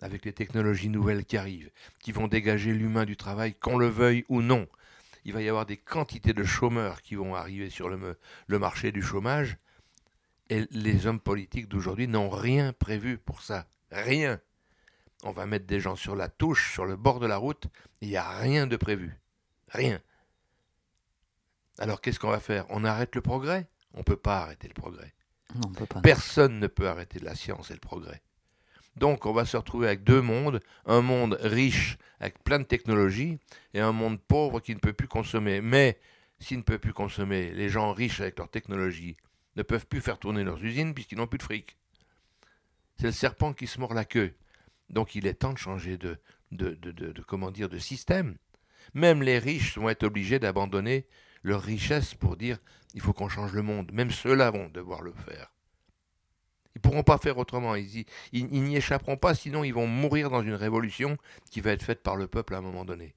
avec 0.02 0.26
les 0.26 0.34
technologies 0.34 0.90
nouvelles 0.90 1.26
qui 1.26 1.38
arrivent, 1.38 1.72
qui 2.00 2.12
vont 2.12 2.28
dégager 2.28 2.74
l'humain 2.74 3.06
du 3.06 3.18
travail, 3.18 3.54
qu'on 3.54 3.78
le 3.78 3.88
veuille 3.88 4.26
ou 4.30 4.42
non, 4.42 4.68
il 5.24 5.34
va 5.34 5.42
y 5.42 5.50
avoir 5.50 5.66
des 5.66 5.78
quantités 5.78 6.34
de 6.34 6.44
chômeurs 6.44 7.02
qui 7.02 7.16
vont 7.16 7.36
arriver 7.36 7.70
sur 7.70 7.90
le 7.90 8.60
marché 8.60 8.92
du 8.92 9.02
chômage, 9.02 9.58
et 10.50 10.68
les 10.72 11.08
hommes 11.08 11.20
politiques 11.20 11.70
d'aujourd'hui 11.70 12.10
n'ont 12.10 12.30
rien 12.30 12.74
prévu 12.74 13.18
pour 13.18 13.42
ça. 13.42 13.68
Rien 13.90 14.40
on 15.24 15.32
va 15.32 15.46
mettre 15.46 15.66
des 15.66 15.80
gens 15.80 15.96
sur 15.96 16.16
la 16.16 16.30
touche, 16.30 16.74
sur 16.74 16.86
le 16.86 16.96
bord 16.96 17.20
de 17.20 17.28
la 17.28 17.38
route, 17.38 17.68
il 18.02 18.10
n'y 18.10 18.18
a 18.18 18.30
rien 18.38 18.68
de 18.68 18.78
prévu. 18.78 19.20
Rien. 19.70 20.00
Alors 21.78 22.02
qu'est-ce 22.02 22.20
qu'on 22.20 22.30
va 22.30 22.40
faire? 22.40 22.66
On 22.70 22.84
arrête 22.84 23.16
le 23.16 23.22
progrès? 23.22 23.68
On 23.94 24.00
ne 24.00 24.04
peut 24.04 24.18
pas 24.18 24.40
arrêter 24.40 24.68
le 24.68 24.74
progrès. 24.74 25.14
Non, 25.56 25.62
on 25.70 25.74
peut 25.74 25.86
pas. 25.86 26.02
Personne 26.02 26.60
ne 26.60 26.68
peut 26.68 26.88
arrêter 26.88 27.20
la 27.20 27.36
science 27.36 27.72
et 27.72 27.74
le 27.74 27.80
progrès. 27.80 28.22
Donc 28.96 29.26
on 29.26 29.34
va 29.34 29.46
se 29.46 29.58
retrouver 29.58 29.88
avec 29.88 30.04
deux 30.04 30.22
mondes, 30.22 30.60
un 30.86 31.02
monde 31.02 31.38
riche 31.42 31.98
avec 32.20 32.44
plein 32.44 32.60
de 32.60 32.66
technologies 32.66 33.40
et 33.74 33.80
un 33.80 33.94
monde 33.94 34.20
pauvre 34.20 34.60
qui 34.60 34.76
ne 34.76 34.80
peut 34.80 34.94
plus 34.94 35.08
consommer. 35.08 35.62
Mais 35.62 36.00
s'il 36.40 36.58
ne 36.58 36.64
peut 36.64 36.80
plus 36.80 36.94
consommer, 36.94 37.52
les 37.52 37.70
gens 37.70 37.94
riches 37.94 38.20
avec 38.20 38.38
leur 38.38 38.50
technologie 38.50 39.16
ne 39.56 39.64
peuvent 39.64 39.88
plus 39.88 40.02
faire 40.02 40.20
tourner 40.20 40.44
leurs 40.44 40.64
usines 40.64 40.94
puisqu'ils 40.94 41.18
n'ont 41.18 41.28
plus 41.28 41.38
de 41.38 41.44
fric. 41.44 41.78
C'est 42.98 43.08
le 43.08 43.12
serpent 43.12 43.54
qui 43.54 43.68
se 43.68 43.80
mord 43.80 43.94
la 43.94 44.06
queue. 44.06 44.34
Donc 44.92 45.16
il 45.16 45.26
est 45.26 45.34
temps 45.36 45.54
de 45.54 45.58
changer 45.58 45.98
de, 45.98 46.18
système. 47.80 48.38
Même 48.94 49.24
les 49.24 49.40
riches 49.40 49.78
vont 49.78 49.90
être 49.90 50.04
obligés 50.04 50.40
d'abandonner 50.40 51.08
leur 51.44 51.62
richesse 51.62 52.14
pour 52.14 52.38
dire 52.38 52.60
il 52.94 53.02
faut 53.02 53.14
qu'on 53.14 53.30
change 53.30 53.54
le 53.54 53.62
monde. 53.62 53.92
Même 53.94 54.12
ceux-là 54.12 54.52
vont 54.52 54.70
devoir 54.70 55.02
le 55.02 55.14
faire. 55.14 55.52
Ils 56.76 56.80
ne 56.80 56.82
pourront 56.82 57.04
pas 57.04 57.18
faire 57.18 57.38
autrement. 57.38 57.76
Ils 57.76 58.06
n'y 58.34 58.76
échapperont 58.76 59.18
pas, 59.18 59.34
sinon 59.34 59.64
ils 59.64 59.74
vont 59.74 59.88
mourir 59.88 60.30
dans 60.30 60.42
une 60.42 60.54
révolution 60.54 61.18
qui 61.50 61.62
va 61.62 61.72
être 61.72 61.84
faite 61.84 62.04
par 62.04 62.16
le 62.16 62.28
peuple 62.28 62.56
à 62.56 62.58
un 62.60 62.62
moment 62.62 62.86
donné. 62.86 63.16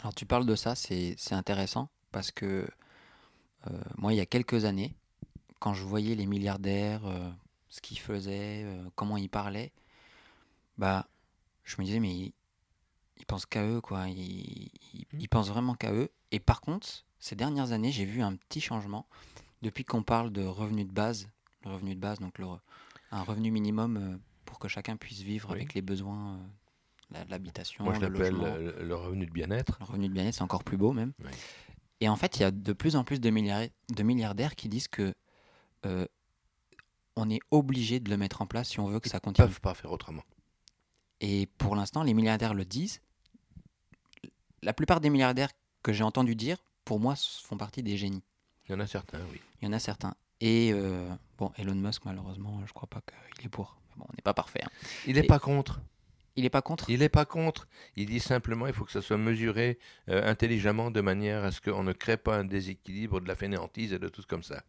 Alors 0.00 0.14
tu 0.14 0.26
parles 0.26 0.46
de 0.46 0.56
ça, 0.56 0.74
c'est 0.74 1.16
intéressant, 1.30 1.88
parce 2.10 2.32
que 2.32 2.66
euh, 3.68 3.80
moi, 3.96 4.12
il 4.12 4.16
y 4.16 4.20
a 4.20 4.26
quelques 4.26 4.64
années, 4.64 4.94
quand 5.60 5.74
je 5.74 5.84
voyais 5.84 6.14
les 6.16 6.26
milliardaires, 6.26 7.06
euh, 7.06 7.30
ce 7.68 7.80
qu'ils 7.80 7.98
faisaient, 7.98 8.64
euh, 8.64 8.84
comment 8.96 9.16
ils 9.16 9.28
parlaient, 9.28 9.72
bah, 10.78 11.08
je 11.64 11.76
me 11.78 11.84
disais, 11.84 12.00
mais 12.00 12.14
ils, 12.14 13.26
pensent 13.26 13.46
qu'à 13.46 13.64
eux, 13.64 13.80
quoi. 13.80 14.08
Ils, 14.08 14.70
ils, 14.94 15.06
mmh. 15.12 15.28
pensent 15.28 15.48
vraiment 15.48 15.74
qu'à 15.74 15.92
eux. 15.92 16.10
Et 16.30 16.40
par 16.40 16.60
contre, 16.60 17.04
ces 17.18 17.36
dernières 17.36 17.72
années, 17.72 17.92
j'ai 17.92 18.04
vu 18.04 18.22
un 18.22 18.36
petit 18.36 18.60
changement. 18.60 19.06
Depuis 19.62 19.84
qu'on 19.84 20.02
parle 20.02 20.32
de 20.32 20.44
revenu 20.44 20.84
de 20.84 20.90
base, 20.90 21.28
le 21.64 21.70
revenu 21.70 21.94
de 21.94 22.00
base, 22.00 22.18
donc 22.18 22.38
le, 22.38 22.46
un 23.12 23.22
revenu 23.22 23.50
minimum 23.50 23.96
euh, 23.96 24.16
pour 24.44 24.58
que 24.58 24.66
chacun 24.66 24.96
puisse 24.96 25.20
vivre 25.20 25.52
avec 25.52 25.74
les 25.74 25.82
besoins 25.82 26.40
euh, 27.14 27.24
de 27.24 27.30
l'habitation. 27.30 27.84
Moi, 27.84 27.94
je 27.94 28.00
l'appelle 28.00 28.34
le, 28.34 28.94
revenu 28.96 29.26
de 29.26 29.30
bien-être. 29.30 29.76
Le 29.80 29.86
revenu 29.86 30.08
de 30.08 30.12
bien-être, 30.12 30.34
c'est 30.34 30.42
encore 30.42 30.64
plus 30.64 30.76
beau 30.76 30.92
même. 30.92 31.12
Et 32.00 32.08
en 32.08 32.16
fait, 32.16 32.38
il 32.38 32.42
y 32.42 32.44
a 32.44 32.50
de 32.50 32.72
plus 32.72 32.96
en 32.96 33.04
plus 33.04 33.20
de, 33.20 33.30
milliardaires, 33.30 33.70
de 33.94 34.02
milliardaires 34.02 34.56
qui 34.56 34.68
disent 34.68 34.88
que 34.88 35.14
euh, 35.86 36.06
on 37.14 37.30
est 37.30 37.40
obligé 37.50 38.00
de 38.00 38.10
le 38.10 38.16
mettre 38.16 38.42
en 38.42 38.46
place 38.46 38.70
si 38.70 38.80
on 38.80 38.88
veut 38.88 38.98
que 38.98 39.08
ça 39.08 39.20
continue. 39.20 39.46
Ils 39.46 39.48
ne 39.48 39.52
peuvent 39.52 39.60
pas 39.60 39.74
faire 39.74 39.92
autrement. 39.92 40.22
Et 41.22 41.46
pour 41.56 41.76
l'instant, 41.76 42.02
les 42.02 42.12
milliardaires 42.14 42.52
le 42.52 42.64
disent, 42.64 43.00
la 44.62 44.74
plupart 44.74 45.00
des 45.00 45.08
milliardaires 45.08 45.50
que 45.82 45.92
j'ai 45.92 46.04
entendu 46.04 46.34
dire, 46.34 46.58
pour 46.84 47.00
moi, 47.00 47.14
font 47.16 47.56
partie 47.56 47.82
des 47.82 47.96
génies. 47.96 48.22
Il 48.68 48.72
y 48.72 48.74
en 48.74 48.80
a 48.80 48.86
certains, 48.86 49.20
oui. 49.32 49.40
Il 49.60 49.64
y 49.64 49.68
en 49.68 49.72
a 49.72 49.78
certains. 49.78 50.14
Et 50.40 50.72
euh, 50.74 51.08
bon, 51.38 51.52
Elon 51.56 51.76
Musk, 51.76 52.04
malheureusement, 52.04 52.60
je 52.66 52.72
crois 52.72 52.88
pas 52.88 53.00
qu'il 53.36 53.46
est 53.46 53.48
pour. 53.48 53.76
Bon, 53.96 54.04
on 54.08 54.12
n'est 54.16 54.22
pas 54.22 54.34
parfait. 54.34 54.60
hein. 54.64 54.70
Il 55.06 55.14
n'est 55.14 55.22
pas 55.22 55.38
contre. 55.38 55.80
Il 56.34 56.42
n'est 56.44 56.50
pas 56.50 56.62
contre? 56.62 56.88
Il 56.90 57.00
n'est 57.00 57.08
pas 57.08 57.24
contre. 57.26 57.68
Il 57.94 58.06
dit 58.06 58.18
simplement 58.18 58.66
il 58.66 58.72
faut 58.72 58.84
que 58.86 58.92
ça 58.92 59.02
soit 59.02 59.18
mesuré 59.18 59.78
euh, 60.08 60.28
intelligemment 60.28 60.90
de 60.90 61.00
manière 61.02 61.44
à 61.44 61.52
ce 61.52 61.60
qu'on 61.60 61.82
ne 61.84 61.92
crée 61.92 62.16
pas 62.16 62.38
un 62.38 62.44
déséquilibre 62.44 63.20
de 63.20 63.28
la 63.28 63.34
fainéantise 63.36 63.92
et 63.92 63.98
de 63.98 64.08
tout 64.08 64.22
comme 64.26 64.42
ça. 64.42 64.62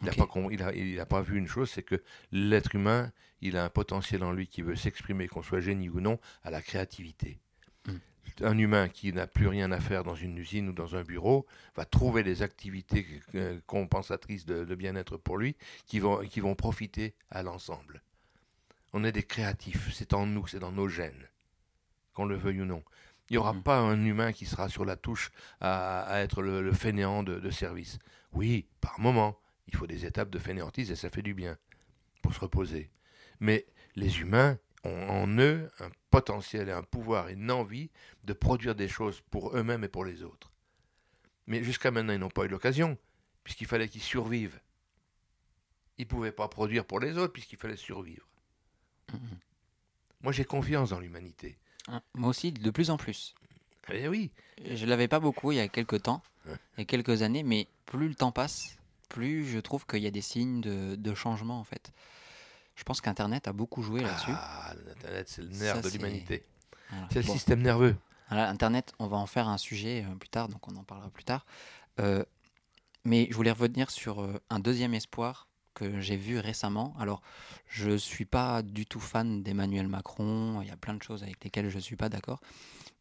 Il 0.00 0.06
n'a 0.06 0.12
pas, 0.12 0.28
il 0.50 0.62
a, 0.62 0.72
il 0.74 1.00
a 1.00 1.06
pas 1.06 1.22
vu 1.22 1.38
une 1.38 1.46
chose, 1.46 1.70
c'est 1.70 1.82
que 1.82 2.02
l'être 2.32 2.74
humain, 2.74 3.12
il 3.40 3.56
a 3.56 3.64
un 3.64 3.68
potentiel 3.70 4.24
en 4.24 4.32
lui 4.32 4.46
qui 4.48 4.62
veut 4.62 4.76
s'exprimer, 4.76 5.28
qu'on 5.28 5.42
soit 5.42 5.60
génie 5.60 5.88
ou 5.88 6.00
non, 6.00 6.18
à 6.42 6.50
la 6.50 6.60
créativité. 6.62 7.38
Mm. 7.86 7.92
Un 8.42 8.58
humain 8.58 8.88
qui 8.88 9.12
n'a 9.12 9.26
plus 9.26 9.46
rien 9.46 9.70
à 9.70 9.78
faire 9.80 10.02
dans 10.02 10.16
une 10.16 10.36
usine 10.38 10.68
ou 10.68 10.72
dans 10.72 10.96
un 10.96 11.02
bureau 11.04 11.46
va 11.76 11.84
trouver 11.84 12.22
des 12.24 12.42
activités 12.42 13.06
compensatrices 13.66 14.44
de, 14.46 14.64
de 14.64 14.74
bien-être 14.74 15.16
pour 15.16 15.36
lui 15.38 15.56
qui 15.86 16.00
vont, 16.00 16.18
qui 16.26 16.40
vont 16.40 16.54
profiter 16.54 17.14
à 17.30 17.42
l'ensemble. 17.42 18.02
On 18.92 19.04
est 19.04 19.12
des 19.12 19.22
créatifs, 19.22 19.92
c'est 19.92 20.14
en 20.14 20.26
nous, 20.26 20.46
c'est 20.46 20.58
dans 20.58 20.72
nos 20.72 20.88
gènes, 20.88 21.28
qu'on 22.12 22.24
le 22.26 22.36
veuille 22.36 22.62
ou 22.62 22.64
non. 22.64 22.82
Il 23.30 23.34
n'y 23.34 23.38
aura 23.38 23.52
Mhm. 23.54 23.62
pas 23.62 23.78
un 23.78 24.04
humain 24.04 24.32
qui 24.32 24.46
sera 24.46 24.68
sur 24.68 24.84
la 24.84 24.96
touche 24.96 25.30
à, 25.60 26.02
à 26.02 26.18
être 26.20 26.42
le, 26.42 26.62
le 26.62 26.72
fainéant 26.72 27.22
de, 27.22 27.38
de 27.40 27.50
service. 27.50 27.98
Oui, 28.32 28.66
par 28.80 28.98
moment, 29.00 29.38
il 29.68 29.76
faut 29.76 29.86
des 29.86 30.04
étapes 30.06 30.30
de 30.30 30.38
fainéantise 30.38 30.90
et 30.90 30.96
ça 30.96 31.10
fait 31.10 31.22
du 31.22 31.34
bien 31.34 31.56
pour 32.22 32.34
se 32.34 32.40
reposer. 32.40 32.90
Mais 33.40 33.66
les 33.96 34.20
humains 34.20 34.58
ont 34.84 35.08
en 35.08 35.28
eux 35.38 35.70
un 35.80 35.90
potentiel 36.10 36.68
et 36.68 36.72
un 36.72 36.82
pouvoir 36.82 37.28
et 37.28 37.32
une 37.32 37.50
envie 37.50 37.90
de 38.24 38.32
produire 38.32 38.74
des 38.74 38.88
choses 38.88 39.22
pour 39.30 39.56
eux-mêmes 39.56 39.84
et 39.84 39.88
pour 39.88 40.04
les 40.04 40.22
autres. 40.22 40.52
Mais 41.46 41.62
jusqu'à 41.62 41.90
maintenant, 41.90 42.12
ils 42.12 42.18
n'ont 42.18 42.28
pas 42.30 42.44
eu 42.44 42.48
l'occasion, 42.48 42.98
puisqu'il 43.42 43.66
fallait 43.66 43.88
qu'ils 43.88 44.02
survivent. 44.02 44.60
Ils 45.98 46.04
ne 46.04 46.08
pouvaient 46.08 46.32
pas 46.32 46.48
produire 46.48 46.84
pour 46.84 47.00
les 47.00 47.18
autres, 47.18 47.32
puisqu'il 47.32 47.58
fallait 47.58 47.76
survivre. 47.76 48.26
Mhm. 49.12 49.38
Moi, 50.22 50.32
j'ai 50.32 50.44
confiance 50.44 50.90
dans 50.90 51.00
l'humanité. 51.00 51.58
Hein, 51.88 52.02
Moi 52.14 52.30
aussi, 52.30 52.52
de 52.52 52.70
plus 52.70 52.90
en 52.90 52.96
plus. 52.96 53.34
Eh 53.92 54.08
oui, 54.08 54.30
Je 54.64 54.86
l'avais 54.86 55.08
pas 55.08 55.20
beaucoup 55.20 55.52
il 55.52 55.56
y 55.56 55.60
a 55.60 55.68
quelques 55.68 56.02
temps, 56.02 56.22
il 56.46 56.78
y 56.78 56.80
a 56.80 56.84
quelques 56.86 57.20
années, 57.20 57.42
mais 57.42 57.68
plus 57.84 58.08
le 58.08 58.14
temps 58.14 58.32
passe, 58.32 58.78
plus 59.08 59.46
je 59.46 59.58
trouve 59.58 59.86
qu'il 59.86 60.02
y 60.02 60.06
a 60.06 60.10
des 60.10 60.20
signes 60.22 60.60
de, 60.60 60.94
de 60.96 61.14
changement 61.14 61.58
en 61.58 61.64
fait. 61.64 61.92
Je 62.76 62.82
pense 62.82 63.00
qu'Internet 63.00 63.46
a 63.46 63.52
beaucoup 63.52 63.82
joué 63.82 64.02
là-dessus. 64.02 64.32
ah, 64.34 64.74
l'Internet, 64.86 65.28
c'est 65.28 65.42
le 65.42 65.48
nerf 65.48 65.76
Ça, 65.76 65.82
de 65.82 65.88
l'humanité. 65.90 66.44
C'est 67.10 67.20
le 67.20 67.26
Bon. 67.26 67.32
système 67.32 67.62
nerveux. 67.62 67.96
Voilà, 68.28 68.48
Internet, 68.48 68.92
on 68.98 69.06
va 69.06 69.16
en 69.16 69.26
faire 69.26 69.48
un 69.48 69.58
sujet 69.58 70.04
euh, 70.08 70.14
plus 70.16 70.28
tard, 70.28 70.48
donc 70.48 70.66
on 70.66 70.74
en 70.76 70.82
parlera 70.82 71.10
plus 71.10 71.24
tard. 71.24 71.44
Euh, 72.00 72.24
mais 73.04 73.28
je 73.30 73.34
voulais 73.36 73.50
revenir 73.52 73.90
sur 73.90 74.22
euh, 74.22 74.40
un 74.50 74.58
deuxième 74.58 74.94
espoir 74.94 75.46
que 75.74 76.00
j'ai 76.00 76.16
vu 76.16 76.38
récemment. 76.38 76.94
Alors, 76.98 77.20
je 77.68 77.96
suis 77.96 78.24
pas 78.24 78.62
du 78.62 78.86
tout 78.86 79.00
fan 79.00 79.42
d'Emmanuel 79.42 79.88
Macron, 79.88 80.60
il 80.62 80.68
y 80.68 80.70
a 80.70 80.76
plein 80.76 80.94
de 80.94 81.02
choses 81.02 81.22
avec 81.22 81.42
lesquelles 81.44 81.68
je 81.68 81.78
suis 81.78 81.96
pas 81.96 82.08
d'accord, 82.08 82.40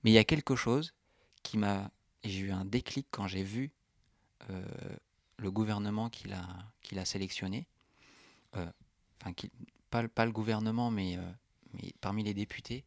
mais 0.04 0.12
il 0.12 0.14
y 0.14 0.18
a 0.20 0.24
quelque 0.24 0.56
chose 0.56 0.94
qui 1.42 1.58
m'a... 1.58 1.90
J'ai 2.24 2.40
eu 2.40 2.52
un 2.52 2.66
déclic 2.66 3.08
quand 3.12 3.28
j'ai 3.28 3.44
vu 3.44 3.72
le 5.38 5.52
gouvernement 5.52 6.10
qu'il 6.10 6.34
a, 6.34 6.48
qu'il 6.82 7.00
a 7.00 7.06
sélectionné. 7.06 7.68
Euh, 8.56 8.70
Enfin, 9.22 9.34
pas, 9.90 10.02
le- 10.02 10.10
pas 10.10 10.26
le 10.26 10.34
gouvernement, 10.34 10.92
mais, 10.92 11.18
euh, 11.18 11.22
mais 11.74 11.94
parmi 12.02 12.24
les 12.24 12.34
députés 12.34 12.84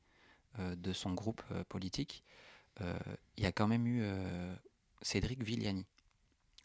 euh, 0.59 0.77
de 0.77 0.93
son 0.93 1.15
groupe 1.15 1.43
politique, 1.71 2.23
il 2.81 3.43
y 3.43 3.47
a 3.47 3.53
quand 3.53 3.67
même 3.67 3.87
eu 3.87 4.05
Cédric 5.01 5.43
Villani, 5.43 5.87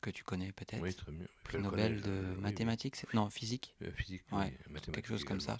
que 0.01 0.09
tu 0.09 0.25
connais 0.25 0.51
peut-être. 0.51 0.81
Oui, 0.81 0.93
très 0.93 1.13
prix 1.45 1.61
Nobel 1.61 2.01
connais, 2.01 2.01
de 2.01 2.21
je- 2.21 2.27
oui, 2.27 2.35
oui. 2.35 2.41
mathématiques, 2.41 3.13
non, 3.13 3.29
physique. 3.29 3.75
Physique, 3.95 4.23
Ouais, 4.33 4.39
oui, 4.39 4.51
mathématiques 4.73 4.93
quelque 4.93 5.07
chose 5.07 5.23
comme 5.23 5.39
ça. 5.39 5.57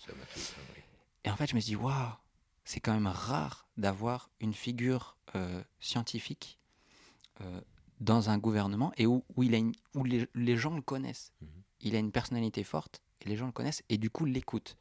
Et 1.24 1.30
en 1.30 1.38
fait, 1.38 1.48
je 1.48 1.56
me 1.56 1.62
suis 1.62 1.70
dit, 1.70 1.76
waouh, 1.78 2.12
c'est 2.66 2.82
quand 2.82 2.94
même 2.94 3.08
rare 3.08 3.70
d'avoir 3.78 4.30
une 4.42 4.54
figure 4.54 5.16
scientifique 5.80 6.60
dans 8.02 8.30
un 8.30 8.38
gouvernement 8.38 8.92
et 8.98 9.06
où, 9.06 9.24
où 9.36 9.44
il 9.44 9.56
a 9.56 9.58
une- 9.58 9.74
où 9.96 10.04
les, 10.04 10.28
les 10.36 10.58
gens 10.58 10.76
le 10.76 10.82
connaissent. 10.82 11.32
Mhm. 11.42 11.48
Il 11.82 11.96
a 11.96 12.00
une 12.00 12.12
personnalité 12.12 12.64
forte 12.64 13.02
et 13.22 13.30
les 13.30 13.38
gens 13.38 13.46
le 13.46 13.52
connaissent 13.54 13.84
et 13.90 13.98
du 13.98 14.10
coup 14.10 14.26
l'écoutent. 14.26 14.76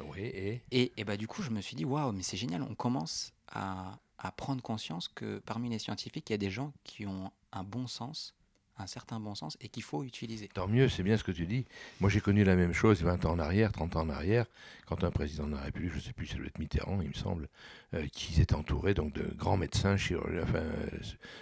Oui, 0.00 0.20
et? 0.20 0.62
Et, 0.70 0.92
et 0.96 1.04
bah, 1.04 1.18
du 1.18 1.28
coup, 1.28 1.42
je 1.42 1.50
me 1.50 1.60
suis 1.60 1.76
dit, 1.76 1.84
waouh, 1.84 2.12
mais 2.12 2.22
c'est 2.22 2.38
génial, 2.38 2.62
on 2.62 2.74
commence 2.74 3.32
à, 3.48 3.98
à 4.16 4.32
prendre 4.32 4.62
conscience 4.62 5.08
que 5.08 5.40
parmi 5.40 5.68
les 5.68 5.78
scientifiques, 5.78 6.30
il 6.30 6.32
y 6.32 6.34
a 6.34 6.38
des 6.38 6.50
gens 6.50 6.72
qui 6.84 7.06
ont 7.06 7.30
un 7.52 7.64
bon 7.64 7.86
sens, 7.86 8.34
un 8.80 8.86
certain 8.86 9.20
bon 9.20 9.34
sens, 9.34 9.56
et 9.60 9.68
qu'il 9.68 9.82
faut 9.82 10.02
utiliser. 10.04 10.48
tant 10.48 10.66
mieux, 10.68 10.88
c'est 10.88 11.02
bien 11.02 11.16
ce 11.16 11.24
que 11.24 11.32
tu 11.32 11.46
dis. 11.46 11.64
Moi, 12.00 12.10
j'ai 12.10 12.20
connu 12.20 12.44
la 12.44 12.56
même 12.56 12.72
chose 12.72 13.02
20 13.02 13.24
ans 13.24 13.32
en 13.32 13.38
arrière, 13.38 13.72
30 13.72 13.96
ans 13.96 14.02
en 14.02 14.10
arrière, 14.10 14.46
quand 14.86 15.04
un 15.04 15.10
président 15.10 15.46
de 15.46 15.54
la 15.54 15.60
République, 15.60 15.90
je 15.92 15.96
ne 15.96 16.00
sais 16.02 16.12
plus, 16.12 16.34
doit 16.34 16.46
être 16.46 16.58
Mitterrand, 16.58 17.00
il 17.02 17.08
me 17.08 17.14
semble, 17.14 17.48
euh, 17.94 18.06
qui 18.12 18.32
s'était 18.34 18.54
entouré 18.54 18.94
donc, 18.94 19.12
de 19.12 19.32
grands 19.36 19.56
médecins, 19.56 19.96
chirurgiens, 19.96 20.42
enfin, 20.42 20.58
euh, 20.58 20.88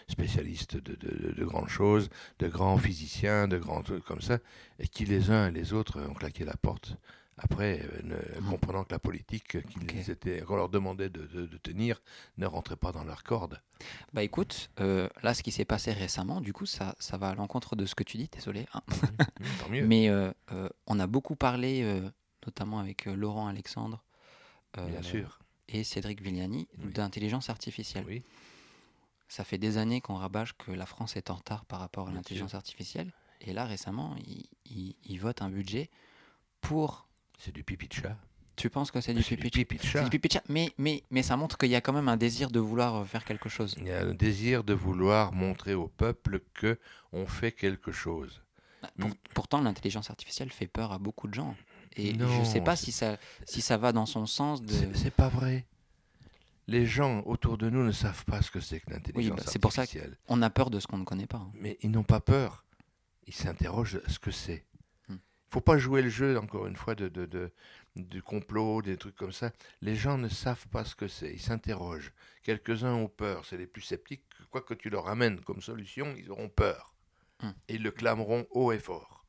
spécialistes 0.09 0.76
de, 0.76 0.95
de- 0.97 1.32
de 1.32 1.45
grandes 1.45 1.68
choses, 1.68 2.09
de 2.39 2.49
grands 2.49 2.78
physiciens, 2.78 3.49
de 3.49 3.59
grands 3.59 3.82
trucs 3.82 4.05
comme 4.05 4.20
ça, 4.20 4.39
et 4.78 4.89
qui 4.89 5.05
les 5.05 5.30
uns 5.30 5.49
et 5.49 5.53
les 5.53 5.72
autres 5.72 6.01
ont 6.09 6.14
claqué 6.14 6.45
la 6.45 6.57
porte. 6.57 6.97
Après, 7.39 7.80
euh, 7.82 8.01
ne- 8.03 8.41
Mhm. 8.41 8.51
comprenant 8.51 8.84
que 8.84 8.93
la 8.93 8.99
politique 8.99 9.62
qu'ils 9.68 9.82
Ok. 10.01 10.09
étaient, 10.09 10.41
qu'on 10.43 10.57
leur 10.57 10.68
demandait 10.68 11.09
de, 11.09 11.26
de- 11.26 11.47
de 11.47 11.57
tenir 11.59 12.03
ne 12.36 12.47
rentrait 12.47 12.76
pas 12.76 12.91
dans 12.93 13.05
leur 13.05 13.22
corde. 13.22 13.61
Bah 14.12 14.22
écoute, 14.24 14.70
euh, 14.80 15.09
là, 15.22 15.34
ce 15.34 15.43
qui 15.43 15.53
s'est 15.53 15.64
passé 15.64 15.93
récemment, 15.93 16.41
du 16.41 16.53
coup, 16.53 16.66
ça, 16.66 16.97
ça 16.99 17.16
va 17.16 17.28
à 17.30 17.34
l'encontre 17.34 17.76
de 17.76 17.86
ce 17.86 17.95
que 17.95 18.03
tu 18.03 18.16
dis, 18.16 18.28
désolé. 18.32 18.66
hein. 18.74 18.82
Mhm, 18.89 19.47
tant 19.61 19.68
mieux. 19.68 19.86
Mais 19.86 20.09
euh, 20.09 20.32
euh, 20.53 20.68
on 20.86 20.99
a 20.99 21.07
beaucoup 21.07 21.36
parlé, 21.36 21.82
euh, 21.82 22.09
notamment 22.45 22.80
avec 22.80 23.07
euh, 23.07 23.14
Laurent 23.14 23.47
Alexandre 23.47 24.03
euh, 24.78 24.89
Bien 24.89 25.03
sûr. 25.03 25.39
et 25.68 25.84
Cédric 25.84 26.20
Villani, 26.20 26.66
Oui. 26.82 26.93
d'intelligence 26.93 27.51
artificielle. 27.51 28.05
Oui. 28.09 28.22
Ça 29.28 29.45
fait 29.45 29.59
des 29.59 29.76
années 29.76 30.01
qu'on 30.01 30.14
rabâche 30.16 30.55
que 30.55 30.72
la 30.72 30.86
France 30.86 31.16
est 31.16 31.30
en 31.30 31.34
retard 31.34 31.64
par 31.66 31.80
rapport 31.80 32.09
à 32.09 32.12
l'intelligence 32.12 32.55
artificielle. 32.55 33.12
Et 33.43 33.53
là, 33.53 33.64
récemment, 33.66 34.16
ils 34.26 34.47
il, 34.64 34.97
il 35.05 35.20
votent 35.20 35.43
un 35.43 35.51
budget 35.51 35.91
pour... 36.61 37.07
C'est 37.39 37.53
du 37.53 37.62
pipi 37.64 37.89
de 37.89 37.93
chat. 37.93 38.16
Tu 38.57 38.68
penses 38.70 38.91
que 38.91 39.01
c'est 39.01 39.14
du 39.14 39.22
pipi 39.22 39.45
du 39.51 39.51
pipi 39.51 39.76
de 39.76 39.82
C'est 39.82 39.89
chat? 39.89 40.03
du 40.05 40.11
pipi 40.11 40.26
de 40.28 40.32
chat, 40.34 40.43
mais, 40.49 40.72
mais, 40.78 41.05
mais 41.12 41.22
ça 41.22 41.36
montre 41.36 41.57
qu'il 41.57 41.68
y 41.70 41.76
a 41.76 41.80
quand 41.80 41.93
même 41.93 42.09
un 42.09 42.16
désir 42.16 42.51
de 42.51 42.59
vouloir 42.59 42.97
euh, 42.97 43.05
faire 43.05 43.24
quelque 43.24 43.49
chose. 43.49 43.76
Il 43.78 43.86
y 43.86 43.91
a 43.93 44.03
le 44.05 44.14
désir 44.14 44.64
de 44.64 44.74
vouloir 44.74 45.32
montrer 45.32 45.74
au 45.74 45.86
peuple 45.86 46.41
que 46.55 46.78
on 47.12 47.26
fait 47.26 47.53
quelque 47.53 47.93
chose. 47.93 48.43
Pour- 48.99 49.09
Mm. 49.11 49.14
pourtant, 49.34 49.61
l'intelligence 49.61 50.11
artificielle 50.11 50.51
fait 50.51 50.66
peur 50.66 50.93
à 50.93 50.99
beaucoup 50.99 51.28
de 51.28 51.34
gens. 51.34 51.55
Et 51.97 52.14
je 52.18 52.41
ne 52.41 52.45
sais 52.45 52.61
pas 52.61 52.74
si 52.76 52.91
ça, 52.93 53.16
si 53.45 53.61
ça 53.61 53.76
va 53.76 53.93
dans 53.93 54.07
son 54.07 54.26
sens 54.26 54.62
de... 54.62 54.72
C'est 54.95 55.11
pas 55.12 55.28
vrai. 55.28 55.66
Les 56.68 56.84
gens 56.86 57.22
autour 57.26 57.59
de 57.59 57.70
nous 57.70 57.82
ne 57.84 57.93
savent 57.93 58.24
pas 58.24 58.43
ce 58.43 58.51
que 58.51 58.61
c'est 58.61 58.80
que 58.80 58.91
l'intelligence 58.91 59.39
bah, 59.39 59.43
c'est 59.47 59.59
pour 59.59 59.72
ça 59.72 59.82
que- 59.86 59.91
artificielle. 59.91 60.18
On 60.28 60.43
a 60.43 60.51
peur 60.51 60.70
de 60.70 60.78
ce 60.80 60.86
qu'on 60.86 60.99
ne 60.99 61.05
connaît 61.05 61.26
pas. 61.26 61.39
hein. 61.39 61.51
Mais 61.55 61.78
ils 61.82 61.91
n'ont 61.91 62.03
pas 62.05 62.20
peur. 62.20 62.64
Ils 63.26 63.34
s'interrogent 63.34 64.01
ce 64.07 64.18
que 64.18 64.30
c'est. 64.30 64.64
Il 65.49 65.53
faut 65.55 65.61
pas 65.61 65.78
jouer 65.78 66.03
le 66.03 66.11
jeu, 66.11 66.38
encore 66.38 66.66
une 66.66 66.76
fois, 66.76 66.94
de, 66.94 67.09
de, 67.09 67.24
de- 67.26 67.51
du 67.96 68.22
complot, 68.22 68.82
des 68.82 68.96
trucs 68.96 69.16
comme 69.16 69.32
ça. 69.32 69.51
Les 69.80 69.96
gens 69.96 70.18
ne 70.18 70.28
savent 70.28 70.68
pas 70.68 70.84
ce 70.84 70.94
que 70.94 71.09
c'est. 71.09 71.32
Ils 71.32 71.40
s'interrogent. 71.40 72.12
Quelques-uns 72.42 72.94
ont 72.94 73.09
peur. 73.09 73.44
C'est 73.44 73.57
les 73.57 73.66
plus 73.66 73.82
sceptiques. 73.82 74.22
Quoi 74.51 74.61
que 74.62 74.74
tu 74.74 74.90
leur 74.90 75.09
amènes 75.09 75.40
comme 75.40 75.61
solution, 75.62 76.14
ils 76.16 76.30
auront 76.30 76.49
peur. 76.49 76.94
Hmm. 77.42 77.51
Et 77.68 77.74
ils 77.74 77.82
le 77.82 77.90
clameront 77.90 78.46
haut 78.51 78.72
et 78.72 78.78
fort. 78.78 79.24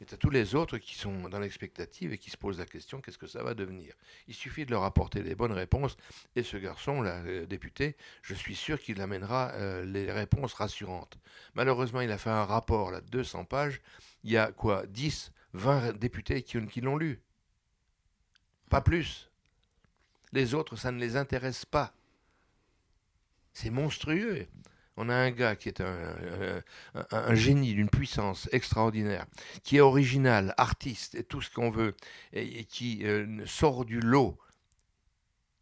Mais 0.00 0.06
tu 0.06 0.14
as 0.14 0.18
tous 0.18 0.30
les 0.30 0.56
autres 0.56 0.78
qui 0.78 0.96
sont 0.96 1.28
dans 1.28 1.38
l'expectative 1.38 2.12
et 2.12 2.18
qui 2.18 2.28
se 2.30 2.36
posent 2.36 2.58
la 2.58 2.66
question 2.66 3.00
qu'est-ce 3.00 3.18
que 3.18 3.28
ça 3.28 3.44
va 3.44 3.54
devenir? 3.54 3.94
Il 4.26 4.34
suffit 4.34 4.66
de 4.66 4.72
leur 4.72 4.82
apporter 4.82 5.22
les 5.22 5.36
bonnes 5.36 5.52
réponses. 5.52 5.96
Et 6.34 6.42
ce 6.42 6.56
garçon, 6.56 7.00
là, 7.00 7.22
euh, 7.24 7.46
député, 7.46 7.96
je 8.22 8.34
suis 8.34 8.56
sûr 8.56 8.80
qu'il 8.80 9.00
amènera 9.00 9.52
euh, 9.52 9.84
les 9.84 10.10
réponses 10.10 10.54
rassurantes. 10.54 11.16
Malheureusement, 11.54 12.00
il 12.00 12.10
a 12.10 12.18
fait 12.18 12.30
un 12.30 12.44
rapport 12.44 12.90
là, 12.90 13.00
de 13.00 13.08
200 13.10 13.44
pages. 13.44 13.80
Il 14.24 14.32
y 14.32 14.38
a 14.38 14.50
quoi 14.52 14.86
10, 14.86 15.32
20 15.52 15.92
députés 15.98 16.42
qui, 16.42 16.80
l'ont 16.80 16.96
lu? 16.96 17.20
Pas 18.70 18.80
plus. 18.80 19.30
Les 20.32 20.54
autres, 20.54 20.76
ça 20.76 20.90
ne 20.90 20.98
les 20.98 21.16
intéresse 21.16 21.66
pas. 21.66 21.92
C'est 23.52 23.70
monstrueux. 23.70 24.46
On 24.96 25.08
a 25.08 25.14
un 25.14 25.30
gars 25.30 25.56
qui 25.56 25.68
est 25.68 25.82
un, 25.82 27.34
génie 27.34 27.74
d'une 27.74 27.90
puissance 27.90 28.48
extraordinaire, 28.52 29.26
qui 29.62 29.76
est 29.76 29.80
original, 29.80 30.54
artiste 30.56 31.16
et 31.16 31.24
tout 31.24 31.42
ce 31.42 31.50
qu'on 31.50 31.70
veut, 31.70 31.94
et, 32.32 32.64
qui 32.64 33.04
euh, 33.04 33.44
sort 33.46 33.84
du 33.84 34.00
lot. 34.00 34.38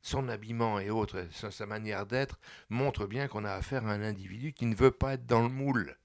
Son 0.03 0.29
habillement 0.29 0.79
et 0.79 0.91
autres, 0.91 1.27
sa 1.33 1.67
manière 1.67 2.07
d'être, 2.07 2.39
montre 2.69 3.07
bien 3.07 3.27
qu'on 3.29 3.45
a 3.45 3.53
affaire 3.53 3.87
à 3.87 3.93
un 3.93 4.03
individu 4.03 4.53
qui 4.53 4.67
ne 4.67 4.75
veut 4.75 4.91
pas 4.91 5.15
être 5.15 5.27
dans 5.27 5.43
le 5.43 5.49
moule. 5.49 5.97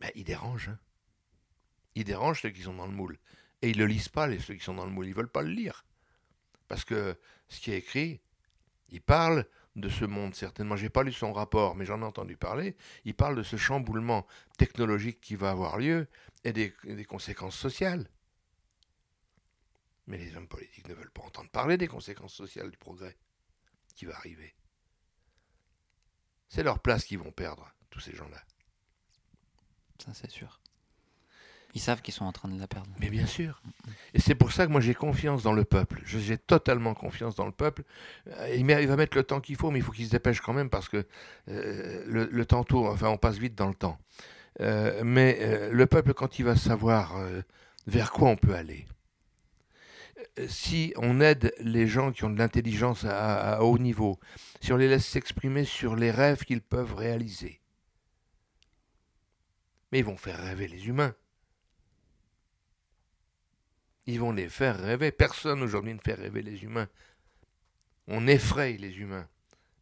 Mais 0.00 0.12
il 0.14 0.24
dérange. 0.24 0.68
hein. 0.68 0.78
Il 1.94 2.04
dérange 2.04 2.42
ceux 2.42 2.50
qui 2.50 2.62
sont 2.62 2.74
dans 2.74 2.86
le 2.86 2.92
moule. 2.92 3.18
Et 3.62 3.70
ils 3.70 3.76
ne 3.76 3.82
le 3.82 3.88
lisent 3.88 4.08
pas, 4.08 4.28
ceux 4.38 4.54
qui 4.54 4.64
sont 4.64 4.74
dans 4.74 4.86
le 4.86 4.90
moule. 4.90 5.06
Ils 5.06 5.10
ne 5.10 5.14
veulent 5.14 5.28
pas 5.30 5.42
le 5.42 5.50
lire. 5.50 5.84
Parce 6.68 6.84
que 6.84 7.18
ce 7.48 7.60
qui 7.60 7.72
est 7.72 7.78
écrit, 7.78 8.20
il 8.90 9.02
parle 9.02 9.46
de 9.76 9.88
ce 9.88 10.04
monde, 10.04 10.34
certainement. 10.34 10.76
J'ai 10.76 10.88
pas 10.88 11.02
lu 11.02 11.12
son 11.12 11.32
rapport, 11.32 11.74
mais 11.76 11.84
j'en 11.84 12.00
ai 12.00 12.04
entendu 12.04 12.36
parler. 12.36 12.76
Il 13.04 13.14
parle 13.14 13.36
de 13.36 13.42
ce 13.42 13.56
chamboulement 13.56 14.26
technologique 14.56 15.20
qui 15.20 15.36
va 15.36 15.50
avoir 15.50 15.78
lieu 15.78 16.08
et 16.44 16.52
des 16.52 17.04
conséquences 17.04 17.58
sociales. 17.58 18.08
Mais 20.06 20.18
les 20.18 20.34
hommes 20.36 20.48
politiques 20.48 20.88
ne 20.88 20.94
veulent 20.94 21.10
pas 21.10 21.22
entendre 21.22 21.50
parler 21.50 21.76
des 21.76 21.86
conséquences 21.86 22.34
sociales 22.34 22.70
du 22.70 22.78
progrès 22.78 23.16
qui 23.94 24.06
va 24.06 24.16
arriver. 24.16 24.54
C'est 26.48 26.64
leur 26.64 26.80
place 26.80 27.04
qu'ils 27.04 27.18
vont 27.18 27.30
perdre, 27.30 27.72
tous 27.90 28.00
ces 28.00 28.16
gens-là. 28.16 28.42
Ça, 30.04 30.12
c'est 30.14 30.30
sûr. 30.30 30.60
Ils 31.74 31.80
savent 31.80 32.02
qu'ils 32.02 32.14
sont 32.14 32.24
en 32.24 32.32
train 32.32 32.48
de 32.48 32.58
la 32.58 32.66
perdre. 32.66 32.88
Mais 32.98 33.10
bien 33.10 33.26
sûr. 33.26 33.62
Et 34.14 34.20
c'est 34.20 34.34
pour 34.34 34.52
ça 34.52 34.66
que 34.66 34.72
moi 34.72 34.80
j'ai 34.80 34.94
confiance 34.94 35.42
dans 35.42 35.52
le 35.52 35.64
peuple. 35.64 36.02
J'ai 36.04 36.36
totalement 36.36 36.94
confiance 36.94 37.36
dans 37.36 37.46
le 37.46 37.52
peuple. 37.52 37.84
Euh, 38.28 38.54
il, 38.56 38.66
va 38.66 38.96
mettre 38.96 39.16
le 39.16 39.22
temps 39.22 39.40
qu'il 39.40 39.56
faut, 39.56 39.70
mais 39.70 39.78
il 39.78 39.82
faut 39.82 39.92
qu'il 39.92 40.06
se 40.06 40.10
dépêche 40.10 40.40
quand 40.40 40.52
même 40.52 40.68
parce 40.68 40.88
que 40.88 41.06
euh, 41.48 42.04
le, 42.06 42.44
temps 42.44 42.64
tourne. 42.64 42.88
Enfin, 42.88 43.08
on 43.08 43.18
passe 43.18 43.38
vite 43.38 43.54
dans 43.54 43.68
le 43.68 43.74
temps. 43.74 43.98
Euh, 44.60 45.02
mais 45.04 45.70
le 45.70 45.86
peuple, 45.86 46.12
quand 46.12 46.38
il 46.38 46.44
va 46.44 46.56
savoir 46.56 47.14
vers 47.86 48.10
quoi 48.10 48.28
on 48.28 48.36
peut 48.36 48.54
aller, 48.54 48.86
si 50.48 50.92
on 50.96 51.20
aide 51.20 51.54
les 51.60 51.86
gens 51.86 52.10
qui 52.12 52.24
ont 52.24 52.30
de 52.30 52.38
l'intelligence 52.38 53.04
à, 53.04 53.62
haut 53.62 53.78
niveau, 53.78 54.18
si 54.60 54.72
on 54.72 54.76
les 54.76 54.88
laisse 54.88 55.06
s'exprimer 55.06 55.64
sur 55.64 55.94
les 55.94 56.10
rêves 56.10 56.44
qu'ils 56.44 56.62
peuvent 56.62 56.94
réaliser, 56.94 57.59
mais 59.90 60.00
ils 60.00 60.04
vont 60.04 60.16
faire 60.16 60.38
rêver 60.38 60.68
les 60.68 60.88
humains. 60.88 61.14
Ils 64.06 64.20
vont 64.20 64.32
les 64.32 64.48
faire 64.48 64.78
rêver. 64.78 65.12
Personne 65.12 65.62
aujourd'hui 65.62 65.94
ne 65.94 66.00
fait 66.00 66.14
rêver 66.14 66.42
les 66.42 66.64
humains. 66.64 66.88
On 68.08 68.26
effraie 68.26 68.72
les 68.72 68.98
humains 68.98 69.28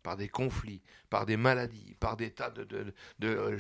par 0.03 0.17
des 0.17 0.29
conflits, 0.29 0.81
par 1.11 1.27
des 1.27 1.37
maladies, 1.37 1.95
par 2.01 2.17
des 2.17 2.31
tas 2.31 2.51
de, 2.51 2.95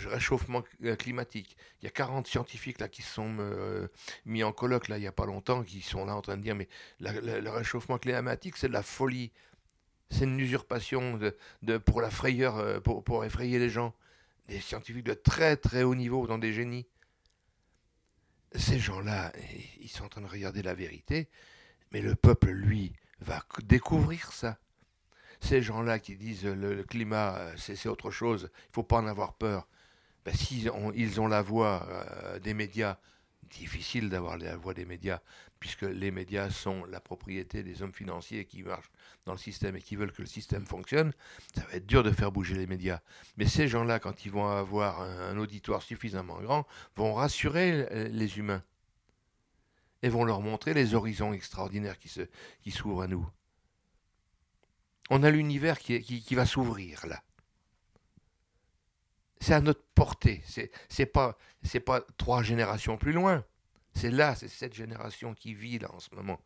réchauffement 0.08 0.62
climatique. 0.98 1.56
Il 1.80 1.84
y 1.84 1.88
a 1.88 1.90
40 1.90 2.26
scientifiques 2.26 2.80
là 2.80 2.88
qui 2.88 3.02
se 3.02 3.12
sont 3.12 3.36
euh, 3.40 3.88
mis 4.24 4.42
en 4.42 4.52
colloque 4.52 4.88
là 4.88 4.98
il 4.98 5.02
n'y 5.02 5.06
a 5.06 5.12
pas 5.12 5.26
longtemps, 5.26 5.62
qui 5.62 5.82
sont 5.82 6.04
là 6.04 6.14
en 6.14 6.22
train 6.22 6.36
de 6.36 6.42
dire 6.42 6.54
mais 6.54 6.68
le 7.00 7.48
réchauffement 7.50 7.98
climatique 7.98 8.56
c'est 8.56 8.68
de 8.68 8.72
la 8.72 8.82
folie, 8.82 9.30
c'est 10.10 10.24
une 10.24 10.40
usurpation 10.40 11.18
pour 11.84 12.00
la 12.00 12.10
frayeur, 12.10 12.56
euh, 12.56 12.80
pour 12.80 13.24
effrayer 13.24 13.58
les 13.58 13.68
gens. 13.68 13.94
Des 14.48 14.60
scientifiques 14.60 15.04
de 15.04 15.14
très 15.14 15.56
très 15.56 15.82
haut 15.82 15.94
niveau 15.94 16.26
dans 16.26 16.38
des 16.38 16.52
génies 16.52 16.86
ces 18.54 18.78
gens-là, 18.78 19.32
ils 19.80 19.88
sont 19.88 20.04
en 20.04 20.08
train 20.08 20.20
de 20.20 20.26
regarder 20.26 20.62
la 20.62 20.74
vérité, 20.74 21.28
mais 21.92 22.00
le 22.00 22.14
peuple, 22.14 22.50
lui, 22.50 22.92
va 23.20 23.44
découvrir 23.62 24.32
ça. 24.32 24.58
Ces 25.40 25.62
gens-là 25.62 25.98
qui 25.98 26.16
disent 26.16 26.46
le, 26.46 26.82
climat, 26.82 27.36
euh, 27.36 27.54
c'est 27.56 27.88
autre 27.88 28.10
chose, 28.10 28.50
il 28.52 28.70
ne 28.70 28.74
faut 28.74 28.82
pas 28.82 28.98
en 28.98 29.06
avoir 29.06 29.34
peur. 29.34 29.68
Ben, 30.24 30.34
S'ils 30.34 30.68
ont, 30.70 30.92
ils 30.92 31.20
ont 31.20 31.28
la 31.28 31.42
voix 31.42 31.86
euh, 31.88 32.38
des 32.40 32.54
médias, 32.54 32.98
difficile 33.50 34.10
d'avoir 34.10 34.36
la 34.36 34.56
voix 34.56 34.74
des 34.74 34.84
médias, 34.84 35.20
puisque 35.60 35.82
les 35.82 36.10
médias 36.10 36.50
sont 36.50 36.84
la 36.86 37.00
propriété 37.00 37.62
des 37.62 37.82
hommes 37.82 37.94
financiers 37.94 38.44
qui 38.46 38.62
marchent 38.62 38.90
dans 39.28 39.34
le 39.34 39.38
système 39.38 39.76
et 39.76 39.82
qui 39.82 39.94
veulent 39.94 40.10
que 40.10 40.22
le 40.22 40.28
système 40.28 40.66
fonctionne, 40.66 41.12
ça 41.54 41.62
va 41.66 41.74
être 41.74 41.86
dur 41.86 42.02
de 42.02 42.10
faire 42.10 42.32
bouger 42.32 42.54
les 42.54 42.66
médias. 42.66 43.00
Mais 43.36 43.46
ces 43.46 43.68
gens-là, 43.68 44.00
quand 44.00 44.24
ils 44.24 44.32
vont 44.32 44.48
avoir 44.48 45.02
un, 45.02 45.36
auditoire 45.36 45.82
suffisamment 45.82 46.40
grand, 46.40 46.66
vont 46.96 47.12
rassurer 47.12 48.08
les 48.08 48.38
humains 48.38 48.64
et 50.02 50.08
vont 50.08 50.24
leur 50.24 50.40
montrer 50.40 50.72
les 50.72 50.94
horizons 50.94 51.34
extraordinaires 51.34 51.98
qui, 51.98 52.08
se, 52.08 52.22
qui 52.62 52.70
s'ouvrent 52.70 53.02
à 53.02 53.06
nous. 53.06 53.28
On 55.10 55.22
a 55.22 55.30
l'univers 55.30 55.78
qui, 55.78 56.00
qui, 56.02 56.34
va 56.34 56.46
s'ouvrir 56.46 57.06
là. 57.06 57.22
C'est 59.40 59.54
à 59.54 59.60
notre 59.60 59.84
portée. 59.94 60.42
C'est, 60.46 60.70
c'est 60.88 61.06
pas, 61.06 61.36
c'est 61.62 61.80
pas 61.80 62.00
trois 62.16 62.42
générations 62.42 62.96
plus 62.96 63.12
loin. 63.12 63.44
C'est 63.94 64.10
là, 64.10 64.34
c'est 64.34 64.48
cette 64.48 64.74
génération 64.74 65.34
qui 65.34 65.52
vit 65.54 65.78
là 65.78 65.92
en 65.92 66.00
ce 66.00 66.14
moment, 66.14 66.40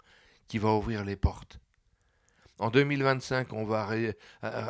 qui 0.49 0.59
va 0.59 0.71
ouvrir 0.71 1.05
les 1.05 1.17
portes. 1.17 1.62
En 2.59 2.71
2025, 2.71 3.53
on 3.53 3.65
va 3.65 3.89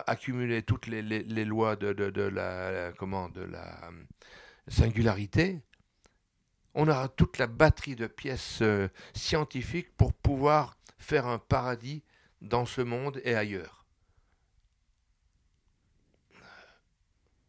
accumuler 0.07 0.63
toutes 0.63 0.87
les, 0.87 1.45
lois 1.45 1.77
de, 1.77 1.89
la, 2.29 2.93
comment, 2.93 3.29
de 3.29 3.43
la 3.43 3.85
euh, 3.85 4.05
singularité. 4.69 5.61
On 6.75 6.89
aura 6.89 7.09
toute 7.09 7.39
la 7.39 7.47
batterie 7.47 7.97
de 7.97 8.07
pièces 8.07 8.63
euh, 8.63 8.89
scientifiques 9.15 9.95
pour 9.97 10.15
pouvoir 10.15 10.79
faire 10.97 11.27
un 11.27 11.39
paradis 11.39 12.03
dans 12.41 12.65
ce 12.65 12.81
monde 12.81 13.21
et 13.25 13.35
ailleurs. 13.35 13.85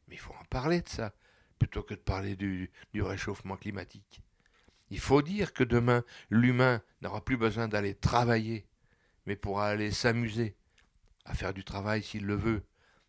Mais 0.08 0.16
il 0.16 0.20
faut 0.20 0.34
en 0.34 0.46
parler 0.50 0.82
de 0.82 0.90
ça, 0.90 1.14
plutôt 1.58 1.84
que 1.84 1.94
de 1.94 2.00
parler 2.00 2.36
du 2.36 2.70
réchauffement 2.96 3.56
climatique. 3.56 4.22
Il 4.90 5.00
faut 5.00 5.22
dire 5.22 5.54
que 5.54 5.64
demain, 5.64 6.04
l'humain 6.30 6.82
n'aura 7.02 7.24
plus 7.24 7.38
besoin 7.38 7.68
d'aller 7.68 7.96
travailler 7.96 8.68
mais 9.26 9.36
pourra 9.36 9.68
aller 9.68 9.92
s'amuser 9.92 10.56
à 11.26 11.34
faire 11.34 11.54
du 11.54 11.64
travail 11.64 12.04
s'il 12.04 12.26
le 12.26 12.36
veut. 12.36 12.64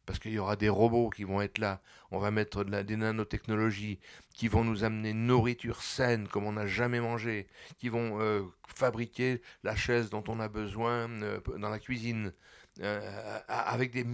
Parce 0.07 0.19
qu'il 0.19 0.33
y 0.33 0.39
aura 0.39 0.57
des 0.57 0.69
robots 0.69 1.09
qui 1.09 1.25
vont 1.25 1.41
être 1.41 1.57
là. 1.57 1.81
On 2.11 2.19
va 2.19 2.31
mettre 2.31 2.63
des 2.65 2.97
nanotechnologies 2.97 4.01
qui 4.35 4.49
vont 4.49 4.63
nous 4.63 4.85
amener 4.85 5.15
nourriture 5.15 5.83
saine 5.83 6.29
comme 6.29 6.45
on 6.45 6.53
n'a 6.53 6.67
jamais 6.67 7.01
mangé, 7.01 7.47
qui 7.79 7.89
vont 7.89 8.21
euh, 8.21 8.43
fabriquer 8.67 9.41
la 9.63 9.75
chaise 9.75 10.11
dont 10.11 10.25
on 10.29 10.41
a 10.41 10.49
besoin 10.49 11.09
euh, 11.23 11.41
dans 11.59 11.71
la 11.71 11.79
cuisine, 11.79 12.35
euh, 12.81 13.39
avec 13.49 13.93
des, 13.93 14.05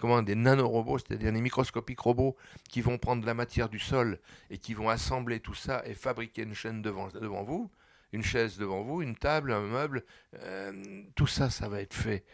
comment, 0.00 0.22
des 0.22 0.34
nanorobots, 0.34 0.98
c'est-à-dire 0.98 1.32
des 1.32 1.40
microscopiques 1.40 2.00
robots 2.00 2.36
qui 2.68 2.80
vont 2.80 2.98
prendre 2.98 3.24
la 3.24 3.34
matière 3.34 3.68
du 3.68 3.78
sol 3.78 4.18
et 4.50 4.58
qui 4.58 4.74
vont 4.74 4.88
assembler 4.88 5.38
tout 5.38 5.54
ça 5.54 5.82
et 5.86 5.94
fabriquer 5.94 6.42
une 6.42 6.54
chaîne 6.54 6.82
devant 6.82 7.44
vous 7.44 7.70
une 8.16 8.24
chaise 8.24 8.56
devant 8.56 8.82
vous, 8.82 9.02
une 9.02 9.14
table, 9.14 9.52
un 9.52 9.60
meuble, 9.60 10.04
euh, 10.42 11.02
tout 11.14 11.26
ça, 11.26 11.50
ça 11.50 11.68
va 11.68 11.80
être 11.80 11.94
fait. 11.94 12.24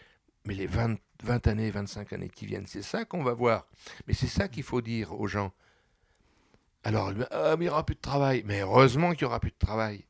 Mais 0.45 0.55
les 0.55 0.67
20, 0.67 0.97
20 1.23 1.47
années, 1.49 1.71
25 1.71 2.13
années 2.13 2.29
qui 2.29 2.47
viennent, 2.47 2.67
c'est 2.67 2.83
ça 2.83 3.05
qu'on 3.05 3.23
va 3.23 3.35
voir. 3.35 3.67
Mais 4.07 4.15
c'est 4.15 4.29
ça 4.29 4.49
qu'il 4.49 4.63
faut 4.63 4.81
dire 4.81 5.13
aux 5.13 5.27
gens. 5.27 5.53
Alors, 6.85 7.13
ah, 7.31 7.55
il 7.55 7.61
n'y 7.61 7.69
aura 7.69 7.85
plus 7.85 7.95
de 7.95 8.01
travail. 8.01 8.43
Mais 8.47 8.61
heureusement 8.61 9.13
qu'il 9.13 9.27
n'y 9.27 9.31
aura 9.31 9.41
plus 9.41 9.51
de 9.51 9.59
travail. 9.59 10.05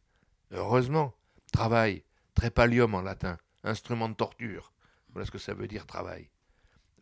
Heureusement. 0.53 1.15
Travail, 1.53 2.03
trépalium 2.35 2.95
en 2.95 3.03
latin, 3.03 3.37
instrument 3.63 4.09
de 4.09 4.15
torture. 4.15 4.73
Voilà 5.13 5.27
ce 5.27 5.31
que 5.31 5.39
ça 5.39 5.53
veut 5.53 5.69
dire 5.69 5.85
travail. 5.85 6.31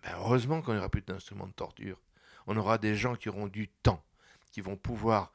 Ben, 0.02 0.10
heureusement 0.16 0.60
qu'on 0.60 0.72
n'y 0.72 0.78
aura 0.78 0.88
plus 0.88 1.02
d'instrument 1.02 1.46
de 1.46 1.52
torture. 1.52 2.00
On 2.48 2.56
aura 2.56 2.78
des 2.78 2.96
gens 2.96 3.14
qui 3.14 3.28
auront 3.28 3.46
du 3.46 3.68
temps, 3.68 4.02
qui 4.50 4.60
vont 4.60 4.76
pouvoir 4.76 5.32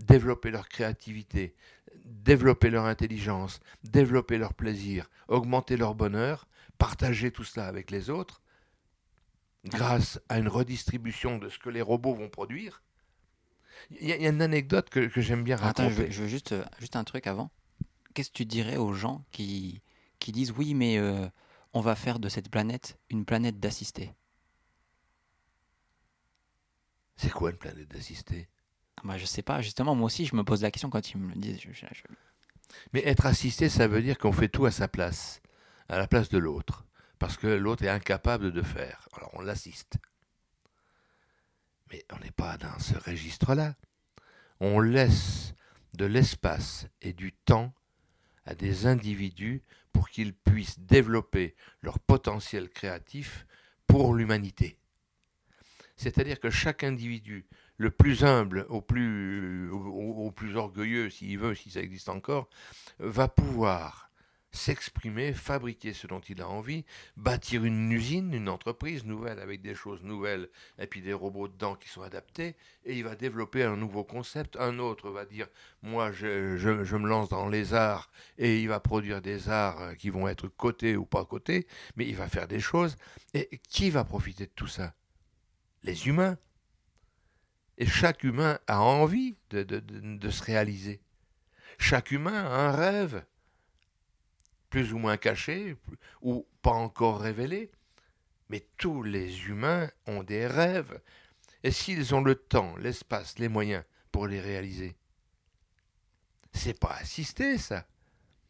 développer 0.00 0.50
leur 0.50 0.68
créativité, 0.68 1.54
développer 2.10 2.70
leur 2.70 2.84
intelligence, 2.84 3.60
développer 3.84 4.38
leur 4.38 4.54
plaisir, 4.54 5.08
augmenter 5.28 5.76
leur 5.76 5.94
bonheur, 5.94 6.46
partager 6.78 7.30
tout 7.30 7.44
cela 7.44 7.66
avec 7.66 7.90
les 7.90 8.10
autres, 8.10 8.42
grâce 9.64 10.20
à 10.28 10.38
une 10.38 10.48
redistribution 10.48 11.38
de 11.38 11.48
ce 11.48 11.58
que 11.58 11.70
les 11.70 11.82
robots 11.82 12.14
vont 12.14 12.28
produire. 12.28 12.82
Il 13.90 14.08
y, 14.08 14.12
a 14.12 14.28
une 14.28 14.42
anecdote 14.42 14.90
que, 14.90 15.08
j'aime 15.20 15.42
bien 15.42 15.56
raconter. 15.56 15.82
Attends, 15.82 15.94
je 16.10 16.22
veux, 16.22 16.28
juste, 16.28 16.54
juste 16.78 16.96
un 16.96 17.04
truc 17.04 17.26
avant. 17.26 17.50
Qu'est-ce 18.12 18.30
que 18.30 18.36
tu 18.36 18.44
dirais 18.44 18.76
aux 18.76 18.92
gens 18.92 19.24
qui, 19.30 19.80
qui 20.18 20.32
disent 20.32 20.52
oui, 20.52 20.74
mais 20.74 20.98
euh, 20.98 21.26
on 21.72 21.80
va 21.80 21.94
faire 21.94 22.18
de 22.18 22.28
cette 22.28 22.50
planète 22.50 22.98
une 23.08 23.24
planète 23.24 23.58
d'assistés 23.58 24.14
C'est 27.16 27.32
quoi 27.32 27.50
une 27.50 27.56
planète 27.56 27.88
d'assistés 27.88 28.48
bah, 29.04 29.18
je 29.18 29.24
sais 29.24 29.42
pas, 29.42 29.60
justement, 29.62 29.94
moi 29.94 30.06
aussi, 30.06 30.26
je 30.26 30.36
me 30.36 30.44
pose 30.44 30.62
la 30.62 30.70
question 30.70 30.90
quand 30.90 31.10
ils 31.10 31.18
me 31.18 31.32
le 31.32 31.40
disent. 31.40 31.60
Mais 32.92 33.06
être 33.06 33.26
assisté, 33.26 33.68
ça 33.68 33.88
veut 33.88 34.02
dire 34.02 34.18
qu'on 34.18 34.32
fait 34.32 34.48
tout 34.48 34.66
à 34.66 34.70
sa 34.70 34.88
place, 34.88 35.40
à 35.88 35.98
la 35.98 36.06
place 36.06 36.28
de 36.28 36.38
l'autre, 36.38 36.84
parce 37.18 37.36
que 37.36 37.46
l'autre 37.46 37.84
est 37.84 37.88
incapable 37.88 38.52
de 38.52 38.62
faire. 38.62 39.08
Alors 39.12 39.30
on 39.34 39.40
l'assiste. 39.40 39.98
Mais 41.90 42.04
on 42.12 42.18
n'est 42.18 42.30
pas 42.30 42.56
dans 42.56 42.78
ce 42.78 42.94
registre-là. 42.94 43.74
On 44.60 44.80
laisse 44.80 45.54
de 45.94 46.04
l'espace 46.04 46.86
et 47.02 47.12
du 47.12 47.32
temps 47.32 47.72
à 48.44 48.54
des 48.54 48.86
individus 48.86 49.62
pour 49.92 50.08
qu'ils 50.08 50.34
puissent 50.34 50.78
développer 50.78 51.56
leur 51.82 51.98
potentiel 51.98 52.68
créatif 52.68 53.46
pour 53.86 54.14
l'humanité. 54.14 54.78
C'est-à-dire 55.96 56.40
que 56.40 56.48
chaque 56.48 56.84
individu 56.84 57.46
le 57.80 57.90
plus 57.90 58.24
humble 58.24 58.66
au 58.68 58.82
plus, 58.82 59.70
au, 59.70 60.30
plus 60.30 60.54
orgueilleux, 60.54 61.08
s'il 61.08 61.38
veut, 61.38 61.54
si 61.54 61.70
ça 61.70 61.80
existe 61.80 62.10
encore, 62.10 62.50
va 62.98 63.26
pouvoir 63.26 64.10
s'exprimer, 64.52 65.32
fabriquer 65.32 65.94
ce 65.94 66.06
dont 66.06 66.20
il 66.20 66.42
a 66.42 66.48
envie, 66.48 66.84
bâtir 67.16 67.64
une 67.64 67.90
usine, 67.90 68.34
une 68.34 68.50
entreprise 68.50 69.06
nouvelle 69.06 69.38
avec 69.38 69.62
des 69.62 69.74
choses 69.74 70.02
nouvelles 70.02 70.50
et 70.78 70.86
puis 70.86 71.00
des 71.00 71.14
robots 71.14 71.48
dedans 71.48 71.74
qui 71.74 71.88
sont 71.88 72.02
adaptés, 72.02 72.54
et 72.84 72.98
il 72.98 73.04
va 73.04 73.16
développer 73.16 73.64
un 73.64 73.76
nouveau 73.76 74.04
concept. 74.04 74.58
Un 74.58 74.78
autre 74.78 75.08
va 75.08 75.24
dire, 75.24 75.46
moi 75.80 76.12
je, 76.12 76.58
je, 76.58 76.96
me 76.96 77.08
lance 77.08 77.30
dans 77.30 77.48
les 77.48 77.72
arts, 77.72 78.10
et 78.36 78.60
il 78.60 78.68
va 78.68 78.78
produire 78.78 79.22
des 79.22 79.48
arts 79.48 79.96
qui 79.96 80.10
vont 80.10 80.28
être 80.28 80.48
cotés 80.48 80.96
ou 80.96 81.06
pas 81.06 81.24
cotés, 81.24 81.66
mais 81.96 82.06
il 82.06 82.16
va 82.16 82.28
faire 82.28 82.46
des 82.46 82.60
choses. 82.60 82.96
Et 83.32 83.48
qui 83.70 83.88
va 83.88 84.04
profiter 84.04 84.44
de 84.44 84.52
tout 84.54 84.68
ça? 84.68 84.92
Les 85.82 86.08
humains. 86.08 86.36
Et 87.80 87.86
chaque 87.86 88.24
humain 88.24 88.58
a 88.66 88.82
envie 88.82 89.38
de, 89.48 90.30
se 90.30 90.44
réaliser. 90.44 91.00
Chaque 91.78 92.10
humain 92.10 92.44
a 92.44 92.68
un 92.68 92.72
rêve 92.72 93.24
plus 94.68 94.92
ou 94.92 94.98
moins 94.98 95.16
caché, 95.16 95.76
ou 96.20 96.46
pas 96.60 96.72
encore 96.72 97.20
révélé. 97.22 97.70
Mais 98.50 98.66
tous 98.76 99.02
les 99.02 99.46
humains 99.48 99.88
ont 100.06 100.22
des 100.22 100.46
rêves, 100.46 101.00
et 101.62 101.70
s'ils 101.70 102.14
ont 102.14 102.20
le 102.20 102.34
temps, 102.34 102.76
l'espace, 102.76 103.38
les 103.38 103.48
moyens 103.48 103.82
pour 104.12 104.26
les 104.26 104.40
réaliser, 104.40 104.94
c'est 106.52 106.78
pas 106.78 106.96
assister 107.00 107.56
ça. 107.56 107.86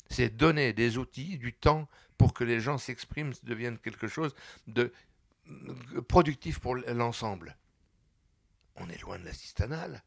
C'est 0.09 0.37
donner 0.37 0.73
des 0.73 0.99
outils, 0.99 1.39
du 1.39 1.53
temps 1.53 1.89
pour 2.19 2.35
que 2.35 2.43
les 2.43 2.59
gens 2.59 2.79
s'expriment, 2.79 3.33
deviennent 3.45 3.79
quelque 3.79 4.09
chose 4.09 4.35
de 4.67 4.93
productif 6.09 6.59
pour 6.59 6.75
l'ensemble. 6.75 7.57
On 8.81 8.89
est 8.89 9.01
loin 9.01 9.19
de 9.19 9.25
l'assistanal. 9.25 10.03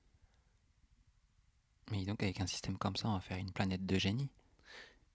Mais 1.92 2.06
donc 2.06 2.22
avec 2.24 2.42
un 2.42 2.48
système 2.48 2.78
comme 2.78 2.96
ça, 2.96 3.08
on 3.08 3.14
va 3.14 3.22
faire 3.22 3.38
une 3.38 3.52
planète 3.52 3.86
de 3.86 3.98
génie. 3.98 4.32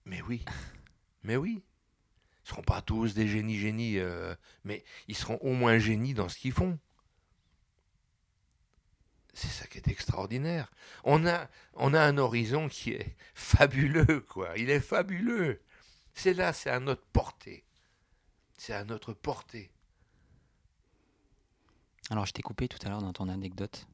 Mais 0.04 0.22
oui. 0.22 0.44
Mais 1.22 1.36
oui. 1.36 1.62
Ils 2.44 2.52
ne 2.52 2.54
seront 2.54 2.62
pas 2.62 2.80
tous 2.80 3.12
des 3.12 3.28
génies 3.28 3.58
génies, 3.58 3.98
euh, 3.98 4.34
mais 4.64 4.82
ils 5.06 5.14
seront 5.14 5.36
au 5.42 5.52
moins 5.52 5.78
génies 5.78 6.14
dans 6.14 6.30
ce 6.30 6.38
qu'ils 6.38 6.52
font. 6.52 6.78
C'est 9.34 9.48
ça 9.48 9.66
qui 9.66 9.76
est 9.76 9.88
extraordinaire. 9.88 10.72
On 11.04 11.26
a, 11.26 11.50
on 11.74 11.92
a 11.92 12.00
un 12.00 12.16
horizon 12.16 12.68
qui 12.68 12.92
est 12.92 13.16
fabuleux, 13.34 14.20
quoi. 14.20 14.56
Il 14.56 14.70
est 14.70 14.80
fabuleux. 14.80 15.60
C'est 16.14 16.32
là, 16.32 16.54
c'est 16.54 16.70
à 16.70 16.80
notre 16.80 17.04
portée. 17.08 17.64
C'est 18.56 18.72
à 18.72 18.84
notre 18.84 19.12
portée. 19.12 19.70
Alors, 22.10 22.26
je 22.26 22.32
t'ai 22.32 22.42
coupé 22.42 22.68
tout 22.68 22.78
à 22.84 22.88
l'heure 22.88 23.02
dans 23.02 23.12
ton 23.12 23.28
anecdote. 23.28 23.86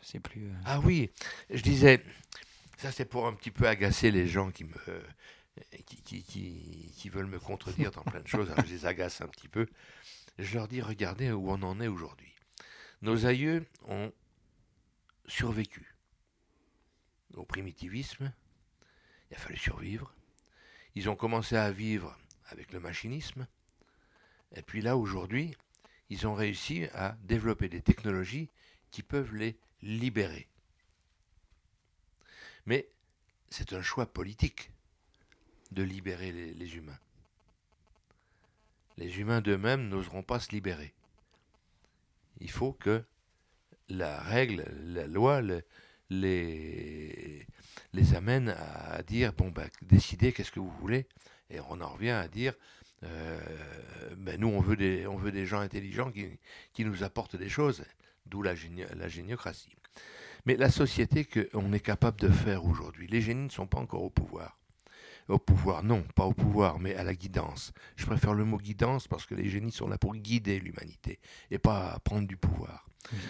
Je 0.00 0.06
sais 0.06 0.20
plus. 0.20 0.48
Euh. 0.48 0.54
Ah 0.64 0.80
oui, 0.80 1.10
je 1.50 1.62
disais, 1.62 2.02
ça 2.78 2.90
c'est 2.90 3.04
pour 3.04 3.26
un 3.26 3.34
petit 3.34 3.50
peu 3.50 3.68
agacer 3.68 4.10
les 4.10 4.26
gens 4.26 4.50
qui 4.50 4.64
me, 4.64 4.72
qui, 5.84 7.08
veulent 7.08 7.26
me 7.26 7.38
contredire 7.38 7.90
dans 7.90 8.02
plein 8.02 8.20
de 8.20 8.26
choses, 8.26 8.52
je 8.64 8.70
les 8.70 8.86
agace 8.86 9.20
un 9.20 9.28
petit 9.28 9.48
peu, 9.48 9.66
je 10.38 10.54
leur 10.54 10.68
dis 10.68 10.80
regardez 10.80 11.30
où 11.30 11.50
on 11.50 11.62
en 11.62 11.80
est 11.80 11.88
aujourd'hui. 11.88 12.34
Nos 13.02 13.26
aïeux 13.26 13.66
ont 13.88 14.12
survécu 15.26 15.94
au 17.34 17.44
primitivisme, 17.44 18.32
il 19.30 19.36
a 19.36 19.38
fallu 19.38 19.56
survivre. 19.56 20.12
Ils 20.96 21.08
ont 21.08 21.14
commencé 21.14 21.56
à 21.56 21.70
vivre 21.70 22.18
avec 22.48 22.72
le 22.72 22.80
machinisme, 22.80 23.46
et 24.56 24.62
puis 24.62 24.80
là 24.80 24.96
aujourd'hui, 24.96 25.54
ils 26.10 26.26
ont 26.26 26.34
réussi 26.34 26.84
à 26.92 27.16
développer 27.22 27.68
des 27.68 27.80
technologies 27.80 28.50
qui 28.90 29.02
peuvent 29.02 29.34
les 29.34 29.56
libérer. 29.80 30.48
Mais 32.66 32.88
c'est 33.48 33.72
un 33.72 33.82
choix 33.82 34.06
politique 34.06 34.70
de 35.70 35.82
libérer 35.82 36.32
les, 36.32 36.76
humains. 36.76 36.98
Les 38.96 39.20
humains 39.20 39.40
d'eux-mêmes 39.40 39.88
n'oseront 39.88 40.24
pas 40.24 40.40
se 40.40 40.50
libérer. 40.50 40.92
Il 42.40 42.50
faut 42.50 42.72
que 42.72 43.04
la 43.88 44.20
règle, 44.20 44.64
la 44.82 45.06
loi 45.06 45.40
les, 46.10 47.46
amène 48.14 48.48
à, 48.50 49.02
dire, 49.04 49.32
bon, 49.32 49.50
ben, 49.50 49.68
décidez 49.82 50.32
qu'est-ce 50.32 50.52
que 50.52 50.60
vous 50.60 50.74
voulez? 50.80 51.06
Et 51.50 51.60
on 51.60 51.80
en 51.80 51.88
revient 51.88 52.10
à 52.10 52.28
dire, 52.28 52.54
ben, 53.02 54.38
nous, 54.38 54.48
on 54.48 54.60
veut, 54.60 54.76
des, 54.76 55.06
on 55.06 55.16
veut 55.16 55.32
des 55.32 55.46
gens 55.46 55.60
intelligents 55.60 56.10
qui, 56.10 56.26
qui 56.72 56.84
nous 56.84 57.02
apportent 57.02 57.36
des 57.36 57.48
choses, 57.48 57.82
d'où 58.26 58.42
la, 58.42 58.54
la 58.96 59.08
géniocratie. 59.08 59.74
Mais 60.46 60.56
la 60.56 60.70
société 60.70 61.24
qu'on 61.24 61.72
est 61.72 61.80
capable 61.80 62.20
de 62.20 62.28
faire 62.28 62.64
aujourd'hui, 62.64 63.06
les 63.06 63.20
génies 63.20 63.44
ne 63.44 63.50
sont 63.50 63.66
pas 63.66 63.78
encore 63.78 64.02
au 64.02 64.10
pouvoir. 64.10 64.58
Au 65.28 65.38
pouvoir, 65.38 65.84
non, 65.84 66.02
pas 66.16 66.24
au 66.24 66.32
pouvoir, 66.32 66.80
mais 66.80 66.94
à 66.96 67.04
la 67.04 67.14
guidance. 67.14 67.72
Je 67.96 68.04
préfère 68.04 68.34
le 68.34 68.44
mot 68.44 68.58
guidance 68.58 69.06
parce 69.06 69.26
que 69.26 69.34
les 69.34 69.48
génies 69.48 69.70
sont 69.70 69.86
là 69.86 69.96
pour 69.96 70.14
guider 70.14 70.58
l'humanité 70.58 71.20
et 71.50 71.58
pas 71.58 71.98
prendre 72.02 72.26
du 72.26 72.36
pouvoir. 72.36 72.88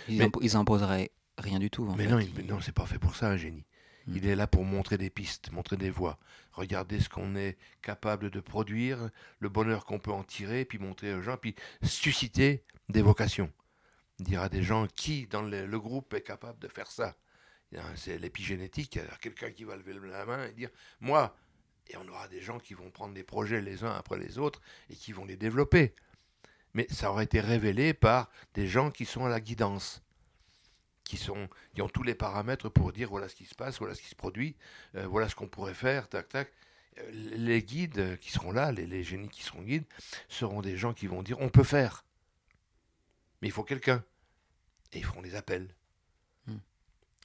Ils, 0.08 0.56
imposeraient 0.56 1.10
rien 1.36 1.58
du 1.58 1.70
tout. 1.70 1.84
mais 1.96 2.06
non, 2.06 2.20
non, 2.48 2.60
c'est 2.60 2.72
pas 2.74 2.86
fait 2.86 2.98
pour 2.98 3.16
ça 3.16 3.28
un 3.28 3.36
génie. 3.36 3.64
Il 4.06 4.26
est 4.26 4.34
là 4.34 4.46
pour 4.46 4.64
montrer 4.64 4.98
des 4.98 5.10
pistes, 5.10 5.52
montrer 5.52 5.76
des 5.76 5.90
voies. 5.90 6.18
Regarder 6.52 7.00
ce 7.00 7.08
qu'on 7.08 7.36
est 7.36 7.56
capable 7.82 8.30
de 8.30 8.40
produire, 8.40 9.10
le 9.38 9.48
bonheur 9.48 9.84
qu'on 9.84 9.98
peut 9.98 10.10
en 10.10 10.24
tirer, 10.24 10.64
puis 10.64 10.78
montrer 10.78 11.14
aux 11.14 11.22
gens, 11.22 11.36
puis 11.36 11.54
susciter 11.82 12.64
des 12.88 13.02
vocations. 13.02 13.52
Dire 14.18 14.42
à 14.42 14.48
des 14.48 14.62
gens 14.62 14.86
qui 14.86 15.26
dans 15.26 15.42
le, 15.42 15.78
groupe 15.78 16.12
est 16.14 16.22
capable 16.22 16.58
de 16.58 16.68
faire 16.68 16.90
ça? 16.90 17.16
C'est 17.94 18.18
l'épigénétique, 18.18 18.96
il 18.96 18.98
y 18.98 19.04
a 19.04 19.16
quelqu'un 19.20 19.52
qui 19.52 19.62
va 19.62 19.76
lever 19.76 19.94
la 19.94 20.24
main 20.26 20.44
et 20.46 20.52
dire 20.52 20.70
Moi, 21.00 21.34
et 21.88 21.96
on 21.96 22.06
aura 22.08 22.28
des 22.28 22.40
gens 22.40 22.58
qui 22.58 22.74
vont 22.74 22.90
prendre 22.90 23.14
des 23.14 23.22
projets 23.22 23.60
les 23.60 23.84
uns 23.84 23.92
après 23.92 24.18
les 24.18 24.38
autres 24.38 24.60
et 24.88 24.94
qui 24.94 25.12
vont 25.12 25.24
les 25.24 25.36
développer. 25.36 25.94
Mais 26.74 26.86
ça 26.88 27.10
aurait 27.10 27.24
été 27.24 27.40
révélé 27.40 27.94
par 27.94 28.30
des 28.54 28.66
gens 28.66 28.90
qui 28.90 29.04
sont 29.04 29.24
à 29.24 29.28
la 29.28 29.40
guidance, 29.40 30.02
qui, 31.10 31.16
sont, 31.16 31.48
qui 31.74 31.82
ont 31.82 31.88
tous 31.88 32.04
les 32.04 32.14
paramètres 32.14 32.68
pour 32.68 32.92
dire 32.92 33.08
voilà 33.08 33.28
ce 33.28 33.34
qui 33.34 33.44
se 33.44 33.56
passe, 33.56 33.78
voilà 33.78 33.96
ce 33.96 34.00
qui 34.00 34.06
se 34.06 34.14
produit, 34.14 34.54
euh, 34.94 35.08
voilà 35.08 35.28
ce 35.28 35.34
qu'on 35.34 35.48
pourrait 35.48 35.74
faire, 35.74 36.08
tac, 36.08 36.28
tac. 36.28 36.52
Euh, 36.98 37.10
les 37.12 37.64
guides 37.64 38.16
qui 38.20 38.30
seront 38.30 38.52
là, 38.52 38.70
les, 38.70 38.86
les 38.86 39.02
génies 39.02 39.28
qui 39.28 39.42
seront 39.42 39.62
guides, 39.62 39.86
seront 40.28 40.60
des 40.62 40.76
gens 40.76 40.94
qui 40.94 41.08
vont 41.08 41.24
dire 41.24 41.40
on 41.40 41.48
peut 41.48 41.64
faire. 41.64 42.04
Mais 43.42 43.48
il 43.48 43.50
faut 43.50 43.64
quelqu'un. 43.64 44.04
Et 44.92 44.98
ils 44.98 45.04
feront 45.04 45.20
les 45.20 45.34
appels. 45.34 45.74
Hmm. 46.46 46.58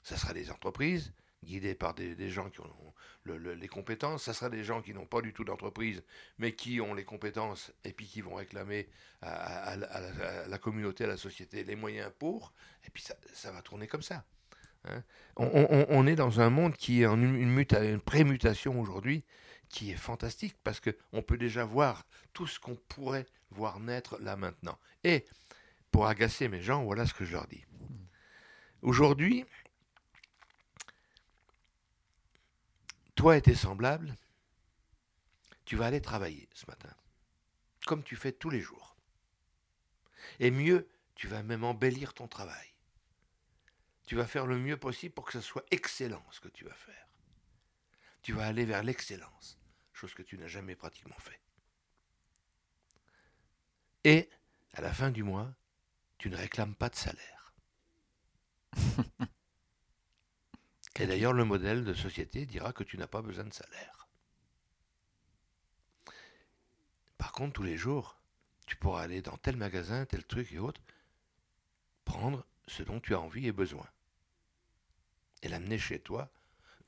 Ça 0.01 0.17
sera 0.17 0.33
des 0.33 0.49
entreprises, 0.49 1.13
guidés 1.45 1.75
par 1.75 1.93
des, 1.93 2.29
gens 2.29 2.49
qui 2.49 2.59
ont 2.61 2.93
les 3.25 3.67
compétences. 3.67 4.23
Ça 4.23 4.33
sera 4.33 4.49
des 4.49 4.63
gens 4.63 4.81
qui 4.81 4.93
n'ont 4.93 5.05
pas 5.05 5.21
du 5.21 5.33
tout 5.33 5.43
d'entreprise, 5.43 6.03
mais 6.37 6.53
qui 6.53 6.81
ont 6.81 6.93
les 6.93 7.05
compétences 7.05 7.71
et 7.83 7.93
puis 7.93 8.07
qui 8.07 8.21
vont 8.21 8.35
réclamer 8.35 8.89
à, 9.21 9.75
la, 10.47 10.57
communauté, 10.57 11.05
à 11.05 11.07
la 11.07 11.17
société, 11.17 11.63
les 11.63 11.75
moyens 11.75 12.11
pour. 12.19 12.53
Et 12.85 12.89
puis 12.89 13.03
ça, 13.33 13.51
va 13.51 13.61
tourner 13.61 13.87
comme 13.87 14.01
ça. 14.01 14.25
Hein. 14.85 15.03
On, 15.37 16.05
est 16.05 16.15
dans 16.15 16.41
un 16.41 16.49
monde 16.49 16.75
qui 16.75 17.01
est 17.01 17.05
en 17.05 17.19
une, 17.19 17.35
une 17.35 18.01
prémutation 18.01 18.79
aujourd'hui 18.79 19.23
qui 19.69 19.91
est 19.91 19.97
fantastique 19.97 20.55
parce 20.63 20.79
qu'on 20.79 21.21
peut 21.21 21.37
déjà 21.37 21.65
voir 21.65 22.05
tout 22.33 22.47
ce 22.47 22.59
qu'on 22.59 22.75
pourrait 22.75 23.25
voir 23.49 23.79
naître 23.79 24.17
là 24.21 24.35
maintenant. 24.35 24.77
Et 25.03 25.25
pour 25.91 26.07
agacer 26.07 26.47
mes 26.47 26.61
gens, 26.61 26.83
voilà 26.83 27.05
ce 27.05 27.13
que 27.13 27.25
je 27.25 27.33
leur 27.33 27.47
dis. 27.47 27.65
Aujourd'hui, 28.81 29.45
toi 33.15 33.37
et 33.37 33.41
tes 33.41 33.55
semblables, 33.55 34.15
tu 35.65 35.75
vas 35.75 35.87
aller 35.87 36.01
travailler 36.01 36.47
ce 36.53 36.65
matin, 36.67 36.93
comme 37.85 38.03
tu 38.03 38.15
fais 38.15 38.31
tous 38.31 38.49
les 38.49 38.61
jours. 38.61 38.95
Et 40.39 40.51
mieux, 40.51 40.87
tu 41.15 41.27
vas 41.27 41.43
même 41.43 41.63
embellir 41.63 42.13
ton 42.13 42.27
travail. 42.27 42.73
Tu 44.05 44.15
vas 44.15 44.27
faire 44.27 44.45
le 44.45 44.59
mieux 44.59 44.77
possible 44.77 45.13
pour 45.13 45.25
que 45.25 45.31
ce 45.31 45.41
soit 45.41 45.65
excellent 45.71 46.23
ce 46.31 46.39
que 46.39 46.49
tu 46.49 46.65
vas 46.65 46.73
faire. 46.73 47.07
Tu 48.21 48.33
vas 48.33 48.45
aller 48.45 48.65
vers 48.65 48.83
l'excellence, 48.83 49.57
chose 49.93 50.13
que 50.13 50.23
tu 50.23 50.37
n'as 50.37 50.47
jamais 50.47 50.75
pratiquement 50.75 51.17
fait. 51.19 51.39
Et, 54.03 54.29
à 54.73 54.81
la 54.81 54.93
fin 54.93 55.09
du 55.09 55.23
mois, 55.23 55.51
tu 56.17 56.29
ne 56.29 56.37
réclames 56.37 56.75
pas 56.75 56.89
de 56.89 56.95
salaire. 56.95 57.53
Et 60.97 61.07
d'ailleurs, 61.07 61.33
le 61.33 61.43
modèle 61.43 61.83
de 61.83 61.93
société 61.93 62.45
dira 62.45 62.71
que 62.71 62.83
tu 62.83 62.97
n'as 62.97 63.07
pas 63.07 63.21
besoin 63.21 63.43
de 63.43 63.53
salaire. 63.53 64.07
Par 67.17 67.31
contre, 67.31 67.53
tous 67.53 67.63
les 67.63 67.77
jours, 67.77 68.17
tu 68.65 68.75
pourras 68.75 69.03
aller 69.03 69.21
dans 69.21 69.37
tel 69.37 69.57
magasin, 69.57 70.05
tel 70.05 70.23
truc 70.23 70.51
et 70.53 70.59
autre, 70.59 70.81
prendre 72.05 72.45
ce 72.67 72.83
dont 72.83 72.99
tu 72.99 73.13
as 73.13 73.19
envie 73.19 73.47
et 73.47 73.51
besoin. 73.51 73.87
Et 75.41 75.49
l'amener 75.49 75.77
chez 75.77 75.99
toi 75.99 76.31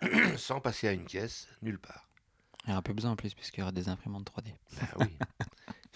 sans 0.38 0.62
passer 0.62 0.88
à 0.88 0.93
une 0.93 1.05
caisse, 1.05 1.47
nulle 1.62 1.80
part. 1.80 2.10
Il 2.66 2.70
y 2.70 2.74
aura 2.74 2.82
peu 2.82 2.93
besoin 2.93 3.12
en 3.12 3.16
plus, 3.16 3.34
puisqu'il 3.34 3.60
y 3.60 3.64
aura 3.64 3.72
des 3.72 3.89
imprimantes 3.89 4.30
3D. 4.30 4.53
Ben 4.74 4.88
oui. 4.99 5.18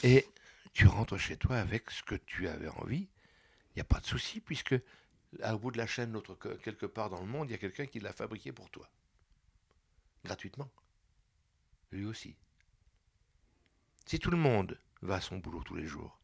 Et 0.04 0.28
tu 0.74 0.88
rentres 0.88 1.18
chez 1.18 1.38
toi 1.38 1.58
avec 1.58 1.92
ce 1.92 2.04
que 2.04 2.16
tu 2.16 2.48
avais 2.48 2.70
envie. 2.70 3.10
Il 3.70 3.78
n'y 3.78 3.82
a 3.82 3.86
pas 3.86 4.00
de 4.00 4.06
souci, 4.06 4.40
puisque 4.42 4.76
au 5.40 5.58
bout 5.60 5.72
de 5.72 5.78
la 5.78 5.88
chaîne, 5.88 6.20
quelque 6.64 6.86
part 6.86 7.10
dans 7.10 7.22
le 7.22 7.28
monde, 7.28 7.50
il 7.50 7.52
y 7.52 7.56
a 7.56 7.60
quelqu'un 7.60 7.86
qui 7.86 8.00
l'a 8.00 8.14
fabriqué 8.14 8.52
pour 8.52 8.70
toi. 8.70 8.90
Gratuitement. 10.24 10.70
Lui 11.92 12.06
aussi. 12.06 12.36
Si 14.06 14.20
tout 14.20 14.32
le 14.32 14.38
monde 14.38 14.78
va 15.02 15.16
à 15.16 15.22
son 15.22 15.38
boulot 15.38 15.64
tous 15.64 15.76
les 15.76 15.88
jours, 15.88 16.20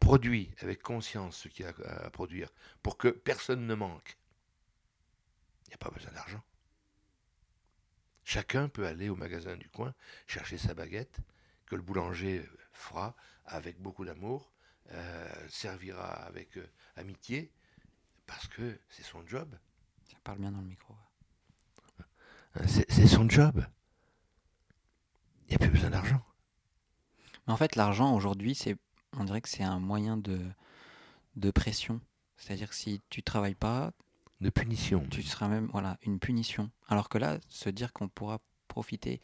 produit 0.00 0.54
avec 0.60 0.82
conscience 0.82 1.36
ce 1.36 1.48
qu'il 1.48 1.66
a 1.66 1.74
à 2.04 2.10
produire 2.10 2.52
pour 2.82 2.96
que 2.96 3.08
personne 3.08 3.66
ne 3.66 3.74
manque, 3.74 4.16
il 5.64 5.68
n'y 5.70 5.74
a 5.74 5.78
pas 5.78 5.90
besoin 5.90 6.12
d'argent. 6.12 6.42
Chacun 8.24 8.68
peut 8.68 8.86
aller 8.86 9.08
au 9.08 9.16
magasin 9.16 9.56
du 9.56 9.68
coin 9.68 9.94
chercher 10.26 10.58
sa 10.58 10.74
baguette, 10.74 11.18
que 11.66 11.76
le 11.76 11.82
boulanger 11.82 12.48
fera 12.72 13.14
avec 13.44 13.80
beaucoup 13.80 14.04
d'amour, 14.04 14.52
euh, 14.92 15.48
servira 15.48 16.12
avec 16.26 16.56
euh, 16.56 16.66
amitié, 16.96 17.50
parce 18.26 18.46
que 18.48 18.78
c'est 18.88 19.04
son 19.04 19.26
job. 19.26 19.54
Ça 20.08 20.16
parle 20.24 20.38
bien 20.38 20.52
dans 20.52 20.60
le 20.60 20.66
micro. 20.66 20.94
C'est 22.64 23.06
son 23.06 23.28
job. 23.28 23.66
Il 25.46 25.50
n'y 25.50 25.56
a 25.56 25.58
plus 25.58 25.70
besoin 25.70 25.90
d'argent. 25.90 26.22
Mais 27.46 27.52
en 27.52 27.56
fait, 27.56 27.76
l'argent 27.76 28.14
aujourd'hui, 28.14 28.54
c'est, 28.54 28.76
on 29.12 29.24
dirait 29.24 29.42
que 29.42 29.48
c'est 29.48 29.62
un 29.62 29.78
moyen 29.78 30.16
de, 30.16 30.40
de 31.36 31.50
pression. 31.50 32.00
C'est-à-dire 32.38 32.70
que 32.70 32.74
si 32.74 33.02
tu 33.10 33.22
travailles 33.22 33.54
pas, 33.54 33.92
de 34.40 34.50
punition. 34.50 35.06
Tu 35.10 35.22
seras 35.22 35.48
même 35.48 35.68
voilà 35.72 35.98
une 36.02 36.18
punition. 36.18 36.70
Alors 36.88 37.08
que 37.08 37.18
là, 37.18 37.38
se 37.48 37.70
dire 37.70 37.92
qu'on 37.92 38.08
pourra 38.08 38.38
profiter, 38.68 39.20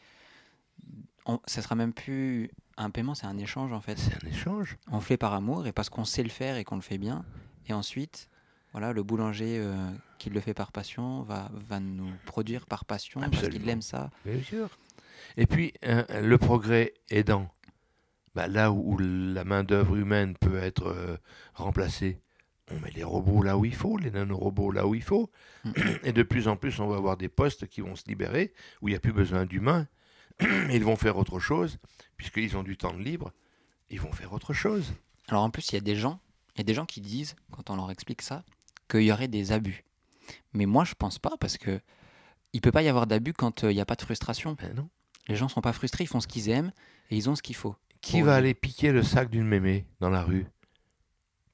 on, 1.25 1.39
ça 1.45 1.61
sera 1.61 1.75
même 1.75 1.93
plus 1.93 2.51
un 2.77 2.89
paiement, 2.89 3.15
c'est 3.15 3.27
un 3.27 3.37
échange 3.37 3.71
en 3.73 3.81
fait. 3.81 3.97
C'est 3.97 4.23
un 4.23 4.27
échange. 4.27 4.77
On 4.91 4.99
fait 4.99 5.17
par 5.17 5.33
amour 5.33 5.67
et 5.67 5.71
parce 5.71 5.89
qu'on 5.89 6.05
sait 6.05 6.23
le 6.23 6.29
faire 6.29 6.57
et 6.57 6.63
qu'on 6.63 6.75
le 6.75 6.81
fait 6.81 6.97
bien. 6.97 7.25
Et 7.67 7.73
ensuite, 7.73 8.29
voilà, 8.71 8.93
le 8.93 9.03
boulanger 9.03 9.57
euh, 9.59 9.75
qui 10.17 10.29
le 10.29 10.39
fait 10.39 10.53
par 10.53 10.71
passion 10.71 11.21
va, 11.21 11.49
va 11.69 11.79
nous 11.79 12.11
produire 12.25 12.65
par 12.65 12.85
passion 12.85 13.21
parce 13.21 13.47
qu'il 13.47 13.67
aime 13.69 13.81
ça. 13.81 14.09
Bien 14.25 14.41
sûr. 14.41 14.69
Et 15.37 15.45
puis, 15.45 15.73
le 15.83 16.37
progrès 16.37 16.93
aidant, 17.09 17.49
bah, 18.35 18.47
là 18.47 18.71
où, 18.71 18.97
la 18.97 19.43
main-d'œuvre 19.43 19.95
humaine 19.95 20.35
peut 20.37 20.57
être 20.57 20.87
euh, 20.87 21.17
remplacée, 21.53 22.19
on 22.71 22.79
met 22.79 22.91
les 22.91 23.03
robots 23.03 23.43
là 23.43 23.57
où 23.57 23.65
il 23.65 23.75
faut, 23.75 23.97
les 23.97 24.09
nanorobots 24.09 24.71
là 24.71 24.87
où 24.87 24.95
il 24.95 25.03
faut. 25.03 25.29
Mm. 25.65 25.71
Et 26.03 26.13
de 26.13 26.23
plus 26.23 26.47
en 26.47 26.55
plus, 26.55 26.79
on 26.79 26.87
va 26.87 26.97
avoir 26.97 27.17
des 27.17 27.29
postes 27.29 27.67
qui 27.67 27.81
vont 27.81 27.95
se 27.95 28.05
libérer, 28.07 28.53
où 28.81 28.87
il 28.87 28.91
n'y 28.91 28.97
a 28.97 28.99
plus 28.99 29.13
besoin 29.13 29.45
d'humains. 29.45 29.87
Ils 30.71 30.83
vont 30.83 30.95
faire 30.95 31.17
autre 31.17 31.39
chose, 31.39 31.77
puisqu'ils 32.17 32.57
ont 32.57 32.63
du 32.63 32.77
temps 32.77 32.93
libre, 32.93 33.31
ils 33.89 33.99
vont 33.99 34.11
faire 34.11 34.33
autre 34.33 34.53
chose. 34.53 34.93
Alors 35.27 35.43
en 35.43 35.49
plus, 35.49 35.69
il 35.71 35.75
y 35.75 35.77
a 35.77 35.81
des 35.81 35.95
gens, 35.95 36.19
il 36.55 36.59
y 36.59 36.61
a 36.61 36.63
des 36.63 36.73
gens 36.73 36.85
qui 36.85 37.01
disent, 37.01 37.35
quand 37.51 37.69
on 37.69 37.75
leur 37.75 37.91
explique 37.91 38.21
ça, 38.21 38.43
qu'il 38.89 39.03
y 39.03 39.11
aurait 39.11 39.27
des 39.27 39.51
abus. 39.51 39.83
Mais 40.53 40.65
moi, 40.65 40.83
je 40.83 40.93
pense 40.95 41.19
pas, 41.19 41.37
parce 41.39 41.57
que 41.57 41.79
il 42.53 42.61
peut 42.61 42.71
pas 42.71 42.83
y 42.83 42.87
avoir 42.87 43.07
d'abus 43.07 43.33
quand 43.33 43.63
euh, 43.63 43.71
il 43.71 43.75
n'y 43.75 43.81
a 43.81 43.85
pas 43.85 43.95
de 43.95 44.01
frustration. 44.01 44.55
Ben 44.59 44.73
non. 44.75 44.89
Les 45.27 45.35
gens 45.35 45.47
sont 45.47 45.61
pas 45.61 45.73
frustrés, 45.73 46.03
ils 46.03 46.07
font 46.07 46.19
ce 46.19 46.27
qu'ils 46.27 46.49
aiment 46.49 46.71
et 47.09 47.17
ils 47.17 47.29
ont 47.29 47.35
ce 47.35 47.41
qu'il 47.41 47.55
faut. 47.55 47.75
Qui 48.01 48.21
va 48.21 48.35
aller 48.35 48.53
piquer 48.53 48.91
le 48.91 49.01
sac 49.01 49.29
d'une 49.29 49.47
mémé 49.47 49.85
dans 50.01 50.09
la 50.09 50.23
rue 50.23 50.45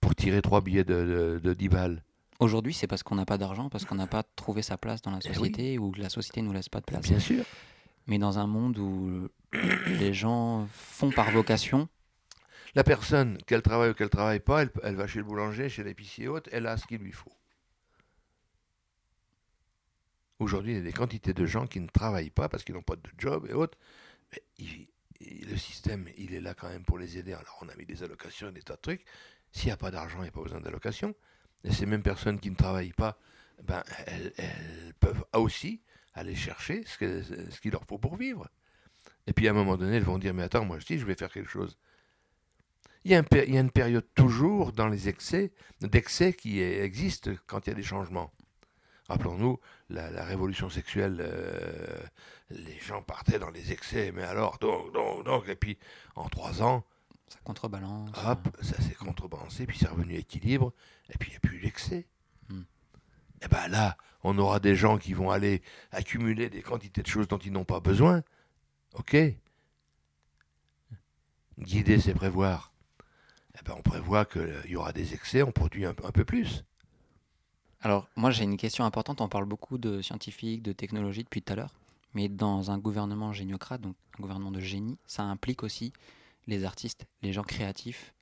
pour 0.02 0.16
tirer 0.16 0.42
trois 0.42 0.62
billets 0.62 0.84
de, 0.84 1.40
de, 1.42 1.54
10 1.54 1.70
balles? 1.70 2.04
Aujourd'hui, 2.40 2.74
c'est 2.74 2.88
parce 2.88 3.04
qu'on 3.04 3.16
n'a 3.16 3.26
pas 3.26 3.38
d'argent, 3.38 3.70
parce 3.70 3.86
qu'on 3.86 3.96
n'a 3.96 4.08
pas 4.08 4.24
trouvé 4.24 4.64
sa 4.64 4.78
place 4.78 5.02
dans 5.02 5.12
la 5.12 5.20
eh 5.24 5.28
société 5.28 5.78
ou 5.78 5.92
que 5.92 6.00
la 6.00 6.10
société 6.10 6.42
nous 6.42 6.52
laisse 6.52 6.70
pas 6.70 6.80
de 6.80 6.86
place. 6.86 7.04
Bien 7.04 7.20
sûr. 7.20 7.46
Mais 8.10 8.18
dans 8.18 8.40
un 8.40 8.48
monde 8.48 8.78
où 8.78 9.30
les 9.54 10.14
gens 10.14 10.68
font 10.72 11.12
par 11.12 11.32
vocation. 11.32 11.88
La 12.76 12.84
personne, 12.84 13.38
qu'elle 13.48 13.62
travaille 13.62 13.92
ou 13.92 13.94
qu'elle 13.94 14.10
travaille 14.10 14.40
pas, 14.40 14.64
elle, 14.84 14.96
va 14.96 15.08
chez 15.08 15.20
le 15.20 15.26
boulanger, 15.26 15.70
chez 15.70 15.84
l'épicier 15.84 16.28
haute, 16.28 16.50
elle 16.52 16.68
a 16.68 16.78
ce 16.78 16.86
qu'il 16.86 17.00
lui 17.00 17.12
faut. 17.12 17.34
Aujourd'hui, 20.40 20.74
il 20.74 20.78
y 20.78 20.80
a 20.82 20.84
des 20.84 20.94
quantités 20.94 21.34
de 21.34 21.46
gens 21.46 21.68
qui 21.68 21.80
ne 21.80 21.88
travaillent 21.88 22.30
pas 22.30 22.48
parce 22.48 22.64
qu'ils 22.64 22.76
n'ont 22.76 22.82
pas 22.82 22.96
de 22.96 23.10
job 23.18 23.48
et 23.50 23.54
autres. 23.54 23.78
Mais 24.32 24.44
le 25.20 25.58
système, 25.58 26.08
il 26.18 26.34
est 26.34 26.42
là 26.42 26.54
quand 26.54 26.70
même 26.70 26.84
pour 26.84 26.98
les 26.98 27.18
aider. 27.18 27.34
Alors, 27.34 27.58
on 27.62 27.70
a 27.70 27.76
mis 27.76 27.86
des 27.86 28.04
allocations 28.04 28.52
des 28.52 28.62
tas 28.62 28.76
de 28.76 28.82
trucs. 28.82 29.06
S'il 29.52 29.68
n'y 29.68 29.74
a 29.74 29.78
pas 29.78 29.92
d'argent, 29.92 30.20
il 30.20 30.24
n'y 30.24 30.30
a 30.30 30.32
pas 30.32 30.44
besoin 30.44 30.62
d'allocation. 30.62 31.16
Et 31.64 31.72
ces 31.72 31.86
mêmes 31.86 32.04
personnes 32.04 32.40
qui 32.40 32.52
ne 32.52 32.56
travaillent 32.56 32.94
pas, 32.94 33.18
ben, 33.64 33.84
elles, 34.06 34.34
peuvent 35.00 35.26
aussi 35.34 35.82
aller 36.20 36.36
chercher 36.36 36.84
ce, 36.86 37.24
ce 37.24 37.62
qu'il 37.62 37.72
leur 37.72 37.84
faut 37.86 37.98
pour 37.98 38.16
vivre. 38.16 38.48
Et 39.28 39.34
puis 39.34 39.48
à 39.48 39.52
un 39.52 39.54
moment 39.54 39.78
donné, 39.78 39.98
elles 39.98 40.04
vont 40.04 40.18
dire, 40.18 40.34
mais 40.34 40.44
attends, 40.44 40.66
moi 40.66 40.78
aussi, 40.78 40.98
je 40.98 41.06
vais 41.06 41.16
faire 41.16 41.32
quelque 41.32 41.50
chose. 41.50 41.78
Il 43.06 43.12
y, 43.12 43.16
a 43.16 43.24
il 43.32 43.54
y 43.54 43.58
a 43.58 43.62
une 43.62 43.72
période 43.72 44.06
toujours 44.14 44.74
dans 44.74 44.88
les 44.88 45.08
excès, 45.08 45.54
d'excès 45.82 46.34
qui 46.34 46.60
existe 46.62 47.30
quand 47.48 47.66
il 47.66 47.70
y 47.70 47.74
a 47.74 47.76
des 47.76 47.84
changements. 47.84 48.32
Rappelons-nous, 49.08 49.60
la, 49.90 50.24
révolution 50.26 50.70
sexuelle, 50.70 51.18
euh, 51.20 51.98
les 52.50 52.78
gens 52.80 53.02
partaient 53.02 53.40
dans 53.40 53.50
les 53.50 53.72
excès, 53.72 54.12
mais 54.12 54.24
alors, 54.24 54.60
donc, 54.60 54.94
donc, 54.94 55.26
donc, 55.26 55.48
et 55.48 55.56
puis 55.56 55.80
en 56.16 56.30
trois 56.30 56.62
ans, 56.62 56.84
ça 57.28 57.40
contrebalance. 57.44 58.12
Hop, 58.26 58.50
ça 58.62 58.80
s'est 58.82 58.94
contrebalancé, 58.94 59.66
puis 59.66 59.78
c'est 59.80 59.88
revenu 59.88 60.16
à 60.16 60.20
équilibre, 60.20 60.74
et 61.10 61.18
puis 61.18 61.30
il 61.30 61.32
n'y 61.32 61.38
a 61.38 61.40
plus 61.40 61.60
l'excès. 61.60 62.06
Hmm. 62.50 62.64
Et 63.42 63.48
bien 63.48 63.68
là, 63.70 63.98
on 64.24 64.38
aura 64.38 64.60
des 64.60 64.76
gens 64.76 64.98
qui 64.98 65.14
vont 65.14 65.32
aller 65.32 65.62
accumuler 65.92 66.50
des 66.50 66.62
quantités 66.62 67.02
de 67.02 67.08
choses 67.08 67.28
dont 67.28 67.38
ils 67.38 67.52
n'ont 67.52 67.66
pas 67.66 67.80
besoin. 67.80 68.24
Ok 68.96 69.16
Guider, 71.60 72.00
c'est 72.00 72.14
prévoir. 72.14 72.72
Eh 73.60 73.64
ben, 73.66 73.76
on 73.78 73.82
prévoit 73.82 74.26
qu'il 74.26 74.64
y 74.68 74.76
aura 74.76 74.94
des 74.94 75.14
excès, 75.14 75.44
on 75.44 75.52
produit 75.52 75.86
un 75.86 75.94
peu 75.94 76.24
plus. 76.24 76.64
Alors, 77.82 78.10
moi, 78.16 78.32
j'ai 78.32 78.44
une 78.44 78.58
question 78.58 78.84
importante. 78.84 79.22
On 79.22 79.30
parle 79.30 79.46
beaucoup 79.46 79.78
de 79.78 80.02
scientifiques, 80.02 80.64
de 80.64 80.74
technologie 80.74 81.24
depuis 81.24 81.42
tout 81.42 81.54
à 81.54 81.56
l'heure. 81.56 81.74
Mais 82.14 82.28
dans 82.28 82.72
un 82.72 82.78
gouvernement 82.78 83.32
géniocrate, 83.32 83.82
donc 83.82 83.96
un 84.18 84.22
gouvernement 84.22 84.52
de 84.52 84.60
génie, 84.60 84.98
ça 85.06 85.24
implique 85.24 85.64
aussi 85.64 85.94
les 86.48 86.66
artistes, 86.66 87.06
les 87.22 87.32
gens 87.32 87.44
créatifs 87.44 88.14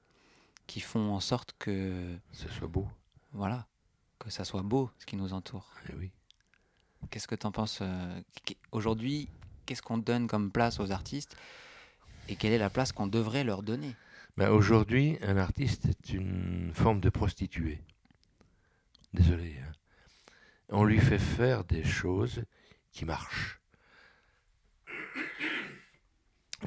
qui 0.67 0.79
font 0.79 1.13
en 1.13 1.19
sorte 1.19 1.55
que. 1.57 2.17
Ça 2.33 2.49
soit 2.51 2.67
beau. 2.67 2.87
Voilà. 3.33 3.65
Que 4.19 4.29
ça 4.29 4.43
soit 4.43 4.63
beau, 4.63 4.89
ce 4.99 5.05
qui 5.05 5.15
nous 5.15 5.33
entoure. 5.33 5.71
Eh 5.89 5.95
oui. 5.95 6.11
Qu'est-ce 7.09 7.27
que 7.27 7.35
tu 7.35 7.45
en 7.45 7.51
penses 7.51 7.79
euh, 7.81 8.21
Aujourd'hui, 8.71 9.29
qu'est-ce 9.65 9.81
qu'on 9.81 9.97
donne 9.97 10.27
comme 10.27 10.51
place 10.51 10.79
aux 10.79 10.91
artistes 10.91 11.37
Et 12.27 12.35
quelle 12.35 12.51
est 12.51 12.57
la 12.57 12.69
place 12.69 12.91
qu'on 12.91 13.07
devrait 13.07 13.43
leur 13.43 13.63
donner? 13.63 13.95
Ben 14.35 14.49
Aujourd'hui, 14.49 15.17
un 15.21 15.37
artiste 15.37 15.85
est 15.85 16.09
une 16.13 16.71
forme 16.73 16.99
de 16.99 17.09
prostituée. 17.09 17.81
Désolé. 19.13 19.55
Hein. 19.59 19.71
On 20.69 20.83
lui 20.83 20.99
fait 20.99 21.19
faire 21.19 21.63
des 21.63 21.83
choses 21.83 22.43
qui 22.91 23.05
marchent. 23.05 23.61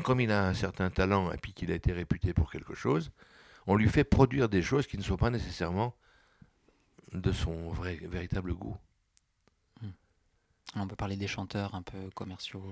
Comme 0.02 0.20
il 0.20 0.30
a 0.30 0.46
un 0.46 0.54
certain 0.54 0.88
talent 0.90 1.30
et 1.32 1.36
puis 1.36 1.52
qu'il 1.52 1.70
a 1.70 1.74
été 1.74 1.92
réputé 1.92 2.32
pour 2.32 2.50
quelque 2.50 2.74
chose, 2.74 3.10
on 3.66 3.76
lui 3.76 3.88
fait 3.88 4.04
produire 4.04 4.48
des 4.48 4.62
choses 4.62 4.86
qui 4.86 4.96
ne 4.96 5.02
sont 5.02 5.16
pas 5.16 5.30
nécessairement 5.30 5.94
de 7.12 7.32
son 7.32 7.70
vrai, 7.70 7.96
véritable 7.96 8.54
goût. 8.54 8.76
Hmm. 9.82 9.90
On 10.76 10.86
peut 10.86 10.96
parler 10.96 11.16
des 11.16 11.26
chanteurs 11.26 11.74
un 11.74 11.82
peu 11.82 12.10
commerciaux. 12.10 12.64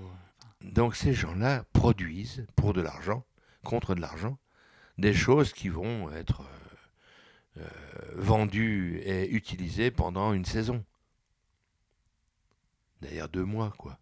Donc 0.61 0.95
ces 0.95 1.13
gens-là 1.13 1.65
produisent 1.73 2.45
pour 2.55 2.73
de 2.73 2.81
l'argent, 2.81 3.25
contre 3.63 3.95
de 3.95 4.01
l'argent, 4.01 4.37
des 4.97 5.13
choses 5.13 5.53
qui 5.53 5.69
vont 5.69 6.11
être 6.11 6.41
euh, 6.41 7.61
euh, 7.61 8.11
vendu 8.15 8.99
et 9.03 9.29
utilisé 9.29 9.91
pendant 9.91 10.33
une 10.33 10.45
saison. 10.45 10.83
D'ailleurs, 13.01 13.29
deux 13.29 13.45
mois, 13.45 13.73
quoi. 13.77 13.97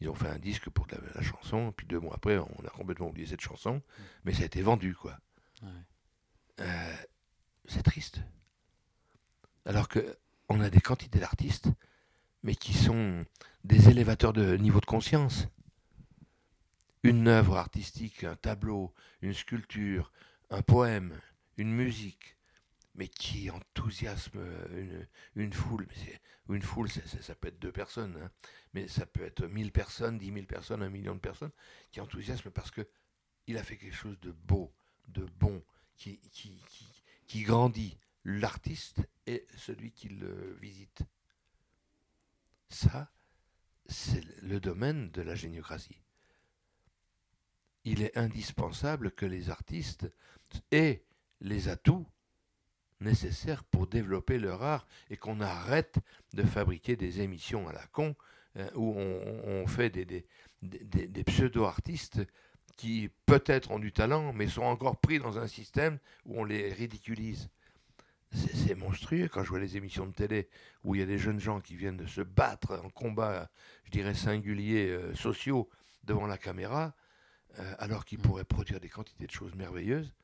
Ils 0.00 0.08
ont 0.08 0.14
fait 0.14 0.28
un 0.28 0.38
disque 0.38 0.68
pour 0.70 0.86
la, 0.88 1.22
chanson, 1.22 1.72
puis 1.76 1.86
deux 1.86 2.00
mois 2.00 2.14
après, 2.14 2.38
on 2.38 2.66
a 2.66 2.70
complètement 2.70 3.08
oublié 3.08 3.26
cette 3.26 3.40
chanson, 3.40 3.76
mm. 3.76 4.02
mais 4.24 4.32
ça 4.32 4.42
a 4.42 4.46
été 4.46 4.62
vendu, 4.62 4.94
quoi. 4.94 5.18
Euh, 6.60 6.96
c'est 7.66 7.82
triste. 7.82 8.20
Alors 9.64 9.88
que 9.88 10.16
on 10.48 10.60
a 10.60 10.70
des 10.70 10.80
quantités 10.80 11.18
d'artistes, 11.18 11.68
mais 12.42 12.54
qui 12.54 12.74
sont 12.74 13.24
des 13.64 13.88
élévateurs 13.88 14.32
de 14.32 14.56
niveau 14.56 14.80
de 14.80 14.86
conscience. 14.86 15.48
Une 17.04 17.28
œuvre 17.28 17.56
artistique, 17.56 18.24
un 18.24 18.36
tableau, 18.36 18.92
une 19.22 19.34
sculpture, 19.34 20.12
un 20.50 20.62
poème, 20.62 21.18
une 21.56 21.72
musique, 21.72 22.36
mais 22.94 23.08
qui 23.08 23.50
enthousiasme 23.50 24.40
une, 25.34 25.52
foule. 25.52 25.86
Ou 26.48 26.54
une 26.54 26.62
foule, 26.62 26.90
ça 26.90 27.34
peut 27.34 27.48
être 27.48 27.58
deux 27.58 27.72
personnes, 27.72 28.18
hein. 28.22 28.30
mais 28.74 28.88
ça 28.88 29.06
peut 29.06 29.24
être 29.24 29.46
mille 29.46 29.72
personnes, 29.72 30.18
dix 30.18 30.30
mille 30.30 30.46
personnes, 30.46 30.82
un 30.82 30.90
million 30.90 31.14
de 31.14 31.20
personnes, 31.20 31.52
qui 31.90 32.00
enthousiasment 32.00 32.50
parce 32.50 32.70
que 32.70 32.86
il 33.46 33.56
a 33.56 33.62
fait 33.62 33.76
quelque 33.76 33.96
chose 33.96 34.20
de 34.20 34.32
beau, 34.32 34.72
de 35.08 35.26
bon, 35.38 35.62
qui 35.96 36.20
grandit 37.42 37.98
l'artiste 38.24 39.00
et 39.26 39.46
celui 39.56 39.92
qui 39.92 40.08
le 40.08 40.56
visite. 40.60 41.02
Ça, 42.68 43.10
c'est 43.86 44.24
le 44.42 44.60
domaine 44.60 45.10
de 45.10 45.22
la 45.22 45.34
géniocratie. 45.34 46.00
Il 47.84 48.02
est 48.02 48.16
indispensable 48.16 49.10
que 49.10 49.26
les 49.26 49.50
artistes 49.50 50.10
aient 50.70 51.04
les 51.40 51.68
atouts 51.68 52.06
nécessaires 53.00 53.64
pour 53.64 53.86
développer 53.88 54.38
leur 54.38 54.62
art 54.62 54.86
et 55.10 55.16
qu'on 55.16 55.40
arrête 55.40 55.96
de 56.32 56.42
fabriquer 56.44 56.96
des 56.96 57.20
émissions 57.20 57.68
à 57.68 57.72
la 57.72 57.86
con 57.88 58.14
euh, 58.56 58.70
où 58.74 58.94
on, 58.96 59.66
fait 59.66 59.90
des, 59.90 60.04
des, 60.62 61.24
pseudo-artistes 61.24 62.20
qui 62.76 63.10
peut-être 63.26 63.70
ont 63.70 63.78
du 63.78 63.92
talent, 63.92 64.32
mais 64.32 64.46
sont 64.46 64.62
encore 64.62 64.98
pris 64.98 65.18
dans 65.18 65.38
un 65.38 65.46
système 65.46 65.98
où 66.24 66.40
on 66.40 66.44
les 66.44 66.72
ridiculise. 66.72 67.48
C'est 68.32 68.74
monstrueux 68.74 69.28
quand 69.28 69.44
je 69.44 69.48
vois 69.50 69.60
les 69.60 69.76
émissions 69.76 70.06
de 70.06 70.12
télé 70.12 70.48
où 70.84 70.94
il 70.94 71.00
y 71.00 71.02
a 71.02 71.06
des 71.06 71.18
jeunes 71.18 71.40
gens 71.40 71.60
qui 71.60 71.76
viennent 71.76 71.98
de 71.98 72.06
se 72.06 72.22
battre 72.22 72.80
en 72.82 72.88
combat, 72.88 73.50
je 73.84 73.90
dirais, 73.90 74.14
singuliers, 74.14 74.88
euh, 74.88 75.14
sociaux, 75.14 75.68
devant 76.04 76.26
la 76.26 76.38
caméra, 76.38 76.94
euh, 77.58 77.74
alors 77.78 78.04
qu'ils 78.04 78.18
pourraient 78.18 78.44
produire 78.44 78.80
des 78.80 78.88
quantités 78.88 79.26
de 79.26 79.30
choses 79.30 79.54
merveilleuses. 79.54 80.14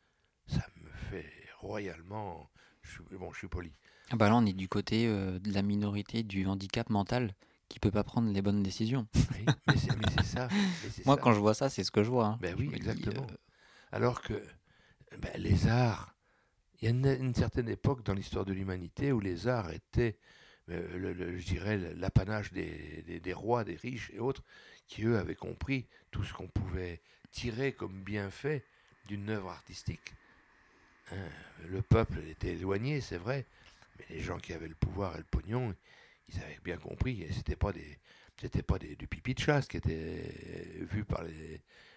Ça 0.47 0.65
me 0.77 0.91
fait 1.11 1.31
royalement. 1.59 2.51
Je, 2.83 3.03
bon, 3.17 3.31
je 3.33 3.39
suis 3.39 3.49
poli. 3.49 3.73
Ah 4.11 4.17
bah 4.17 4.31
là, 4.31 4.37
on 4.37 4.47
est 4.47 4.55
du 4.55 4.69
côté 4.69 5.07
euh, 5.07 5.39
de 5.39 5.53
la 5.53 5.63
minorité 5.63 6.23
du 6.23 6.47
handicap 6.47 6.89
mental 6.89 7.35
qui 7.69 7.79
peut 7.79 7.91
pas 7.91 8.05
prendre 8.05 8.33
les 8.33 8.41
bonnes 8.41 8.63
décisions. 8.63 9.07
Oui, 9.15 9.45
mais 9.67 9.75
c'est 10.17 10.25
ça. 10.25 10.49
Moi, 11.05 11.19
quand 11.19 11.35
je 11.35 11.41
vois 11.41 11.53
ça, 11.53 11.69
c'est 11.69 11.85
ce 11.85 11.91
que 11.91 12.03
je 12.03 12.09
vois. 12.09 12.27
Hein. 12.27 12.39
Ben 12.41 12.55
oui, 12.59 12.71
exactement. 12.75 13.27
Alors 13.93 14.23
que 14.23 14.43
ben, 15.19 15.33
les 15.37 15.67
arts 15.67 16.15
il 16.81 16.85
y 16.85 16.89
a 16.89 17.15
une, 17.15 17.35
certaine 17.35 17.69
époque 17.69 18.05
dans 18.05 18.15
l'histoire 18.15 18.45
de 18.45 18.53
l'humanité 18.53 19.13
où 19.13 19.21
les 19.21 19.49
arts 19.49 19.71
étaient, 19.71 20.17
euh, 20.71 21.37
je 21.37 21.45
dirais, 21.45 21.77
l'apanage 21.97 22.53
des, 22.53 23.33
rois, 23.33 23.65
des 23.65 23.77
riches 23.77 24.11
et 24.15 24.21
autres, 24.21 24.45
qui 24.87 25.05
eux 25.05 25.19
avaient 25.19 25.35
compris 25.35 25.87
tout 26.11 26.23
ce 26.23 26.33
qu'on 26.33 26.47
pouvait 26.47 27.01
tirer 27.31 27.73
comme 27.73 28.03
bienfait 28.03 28.65
d'une 29.07 29.29
œuvre 29.31 29.51
artistique. 29.51 30.15
Hein, 31.11 31.29
le 31.69 31.83
peuple 31.83 32.19
était 32.29 32.53
éloigné, 32.53 33.01
c'est 33.01 33.19
vrai, 33.19 33.47
mais 33.99 34.05
les 34.11 34.21
gens 34.21 34.39
qui 34.39 34.53
avaient 34.53 34.69
le 34.69 34.75
pouvoir 34.75 35.15
et 35.15 35.19
le 35.19 35.25
pognon, 35.25 35.75
ils 36.29 36.41
avaient 36.41 36.61
bien 36.63 36.77
compris. 36.77 37.23
Et 37.23 37.33
c'était 37.33 37.57
pas 37.57 37.73
des, 37.73 37.99
c'était 38.41 38.63
pas 38.63 38.79
du 38.79 39.07
pipi 39.09 39.35
de 39.35 39.41
chasse 39.41 39.67
qui 39.67 39.79
était 39.79 40.23
vu 40.83 41.05
par 41.05 41.25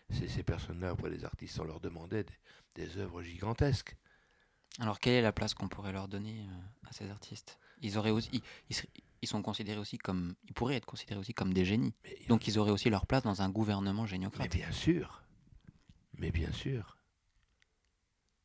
ces, 0.10 0.44
personnes-là 0.44 0.94
auprès 0.94 1.12
des 1.12 1.24
artistes. 1.24 1.60
On 1.60 1.66
leur 1.66 1.80
demandait 1.80 2.26
des 2.76 2.98
œuvres 2.98 3.22
gigantesques. 3.22 3.96
Alors, 4.80 5.00
quelle 5.00 5.14
est 5.14 5.22
la 5.22 5.32
place 5.32 5.54
qu'on 5.54 5.68
pourrait 5.68 5.92
leur 5.92 6.08
donner 6.08 6.40
euh, 6.42 6.90
à 6.90 6.94
ces 6.94 7.10
artistes? 7.10 7.60
Ils 7.82 7.98
auraient 7.98 8.12
aussi, 8.12 8.42
ils, 8.70 9.28
sont 9.28 9.42
considérés 9.42 9.80
aussi 9.80 9.98
comme, 9.98 10.36
ils 10.48 10.54
pourraient 10.54 10.76
être 10.76 10.86
considérés 10.86 11.20
aussi 11.20 11.34
comme 11.34 11.54
des 11.54 11.66
génies. 11.66 11.94
Donc, 12.30 12.48
ils 12.48 12.58
auraient 12.60 12.72
aussi 12.72 12.90
leur 12.90 13.06
place 13.06 13.24
dans 13.24 13.42
un 13.42 13.50
gouvernement 13.50 14.06
géniocrate. 14.06 14.54
Mais 14.54 14.60
bien 14.60 14.72
sûr, 14.72 15.24
mais 16.18 16.32
bien 16.32 16.52
sûr. 16.52 16.98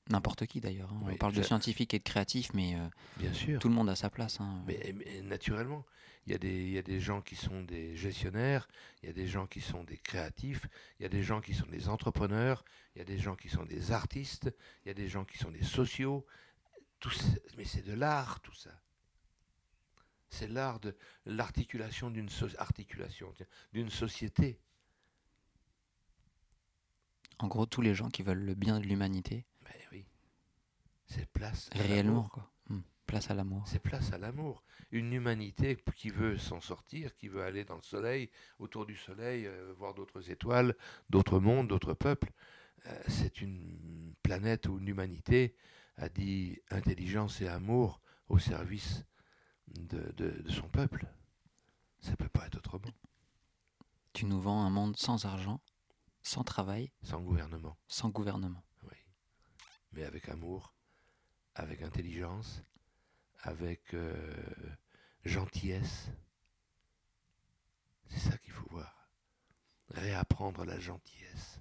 N'importe 0.09 0.47
qui 0.47 0.61
d'ailleurs. 0.61 0.93
Hein. 0.93 1.01
On 1.11 1.17
parle 1.17 1.33
de 1.33 1.43
scientifiques 1.43 1.93
et 1.93 1.99
de 1.99 2.05
créatifs, 2.05 2.55
mais 2.55 2.77
euh, 2.77 2.89
bien 3.19 3.33
sûr. 3.33 3.59
tout 3.59 3.69
le 3.69 3.75
monde 3.75 3.89
a 3.89 3.97
sa 3.97 4.09
place. 4.09 4.41
Hein. 4.41 4.63
Mais, 4.67 4.95
naturellement, 5.25 5.85
il 6.27 6.33
y, 6.33 6.35
a 6.35 6.39
des, 6.39 6.55
il 6.55 6.71
y 6.71 6.79
a 6.79 6.83
des 6.83 7.01
gens 7.01 7.21
qui 7.23 7.37
sont 7.37 7.63
des 7.63 7.97
gestionnaires, 7.97 8.69
il 9.03 9.07
y 9.07 9.11
a 9.11 9.13
des 9.13 9.27
gens 9.27 9.47
qui 9.47 9.61
sont 9.61 9.85
des 9.85 9.97
créatifs, 9.97 10.67
il 10.99 11.05
y 11.05 11.07
a 11.07 11.09
des 11.09 11.23
gens 11.23 11.41
qui 11.41 11.55
sont 11.55 11.67
des 11.67 11.89
entrepreneurs, 11.89 12.65
il 12.95 12.99
y 12.99 13.03
a 13.03 13.05
des 13.05 13.19
gens 13.19 13.37
qui 13.37 13.49
sont 13.49 13.65
des 13.65 13.93
artistes, 13.93 14.53
il 14.85 14.89
y 14.89 14.91
a 14.91 14.95
des 14.95 15.09
gens 15.09 15.25
qui 15.25 15.39
sont 15.39 15.51
des 15.51 15.65
sociaux. 15.65 16.27
Tout 16.99 17.13
mais 17.57 17.65
c'est 17.65 17.83
de 17.83 17.93
l'art 17.93 18.41
tout 18.41 18.55
ça. 18.55 18.83
C'est 20.29 20.49
l'art 20.49 20.81
de 20.81 20.97
l'articulation 21.25 22.11
d'une 22.11 22.29
articulation 22.59 23.33
d'une 23.73 23.91
société. 23.91 24.59
En 27.39 27.49
gros, 27.49 27.67
tous 27.67 27.83
les 27.83 27.95
gens 27.95 28.09
qui 28.09 28.23
veulent 28.23 28.45
le 28.45 28.55
bien 28.55 28.81
de 28.81 28.87
l'humanité 28.87 29.45
c'est 31.07 31.27
place. 31.27 31.69
Réellement, 31.73 32.25
quoi. 32.25 32.51
Place 33.07 33.31
à 33.31 33.35
l'amour. 33.35 33.63
C'est 33.67 33.79
place 33.79 34.13
à 34.13 34.19
l'amour. 34.19 34.65
Une 34.91 35.13
humanité 35.13 35.77
qui 35.95 36.11
veut 36.11 36.39
s'en 36.39 36.61
sortir, 36.61 37.15
qui 37.17 37.29
veut 37.29 37.43
aller 37.43 37.65
dans 37.65 37.77
le 37.77 37.83
soleil, 37.83 38.31
autour 38.59 38.85
du 38.85 38.97
soleil, 38.97 39.47
euh, 39.47 39.73
voir 39.77 39.95
d'autres 39.95 40.31
étoiles, 40.31 40.77
d'autres 41.09 41.39
mondes, 41.39 41.69
d'autres 41.69 41.95
peuples. 41.95 42.33
Euh, 42.87 43.03
c'est 43.09 43.41
une 43.41 44.15
planète 44.23 44.67
où 44.67 44.79
une 44.79 44.89
humanité 44.89 45.55
a 45.97 46.09
dit 46.09 46.59
intelligence 46.71 47.41
et 47.41 47.49
amour 47.49 48.01
au 48.29 48.39
service 48.39 49.05
de, 49.69 50.13
de 50.17 50.51
son 50.51 50.69
peuple. 50.69 51.07
Ça 52.01 52.11
ne 52.11 52.17
peut 52.17 52.29
pas 52.29 52.47
être 52.47 52.59
autrement. 52.59 52.93
Tu 54.13 54.27
nous 54.27 54.41
vends 54.41 54.63
un 54.63 54.71
monde 54.71 54.97
sans 54.97 55.27
argent, 55.27 55.61
sans 56.23 56.43
travail. 56.43 56.91
Sans 57.03 57.21
gouvernement. 57.21 57.77
Sans 57.87 58.09
gouvernement. 58.09 58.65
Oui. 58.83 58.97
Mais 59.93 60.05
avec 60.05 60.29
amour, 60.29 60.75
avec 61.55 61.83
intelligence, 61.83 62.63
avec 63.47 63.95
euh, 63.95 64.15
gentillesse. 65.25 66.09
C'est 68.09 68.31
ça 68.31 68.39
qu'il 68.39 68.53
faut 68.53 68.69
voir. 68.71 69.09
Réapprendre 69.91 70.65
la 70.65 70.79
gentillesse 70.81 71.61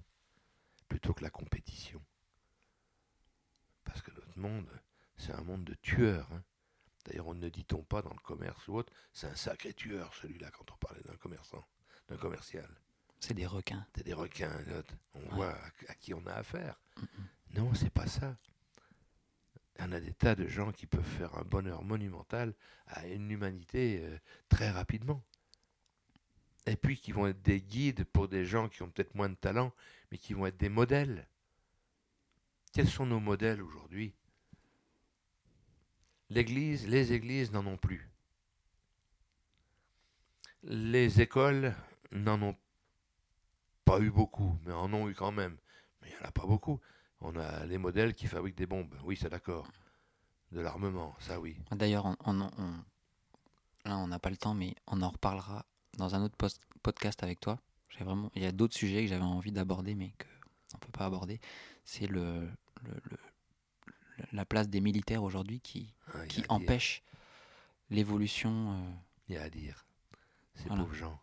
plutôt 0.88 1.14
que 1.14 1.22
la 1.22 1.30
compétition. 1.30 2.02
Parce 3.84 4.02
que 4.02 4.10
notre 4.10 4.38
monde, 4.38 4.68
c'est 5.16 5.32
un 5.32 5.42
monde 5.42 5.64
de 5.64 5.74
tueurs. 5.74 6.30
Hein. 6.32 6.42
D'ailleurs, 7.04 7.28
on 7.28 7.34
ne 7.34 7.48
dit-on 7.48 7.84
pas 7.84 8.02
dans 8.02 8.12
le 8.12 8.18
commerce 8.18 8.66
ou 8.66 8.74
autre, 8.74 8.92
c'est 9.12 9.28
un 9.28 9.36
sacré 9.36 9.72
tueur 9.72 10.12
celui-là 10.14 10.50
quand 10.50 10.70
on 10.72 10.76
parlait 10.76 11.02
d'un 11.02 11.16
commerçant, 11.16 11.64
d'un 12.08 12.16
commercial. 12.16 12.68
C'est 13.20 13.34
des 13.34 13.46
requins. 13.46 13.86
C'est 13.94 14.04
des 14.04 14.12
requins. 14.12 14.52
On 15.14 15.36
voit 15.36 15.56
à, 15.88 15.94
qui 15.94 16.14
on 16.14 16.26
a 16.26 16.32
affaire. 16.32 16.80
Non, 17.50 17.72
c'est 17.74 17.90
pas 17.90 18.08
ça. 18.08 18.36
On 19.80 19.92
a 19.92 20.00
des 20.00 20.12
tas 20.12 20.34
de 20.34 20.46
gens 20.46 20.72
qui 20.72 20.86
peuvent 20.86 21.04
faire 21.04 21.36
un 21.36 21.42
bonheur 21.42 21.82
monumental 21.82 22.54
à 22.86 23.06
une 23.06 23.30
humanité 23.30 24.00
euh, 24.02 24.18
très 24.48 24.70
rapidement. 24.70 25.22
Et 26.66 26.76
puis 26.76 26.98
qui 26.98 27.12
vont 27.12 27.26
être 27.26 27.42
des 27.42 27.60
guides 27.60 28.04
pour 28.04 28.28
des 28.28 28.44
gens 28.44 28.68
qui 28.68 28.82
ont 28.82 28.90
peut-être 28.90 29.14
moins 29.14 29.28
de 29.28 29.34
talent, 29.34 29.72
mais 30.10 30.18
qui 30.18 30.34
vont 30.34 30.46
être 30.46 30.56
des 30.56 30.68
modèles. 30.68 31.28
Quels 32.72 32.88
sont 32.88 33.06
nos 33.06 33.20
modèles 33.20 33.62
aujourd'hui? 33.62 34.14
L'Église, 36.28 36.88
les 36.88 37.12
églises 37.12 37.52
n'en 37.52 37.66
ont 37.66 37.76
plus. 37.76 38.10
Les 40.64 41.20
écoles 41.20 41.74
n'en 42.10 42.42
ont 42.42 42.56
pas 43.84 44.00
eu 44.00 44.10
beaucoup, 44.10 44.58
mais 44.64 44.72
en 44.72 44.92
ont 44.92 45.08
eu 45.08 45.14
quand 45.14 45.30
même. 45.30 45.56
Mais 46.02 46.08
il 46.08 46.16
n'y 46.16 46.22
en 46.22 46.28
a 46.28 46.32
pas 46.32 46.46
beaucoup. 46.46 46.80
On 47.20 47.36
a 47.36 47.64
les 47.66 47.78
modèles 47.78 48.14
qui 48.14 48.26
fabriquent 48.26 48.56
des 48.56 48.66
bombes. 48.66 48.94
Oui, 49.04 49.16
c'est 49.20 49.30
d'accord. 49.30 49.68
De 50.52 50.60
l'armement, 50.60 51.14
ça 51.18 51.40
oui. 51.40 51.56
D'ailleurs, 51.72 52.16
on, 52.24 52.32
là, 53.84 53.96
on 53.96 54.06
n'a 54.06 54.18
pas 54.18 54.30
le 54.30 54.36
temps, 54.36 54.54
mais 54.54 54.74
on 54.86 55.02
en 55.02 55.10
reparlera 55.10 55.66
dans 55.98 56.14
un 56.14 56.22
autre 56.22 56.36
podcast 56.82 57.22
avec 57.22 57.40
toi. 57.40 57.58
Vraiment, 58.00 58.30
il 58.34 58.42
y 58.42 58.46
a 58.46 58.52
d'autres 58.52 58.76
sujets 58.76 59.02
que 59.02 59.08
j'avais 59.08 59.22
envie 59.22 59.52
d'aborder, 59.52 59.94
mais 59.94 60.12
qu'on 60.18 60.76
ne 60.76 60.80
peut 60.80 60.92
pas 60.92 61.06
aborder. 61.06 61.40
C'est 61.84 62.06
le, 62.06 62.48
la 64.32 64.44
place 64.44 64.68
des 64.68 64.80
militaires 64.80 65.22
aujourd'hui 65.22 65.60
qui, 65.60 65.94
ah, 66.12 66.26
qui 66.26 66.44
empêche 66.48 67.02
l'évolution. 67.90 68.72
Euh, 68.72 68.92
il 69.28 69.34
y 69.34 69.38
a 69.38 69.42
à 69.42 69.50
dire. 69.50 69.86
Ces 70.54 70.68
pauvres 70.68 70.94
gens 70.94 71.20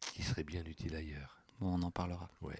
qui 0.00 0.22
seraient 0.22 0.44
bien 0.44 0.64
utiles 0.64 0.94
ailleurs. 0.94 1.42
Bon, 1.60 1.78
on 1.78 1.82
en 1.82 1.90
parlera. 1.90 2.28
Ouais. 2.40 2.58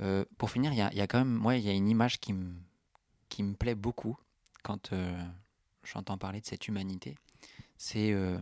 Euh, 0.00 0.24
pour 0.38 0.50
finir, 0.50 0.72
il 0.72 0.78
y 0.78 1.00
a, 1.00 1.06
quand 1.06 1.18
même, 1.18 1.34
moi, 1.34 1.56
il 1.56 1.64
y 1.64 1.68
a 1.68 1.72
une 1.72 1.88
image 1.88 2.20
qui 2.20 2.32
me 2.32 2.54
qui 3.28 3.42
me 3.44 3.54
plaît 3.54 3.76
beaucoup 3.76 4.18
quand 4.62 4.92
euh, 4.92 5.24
j'entends 5.84 6.18
parler 6.18 6.40
de 6.40 6.46
cette 6.46 6.66
humanité. 6.68 7.16
C'est, 7.78 8.12
euh, 8.12 8.38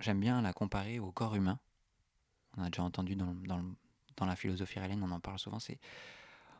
j'aime 0.00 0.20
bien 0.20 0.42
la 0.42 0.52
comparer 0.52 0.98
au 0.98 1.12
corps 1.12 1.36
humain. 1.36 1.58
On 2.56 2.64
a 2.64 2.68
déjà 2.68 2.82
entendu 2.82 3.14
dans, 3.14 3.34
dans, 3.46 3.62
dans 4.16 4.26
la 4.26 4.36
philosophie 4.36 4.80
rélienne, 4.80 5.02
on 5.02 5.10
en 5.10 5.20
parle 5.20 5.38
souvent. 5.38 5.60
C'est, 5.60 5.78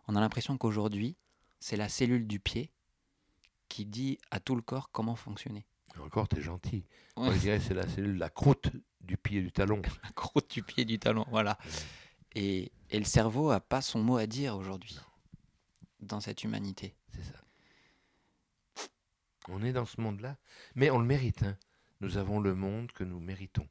on 0.06 0.14
a 0.14 0.20
l'impression 0.20 0.56
qu'aujourd'hui, 0.56 1.16
c'est 1.60 1.76
la 1.76 1.88
cellule 1.88 2.26
du 2.26 2.40
pied 2.40 2.70
qui 3.68 3.84
dit 3.84 4.18
à 4.30 4.40
tout 4.40 4.54
le 4.54 4.62
corps 4.62 4.90
comment 4.90 5.16
fonctionner. 5.16 5.66
Encore, 6.00 6.28
t'es 6.28 6.40
gentil. 6.40 6.84
Moi, 7.16 7.34
je 7.34 7.38
dirais 7.38 7.60
c'est 7.60 7.74
la 7.74 7.86
cellule, 7.86 8.16
la 8.16 8.30
croûte 8.30 8.70
du 9.00 9.16
pied 9.16 9.42
du 9.42 9.52
talon. 9.52 9.82
la 10.04 10.10
croûte 10.10 10.50
du 10.50 10.62
pied 10.62 10.84
du 10.84 10.98
talon, 10.98 11.26
voilà. 11.30 11.58
Et, 12.34 12.72
le 12.92 13.04
cerveau 13.04 13.50
a 13.50 13.60
pas 13.60 13.80
son 13.80 14.02
mot 14.02 14.16
à 14.16 14.26
dire 14.26 14.56
aujourd'hui 14.56 14.98
dans 16.00 16.20
cette 16.20 16.44
humanité. 16.44 16.94
C'est 17.08 17.22
ça. 17.22 18.88
On 19.48 19.62
est 19.62 19.72
dans 19.72 19.86
ce 19.86 20.00
monde-là, 20.00 20.36
mais 20.74 20.90
on 20.90 20.98
le 20.98 21.06
mérite. 21.06 21.42
Hein. 21.42 21.56
Nous 22.00 22.16
avons 22.16 22.38
le 22.38 22.54
monde 22.54 22.92
que 22.92 23.04
nous 23.04 23.18
méritons. 23.18 23.66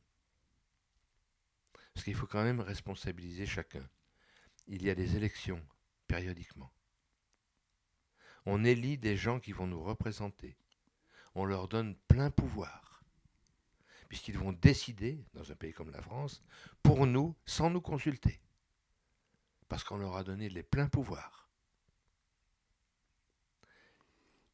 Parce 1.94 2.04
qu'il 2.04 2.16
faut 2.16 2.26
quand 2.26 2.44
même 2.44 2.62
responsabiliser 2.62 3.46
chacun. 3.46 3.88
Il 4.68 4.84
y 4.84 4.90
a 4.90 4.96
des 4.96 5.16
élections 5.16 5.62
périodiquement. 6.08 6.72
On 8.46 8.64
élit 8.64 8.98
des 8.98 9.18
gens 9.18 9.40
qui 9.40 9.52
vont 9.52 9.68
nous 9.68 9.84
représenter. 9.84 10.58
On 11.36 11.46
leur 11.46 11.68
donne 11.68 11.96
plein 12.08 12.32
pouvoir. 12.32 13.04
Puisqu'ils 14.10 14.38
vont 14.38 14.52
décider, 14.52 15.24
dans 15.34 15.52
un 15.52 15.56
pays 15.56 15.74
comme 15.74 15.92
la 15.92 16.02
France, 16.02 16.44
pour 16.82 17.06
nous, 17.06 17.36
sans 17.46 17.70
nous 17.70 17.82
consulter 17.82 18.42
parce 19.72 19.86
qu'on 19.86 19.96
leur 19.96 20.18
a 20.18 20.26
donné 20.26 20.50
les 20.50 20.64
pleins 20.64 20.90
pouvoirs. 20.90 21.50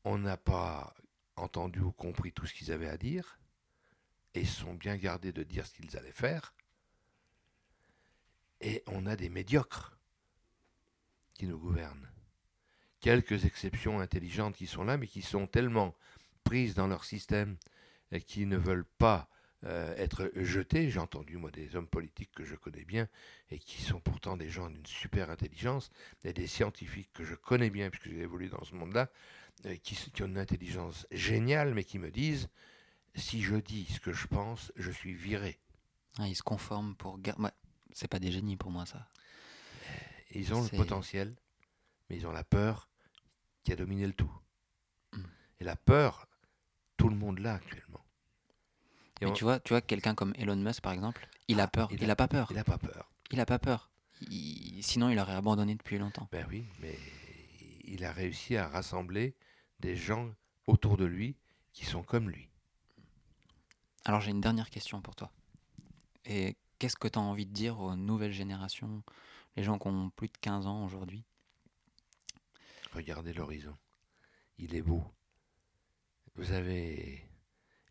On 0.03 0.19
n'a 0.19 0.37
pas 0.37 0.93
entendu 1.35 1.79
ou 1.79 1.91
compris 1.91 2.31
tout 2.31 2.45
ce 2.45 2.53
qu'ils 2.53 2.71
avaient 2.71 2.87
à 2.87 2.97
dire, 2.97 3.39
et 4.35 4.45
sont 4.45 4.75
bien 4.75 4.95
gardés 4.95 5.31
de 5.31 5.41
dire 5.41 5.65
ce 5.65 5.73
qu'ils 5.73 5.97
allaient 5.97 6.11
faire. 6.11 6.53
Et 8.61 8.83
on 8.85 9.07
a 9.07 9.15
des 9.15 9.29
médiocres 9.29 9.97
qui 11.33 11.47
nous 11.47 11.57
gouvernent. 11.57 12.11
Quelques 12.99 13.45
exceptions 13.45 13.99
intelligentes 13.99 14.55
qui 14.55 14.67
sont 14.67 14.83
là, 14.83 14.97
mais 14.97 15.07
qui 15.07 15.23
sont 15.23 15.47
tellement 15.47 15.95
prises 16.43 16.75
dans 16.75 16.85
leur 16.85 17.03
système 17.03 17.57
et 18.11 18.21
qui 18.21 18.45
ne 18.45 18.57
veulent 18.57 18.85
pas 18.99 19.27
euh, 19.65 19.95
être 19.97 20.31
jetés. 20.35 20.89
J'ai 20.89 20.99
entendu, 20.99 21.37
moi, 21.37 21.51
des 21.51 21.75
hommes 21.75 21.87
politiques 21.87 22.31
que 22.31 22.45
je 22.45 22.55
connais 22.55 22.85
bien 22.85 23.07
et 23.49 23.59
qui 23.59 23.81
sont 23.81 23.99
pourtant 23.99 24.37
des 24.37 24.49
gens 24.49 24.69
d'une 24.69 24.85
super 24.85 25.29
intelligence, 25.29 25.89
et 26.23 26.33
des 26.33 26.47
scientifiques 26.47 27.11
que 27.13 27.23
je 27.23 27.35
connais 27.35 27.69
bien, 27.69 27.89
puisque 27.89 28.09
j'ai 28.09 28.21
évolué 28.21 28.49
dans 28.49 28.63
ce 28.63 28.75
monde-là, 28.75 29.09
euh, 29.65 29.75
qui, 29.77 29.95
qui, 29.95 30.23
ont 30.23 30.27
une 30.27 30.37
intelligence 30.37 31.07
géniale, 31.11 31.73
mais 31.73 31.83
qui 31.83 31.97
me 31.97 32.11
disent 32.11 32.49
si 33.15 33.41
je 33.41 33.55
dis 33.55 33.85
ce 33.85 33.99
que 33.99 34.13
je 34.13 34.27
pense, 34.27 34.71
je 34.75 34.91
suis 34.91 35.13
viré. 35.13 35.59
Ah, 36.19 36.27
ils 36.27 36.35
se 36.35 36.43
conforment 36.43 36.95
pour. 36.95 37.19
Ouais, 37.37 37.51
c'est 37.93 38.07
pas 38.07 38.19
des 38.19 38.31
génies 38.31 38.57
pour 38.57 38.71
moi, 38.71 38.85
ça. 38.85 39.07
Ils 40.31 40.53
ont 40.53 40.61
le 40.61 40.69
potentiel, 40.69 41.35
mais 42.09 42.17
ils 42.17 42.27
ont 42.27 42.31
la 42.31 42.43
peur 42.43 42.89
qui 43.63 43.71
a 43.71 43.75
dominé 43.75 44.05
le 44.05 44.13
tout. 44.13 44.31
Hmm. 45.13 45.23
Et 45.59 45.63
la 45.63 45.75
peur, 45.75 46.27
tout 46.97 47.09
le 47.09 47.15
monde 47.15 47.39
l'a 47.39 47.55
actuellement. 47.55 48.05
Mais 49.21 49.33
tu 49.33 49.43
vois, 49.43 49.59
tu 49.59 49.73
vois 49.73 49.81
quelqu'un 49.81 50.15
comme 50.15 50.33
Elon 50.37 50.55
Musk, 50.55 50.81
par 50.81 50.93
exemple, 50.93 51.27
il 51.47 51.59
a 51.59 51.63
ah, 51.63 51.67
peur. 51.67 51.89
Il, 51.91 52.05
n'a 52.05 52.13
a 52.13 52.15
pas 52.15 52.27
peur. 52.27 52.47
Il 52.51 52.57
a 52.57 52.63
pas 52.63 52.77
peur. 52.77 53.11
Il 53.31 53.39
a 53.39 53.45
pas 53.45 53.59
peur. 53.59 53.89
Sinon, 54.81 55.09
il 55.09 55.19
aurait 55.19 55.35
abandonné 55.35 55.75
depuis 55.75 55.97
longtemps. 55.97 56.27
Ben 56.31 56.45
oui, 56.49 56.65
mais 56.79 56.97
il 57.83 58.03
a 58.05 58.11
réussi 58.11 58.57
à 58.57 58.67
rassembler 58.67 59.35
des 59.79 59.95
gens 59.95 60.33
autour 60.65 60.97
de 60.97 61.05
lui 61.05 61.35
qui 61.73 61.85
sont 61.85 62.03
comme 62.03 62.29
lui. 62.29 62.49
Alors 64.05 64.21
j'ai 64.21 64.31
une 64.31 64.41
dernière 64.41 64.69
question 64.69 65.01
pour 65.01 65.15
toi. 65.15 65.31
Et 66.25 66.55
qu'est-ce 66.79 66.95
que 66.95 67.07
tu 67.07 67.19
as 67.19 67.21
envie 67.21 67.45
de 67.45 67.53
dire 67.53 67.79
aux 67.79 67.95
nouvelles 67.95 68.31
générations, 68.31 69.03
les 69.55 69.63
gens 69.63 69.77
qui 69.77 69.87
ont 69.87 70.09
plus 70.09 70.27
de 70.27 70.37
15 70.39 70.65
ans 70.67 70.85
aujourd'hui? 70.85 71.23
Regardez 72.93 73.33
l'horizon. 73.33 73.77
Il 74.57 74.75
est 74.75 74.81
beau. 74.81 75.03
Vous 76.35 76.51
avez 76.51 77.26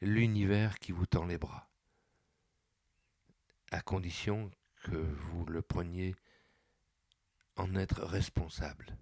l'univers 0.07 0.79
qui 0.79 0.93
vous 0.93 1.07
tend 1.07 1.27
les 1.27 1.39
bras, 1.39 1.69
à 3.73 3.81
condition 3.81 4.51
que 4.85 4.97
vous 4.97 5.45
le 5.47 5.63
preniez 5.63 6.15
en 7.57 7.75
être 7.75 8.03
responsable. 8.03 8.97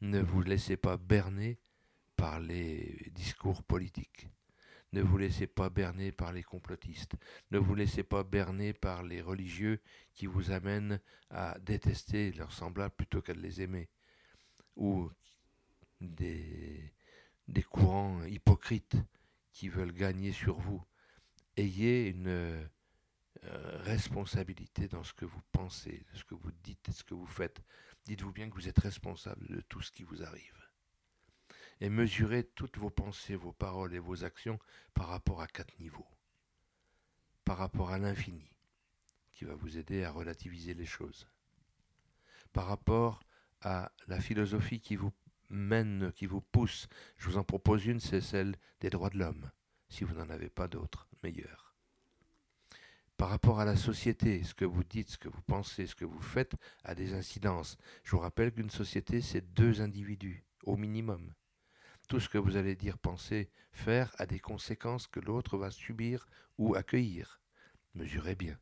Ne 0.00 0.20
vous 0.20 0.42
laissez 0.42 0.76
pas 0.76 0.96
berner 0.96 1.58
par 2.16 2.40
les 2.40 3.10
discours 3.12 3.62
politiques. 3.62 4.28
Ne 4.92 5.00
vous 5.00 5.18
laissez 5.18 5.46
pas 5.46 5.70
berner 5.70 6.12
par 6.12 6.32
les 6.32 6.42
complotistes. 6.42 7.14
Ne 7.50 7.58
vous 7.58 7.74
laissez 7.74 8.02
pas 8.02 8.22
berner 8.22 8.72
par 8.72 9.02
les 9.02 9.20
religieux 9.20 9.80
qui 10.12 10.26
vous 10.26 10.50
amènent 10.50 11.00
à 11.30 11.58
détester 11.60 12.32
leurs 12.32 12.52
semblables 12.52 12.94
plutôt 12.94 13.22
qu'à 13.22 13.32
les 13.32 13.60
aimer. 13.60 13.88
Ou 14.76 15.10
des, 16.00 16.92
des 17.48 17.62
courants 17.62 18.22
hypocrites 18.24 18.96
qui 19.52 19.68
veulent 19.68 19.92
gagner 19.92 20.32
sur 20.32 20.58
vous. 20.58 20.82
Ayez 21.56 22.08
une 22.08 22.28
euh, 22.28 22.66
responsabilité 23.82 24.88
dans 24.88 25.04
ce 25.04 25.12
que 25.12 25.24
vous 25.24 25.42
pensez, 25.52 26.04
ce 26.14 26.24
que 26.24 26.34
vous 26.34 26.52
dites 26.62 26.88
et 26.88 26.92
ce 26.92 27.04
que 27.04 27.14
vous 27.14 27.26
faites. 27.26 27.62
Dites-vous 28.04 28.32
bien 28.32 28.48
que 28.48 28.54
vous 28.54 28.68
êtes 28.68 28.78
responsable 28.78 29.46
de 29.48 29.60
tout 29.62 29.80
ce 29.82 29.92
qui 29.92 30.02
vous 30.02 30.22
arrive. 30.22 30.68
Et 31.80 31.88
mesurez 31.88 32.44
toutes 32.44 32.78
vos 32.78 32.90
pensées, 32.90 33.36
vos 33.36 33.52
paroles 33.52 33.94
et 33.94 33.98
vos 33.98 34.24
actions 34.24 34.58
par 34.94 35.08
rapport 35.08 35.40
à 35.40 35.46
quatre 35.46 35.78
niveaux. 35.78 36.06
Par 37.44 37.58
rapport 37.58 37.90
à 37.90 37.98
l'infini, 37.98 38.50
qui 39.32 39.44
va 39.44 39.54
vous 39.54 39.76
aider 39.76 40.04
à 40.04 40.10
relativiser 40.10 40.74
les 40.74 40.86
choses. 40.86 41.28
Par 42.52 42.66
rapport 42.66 43.20
à 43.60 43.92
la 44.06 44.20
philosophie 44.20 44.80
qui 44.80 44.96
vous 44.96 45.12
mène, 45.48 46.12
qui 46.14 46.26
vous 46.26 46.40
pousse. 46.40 46.88
Je 47.16 47.28
vous 47.28 47.36
en 47.36 47.44
propose 47.44 47.86
une, 47.86 48.00
c'est 48.00 48.20
celle 48.20 48.56
des 48.80 48.90
droits 48.90 49.10
de 49.10 49.18
l'homme, 49.18 49.50
si 49.88 50.04
vous 50.04 50.14
n'en 50.14 50.30
avez 50.30 50.48
pas 50.48 50.68
d'autres 50.68 51.08
meilleures. 51.22 51.74
Par 53.16 53.28
rapport 53.28 53.60
à 53.60 53.64
la 53.64 53.76
société, 53.76 54.42
ce 54.42 54.54
que 54.54 54.64
vous 54.64 54.82
dites, 54.82 55.10
ce 55.10 55.18
que 55.18 55.28
vous 55.28 55.42
pensez, 55.42 55.86
ce 55.86 55.94
que 55.94 56.04
vous 56.04 56.20
faites 56.20 56.54
a 56.82 56.94
des 56.94 57.14
incidences. 57.14 57.76
Je 58.02 58.10
vous 58.10 58.18
rappelle 58.18 58.52
qu'une 58.52 58.70
société, 58.70 59.20
c'est 59.20 59.54
deux 59.54 59.80
individus, 59.80 60.44
au 60.64 60.76
minimum. 60.76 61.32
Tout 62.08 62.20
ce 62.20 62.28
que 62.28 62.38
vous 62.38 62.56
allez 62.56 62.74
dire, 62.74 62.98
penser, 62.98 63.50
faire 63.72 64.14
a 64.18 64.26
des 64.26 64.40
conséquences 64.40 65.06
que 65.06 65.20
l'autre 65.20 65.56
va 65.56 65.70
subir 65.70 66.26
ou 66.58 66.74
accueillir. 66.74 67.40
Mesurez 67.94 68.34
bien 68.34 68.58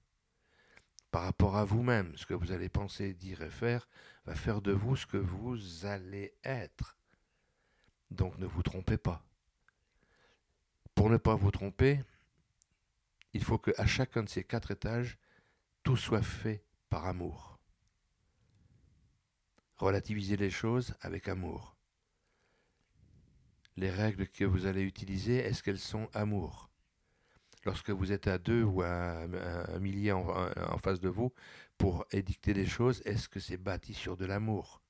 par 1.12 1.24
rapport 1.24 1.58
à 1.58 1.64
vous-même, 1.66 2.16
ce 2.16 2.24
que 2.24 2.32
vous 2.32 2.52
allez 2.52 2.70
penser, 2.70 3.12
dire 3.12 3.42
et 3.42 3.50
faire, 3.50 3.86
va 4.24 4.34
faire 4.34 4.62
de 4.62 4.72
vous 4.72 4.96
ce 4.96 5.06
que 5.06 5.18
vous 5.18 5.84
allez 5.84 6.34
être. 6.42 6.96
Donc 8.10 8.38
ne 8.38 8.46
vous 8.46 8.62
trompez 8.62 8.96
pas. 8.96 9.22
Pour 10.94 11.10
ne 11.10 11.18
pas 11.18 11.34
vous 11.34 11.50
tromper, 11.50 12.02
il 13.34 13.44
faut 13.44 13.58
qu'à 13.58 13.86
chacun 13.86 14.22
de 14.22 14.28
ces 14.30 14.42
quatre 14.42 14.70
étages, 14.70 15.18
tout 15.82 15.98
soit 15.98 16.22
fait 16.22 16.64
par 16.88 17.06
amour. 17.06 17.58
Relativisez 19.76 20.38
les 20.38 20.50
choses 20.50 20.94
avec 21.02 21.28
amour. 21.28 21.76
Les 23.76 23.90
règles 23.90 24.28
que 24.28 24.44
vous 24.44 24.64
allez 24.64 24.82
utiliser, 24.82 25.36
est-ce 25.36 25.62
qu'elles 25.62 25.78
sont 25.78 26.08
amour? 26.14 26.71
Lorsque 27.64 27.90
vous 27.90 28.12
êtes 28.12 28.26
à 28.26 28.38
deux 28.38 28.62
ou 28.62 28.82
à 28.82 29.22
un, 29.22 29.78
millier 29.78 30.12
en, 30.12 30.78
face 30.78 31.00
de 31.00 31.08
vous 31.08 31.32
pour 31.78 32.04
édicter 32.10 32.54
des 32.54 32.66
choses, 32.66 33.02
est-ce 33.04 33.28
que 33.28 33.40
c'est 33.40 33.56
bâti 33.56 33.94
sur 33.94 34.16
de 34.16 34.24
l'amour? 34.24 34.82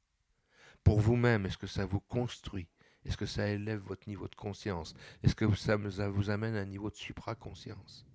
Pour 0.85 1.01
vous-même, 1.01 1.47
est-ce 1.47 1.59
que 1.59 1.67
ça 1.67 1.87
vous 1.87 2.01
construit? 2.01 2.69
Est-ce 3.05 3.17
que 3.17 3.27
ça 3.27 3.49
élève 3.49 3.81
votre 3.81 4.09
niveau 4.09 4.29
de 4.29 4.35
conscience? 4.35 4.95
Est-ce 5.23 5.35
que 5.35 5.53
ça 5.55 5.77
vous 5.77 6.31
amène 6.31 6.57
à 6.57 6.61
un 6.61 6.67
niveau 6.67 6.91
de 6.91 6.97
supraconscience? 6.97 8.07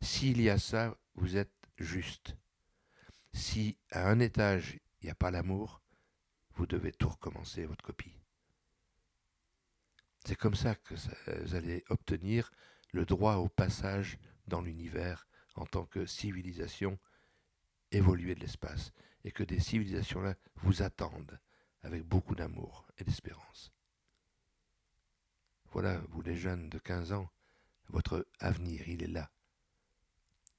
S'il 0.00 0.40
y 0.40 0.48
a 0.50 0.58
ça, 0.58 0.96
vous 1.14 1.36
êtes 1.36 1.52
juste. 1.76 2.36
Si 3.32 3.76
à 3.90 4.08
un 4.08 4.20
étage, 4.20 4.78
il 5.00 5.06
n'y 5.06 5.10
a 5.10 5.14
pas 5.14 5.30
l'amour, 5.30 5.82
vous 6.54 6.66
devez 6.66 6.92
tout 6.92 7.08
recommencer, 7.08 7.66
votre 7.66 7.84
copie. 7.84 8.16
C'est 10.24 10.36
comme 10.36 10.54
ça 10.54 10.74
que 10.74 10.94
vous 11.42 11.54
allez 11.54 11.84
obtenir 11.90 12.50
le 12.94 13.04
droit 13.04 13.34
au 13.36 13.48
passage 13.48 14.18
dans 14.46 14.62
l'univers 14.62 15.26
en 15.56 15.66
tant 15.66 15.84
que 15.84 16.06
civilisation 16.06 16.98
évoluée 17.90 18.34
de 18.34 18.40
l'espace, 18.40 18.92
et 19.24 19.32
que 19.32 19.42
des 19.42 19.58
civilisations-là 19.58 20.36
vous 20.56 20.82
attendent 20.82 21.40
avec 21.82 22.02
beaucoup 22.04 22.34
d'amour 22.34 22.86
et 22.98 23.04
d'espérance. 23.04 23.72
Voilà, 25.72 26.00
vous 26.10 26.22
les 26.22 26.36
jeunes 26.36 26.70
de 26.70 26.78
15 26.78 27.12
ans, 27.12 27.28
votre 27.88 28.26
avenir, 28.38 28.88
il 28.88 29.02
est 29.02 29.08
là. 29.08 29.30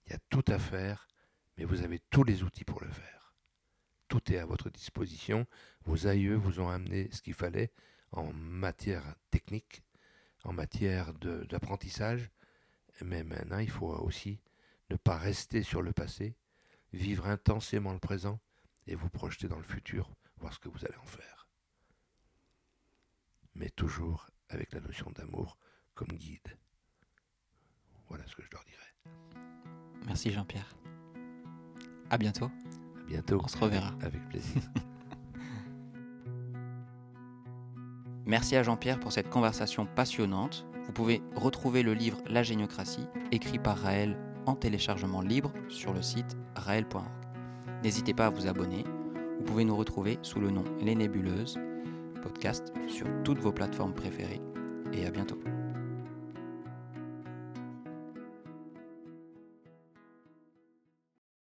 Il 0.05 0.11
y 0.11 0.15
a 0.15 0.19
tout 0.29 0.43
à 0.47 0.59
faire, 0.59 1.07
mais 1.57 1.63
vous 1.63 1.83
avez 1.83 1.99
tous 2.09 2.23
les 2.23 2.43
outils 2.43 2.65
pour 2.65 2.81
le 2.81 2.91
faire. 2.91 3.33
Tout 4.07 4.31
est 4.31 4.37
à 4.37 4.45
votre 4.45 4.69
disposition. 4.69 5.47
Vos 5.85 6.07
aïeux 6.07 6.35
vous 6.35 6.59
ont 6.59 6.69
amené 6.69 7.09
ce 7.11 7.21
qu'il 7.21 7.33
fallait 7.33 7.71
en 8.11 8.31
matière 8.33 9.15
technique, 9.31 9.83
en 10.45 10.53
matière 10.53 11.13
d'apprentissage, 11.13 12.29
mais 13.01 13.23
maintenant 13.23 13.59
il 13.59 13.69
faut 13.69 13.87
aussi 13.87 14.39
ne 14.89 14.95
pas 14.95 15.17
rester 15.17 15.63
sur 15.63 15.81
le 15.81 15.91
passé, 15.91 16.35
vivre 16.93 17.27
intensément 17.27 17.93
le 17.93 17.99
présent 17.99 18.39
et 18.87 18.95
vous 18.95 19.09
projeter 19.09 19.47
dans 19.47 19.57
le 19.57 19.63
futur, 19.63 20.11
voir 20.37 20.53
ce 20.53 20.59
que 20.59 20.69
vous 20.69 20.85
allez 20.85 20.97
en 20.97 21.05
faire. 21.05 21.47
Mais 23.55 23.69
toujours 23.69 24.29
avec 24.49 24.71
la 24.73 24.81
notion 24.81 25.11
d'amour 25.11 25.57
comme 25.93 26.09
guide. 26.09 26.57
Voilà 28.09 28.25
ce 28.27 28.35
que 28.35 28.43
je 28.43 28.49
leur 28.51 28.63
dirais. 28.63 29.15
Merci 30.05 30.31
Jean-Pierre. 30.31 30.75
À 32.09 32.17
bientôt. 32.17 32.45
À 32.45 33.07
bientôt. 33.07 33.41
On 33.43 33.47
se 33.47 33.57
reverra. 33.57 33.95
Avec 34.01 34.27
plaisir. 34.29 34.61
Merci 38.25 38.55
à 38.55 38.63
Jean-Pierre 38.63 38.99
pour 38.99 39.11
cette 39.11 39.29
conversation 39.29 39.85
passionnante. 39.85 40.65
Vous 40.85 40.91
pouvez 40.91 41.21
retrouver 41.35 41.83
le 41.83 41.93
livre 41.93 42.17
La 42.27 42.41
géniocratie, 42.41 43.07
écrit 43.31 43.59
par 43.59 43.77
Raël 43.77 44.17
en 44.47 44.55
téléchargement 44.55 45.21
libre 45.21 45.51
sur 45.69 45.93
le 45.93 46.01
site 46.01 46.35
raël.org. 46.55 47.05
N'hésitez 47.83 48.15
pas 48.15 48.27
à 48.27 48.29
vous 48.31 48.47
abonner. 48.47 48.83
Vous 49.37 49.45
pouvez 49.45 49.63
nous 49.63 49.75
retrouver 49.75 50.17
sous 50.23 50.39
le 50.39 50.49
nom 50.49 50.63
Les 50.81 50.95
Nébuleuses, 50.95 51.59
podcast 52.23 52.73
sur 52.87 53.05
toutes 53.23 53.39
vos 53.39 53.51
plateformes 53.51 53.93
préférées. 53.93 54.41
Et 54.91 55.05
à 55.05 55.11
bientôt. 55.11 55.39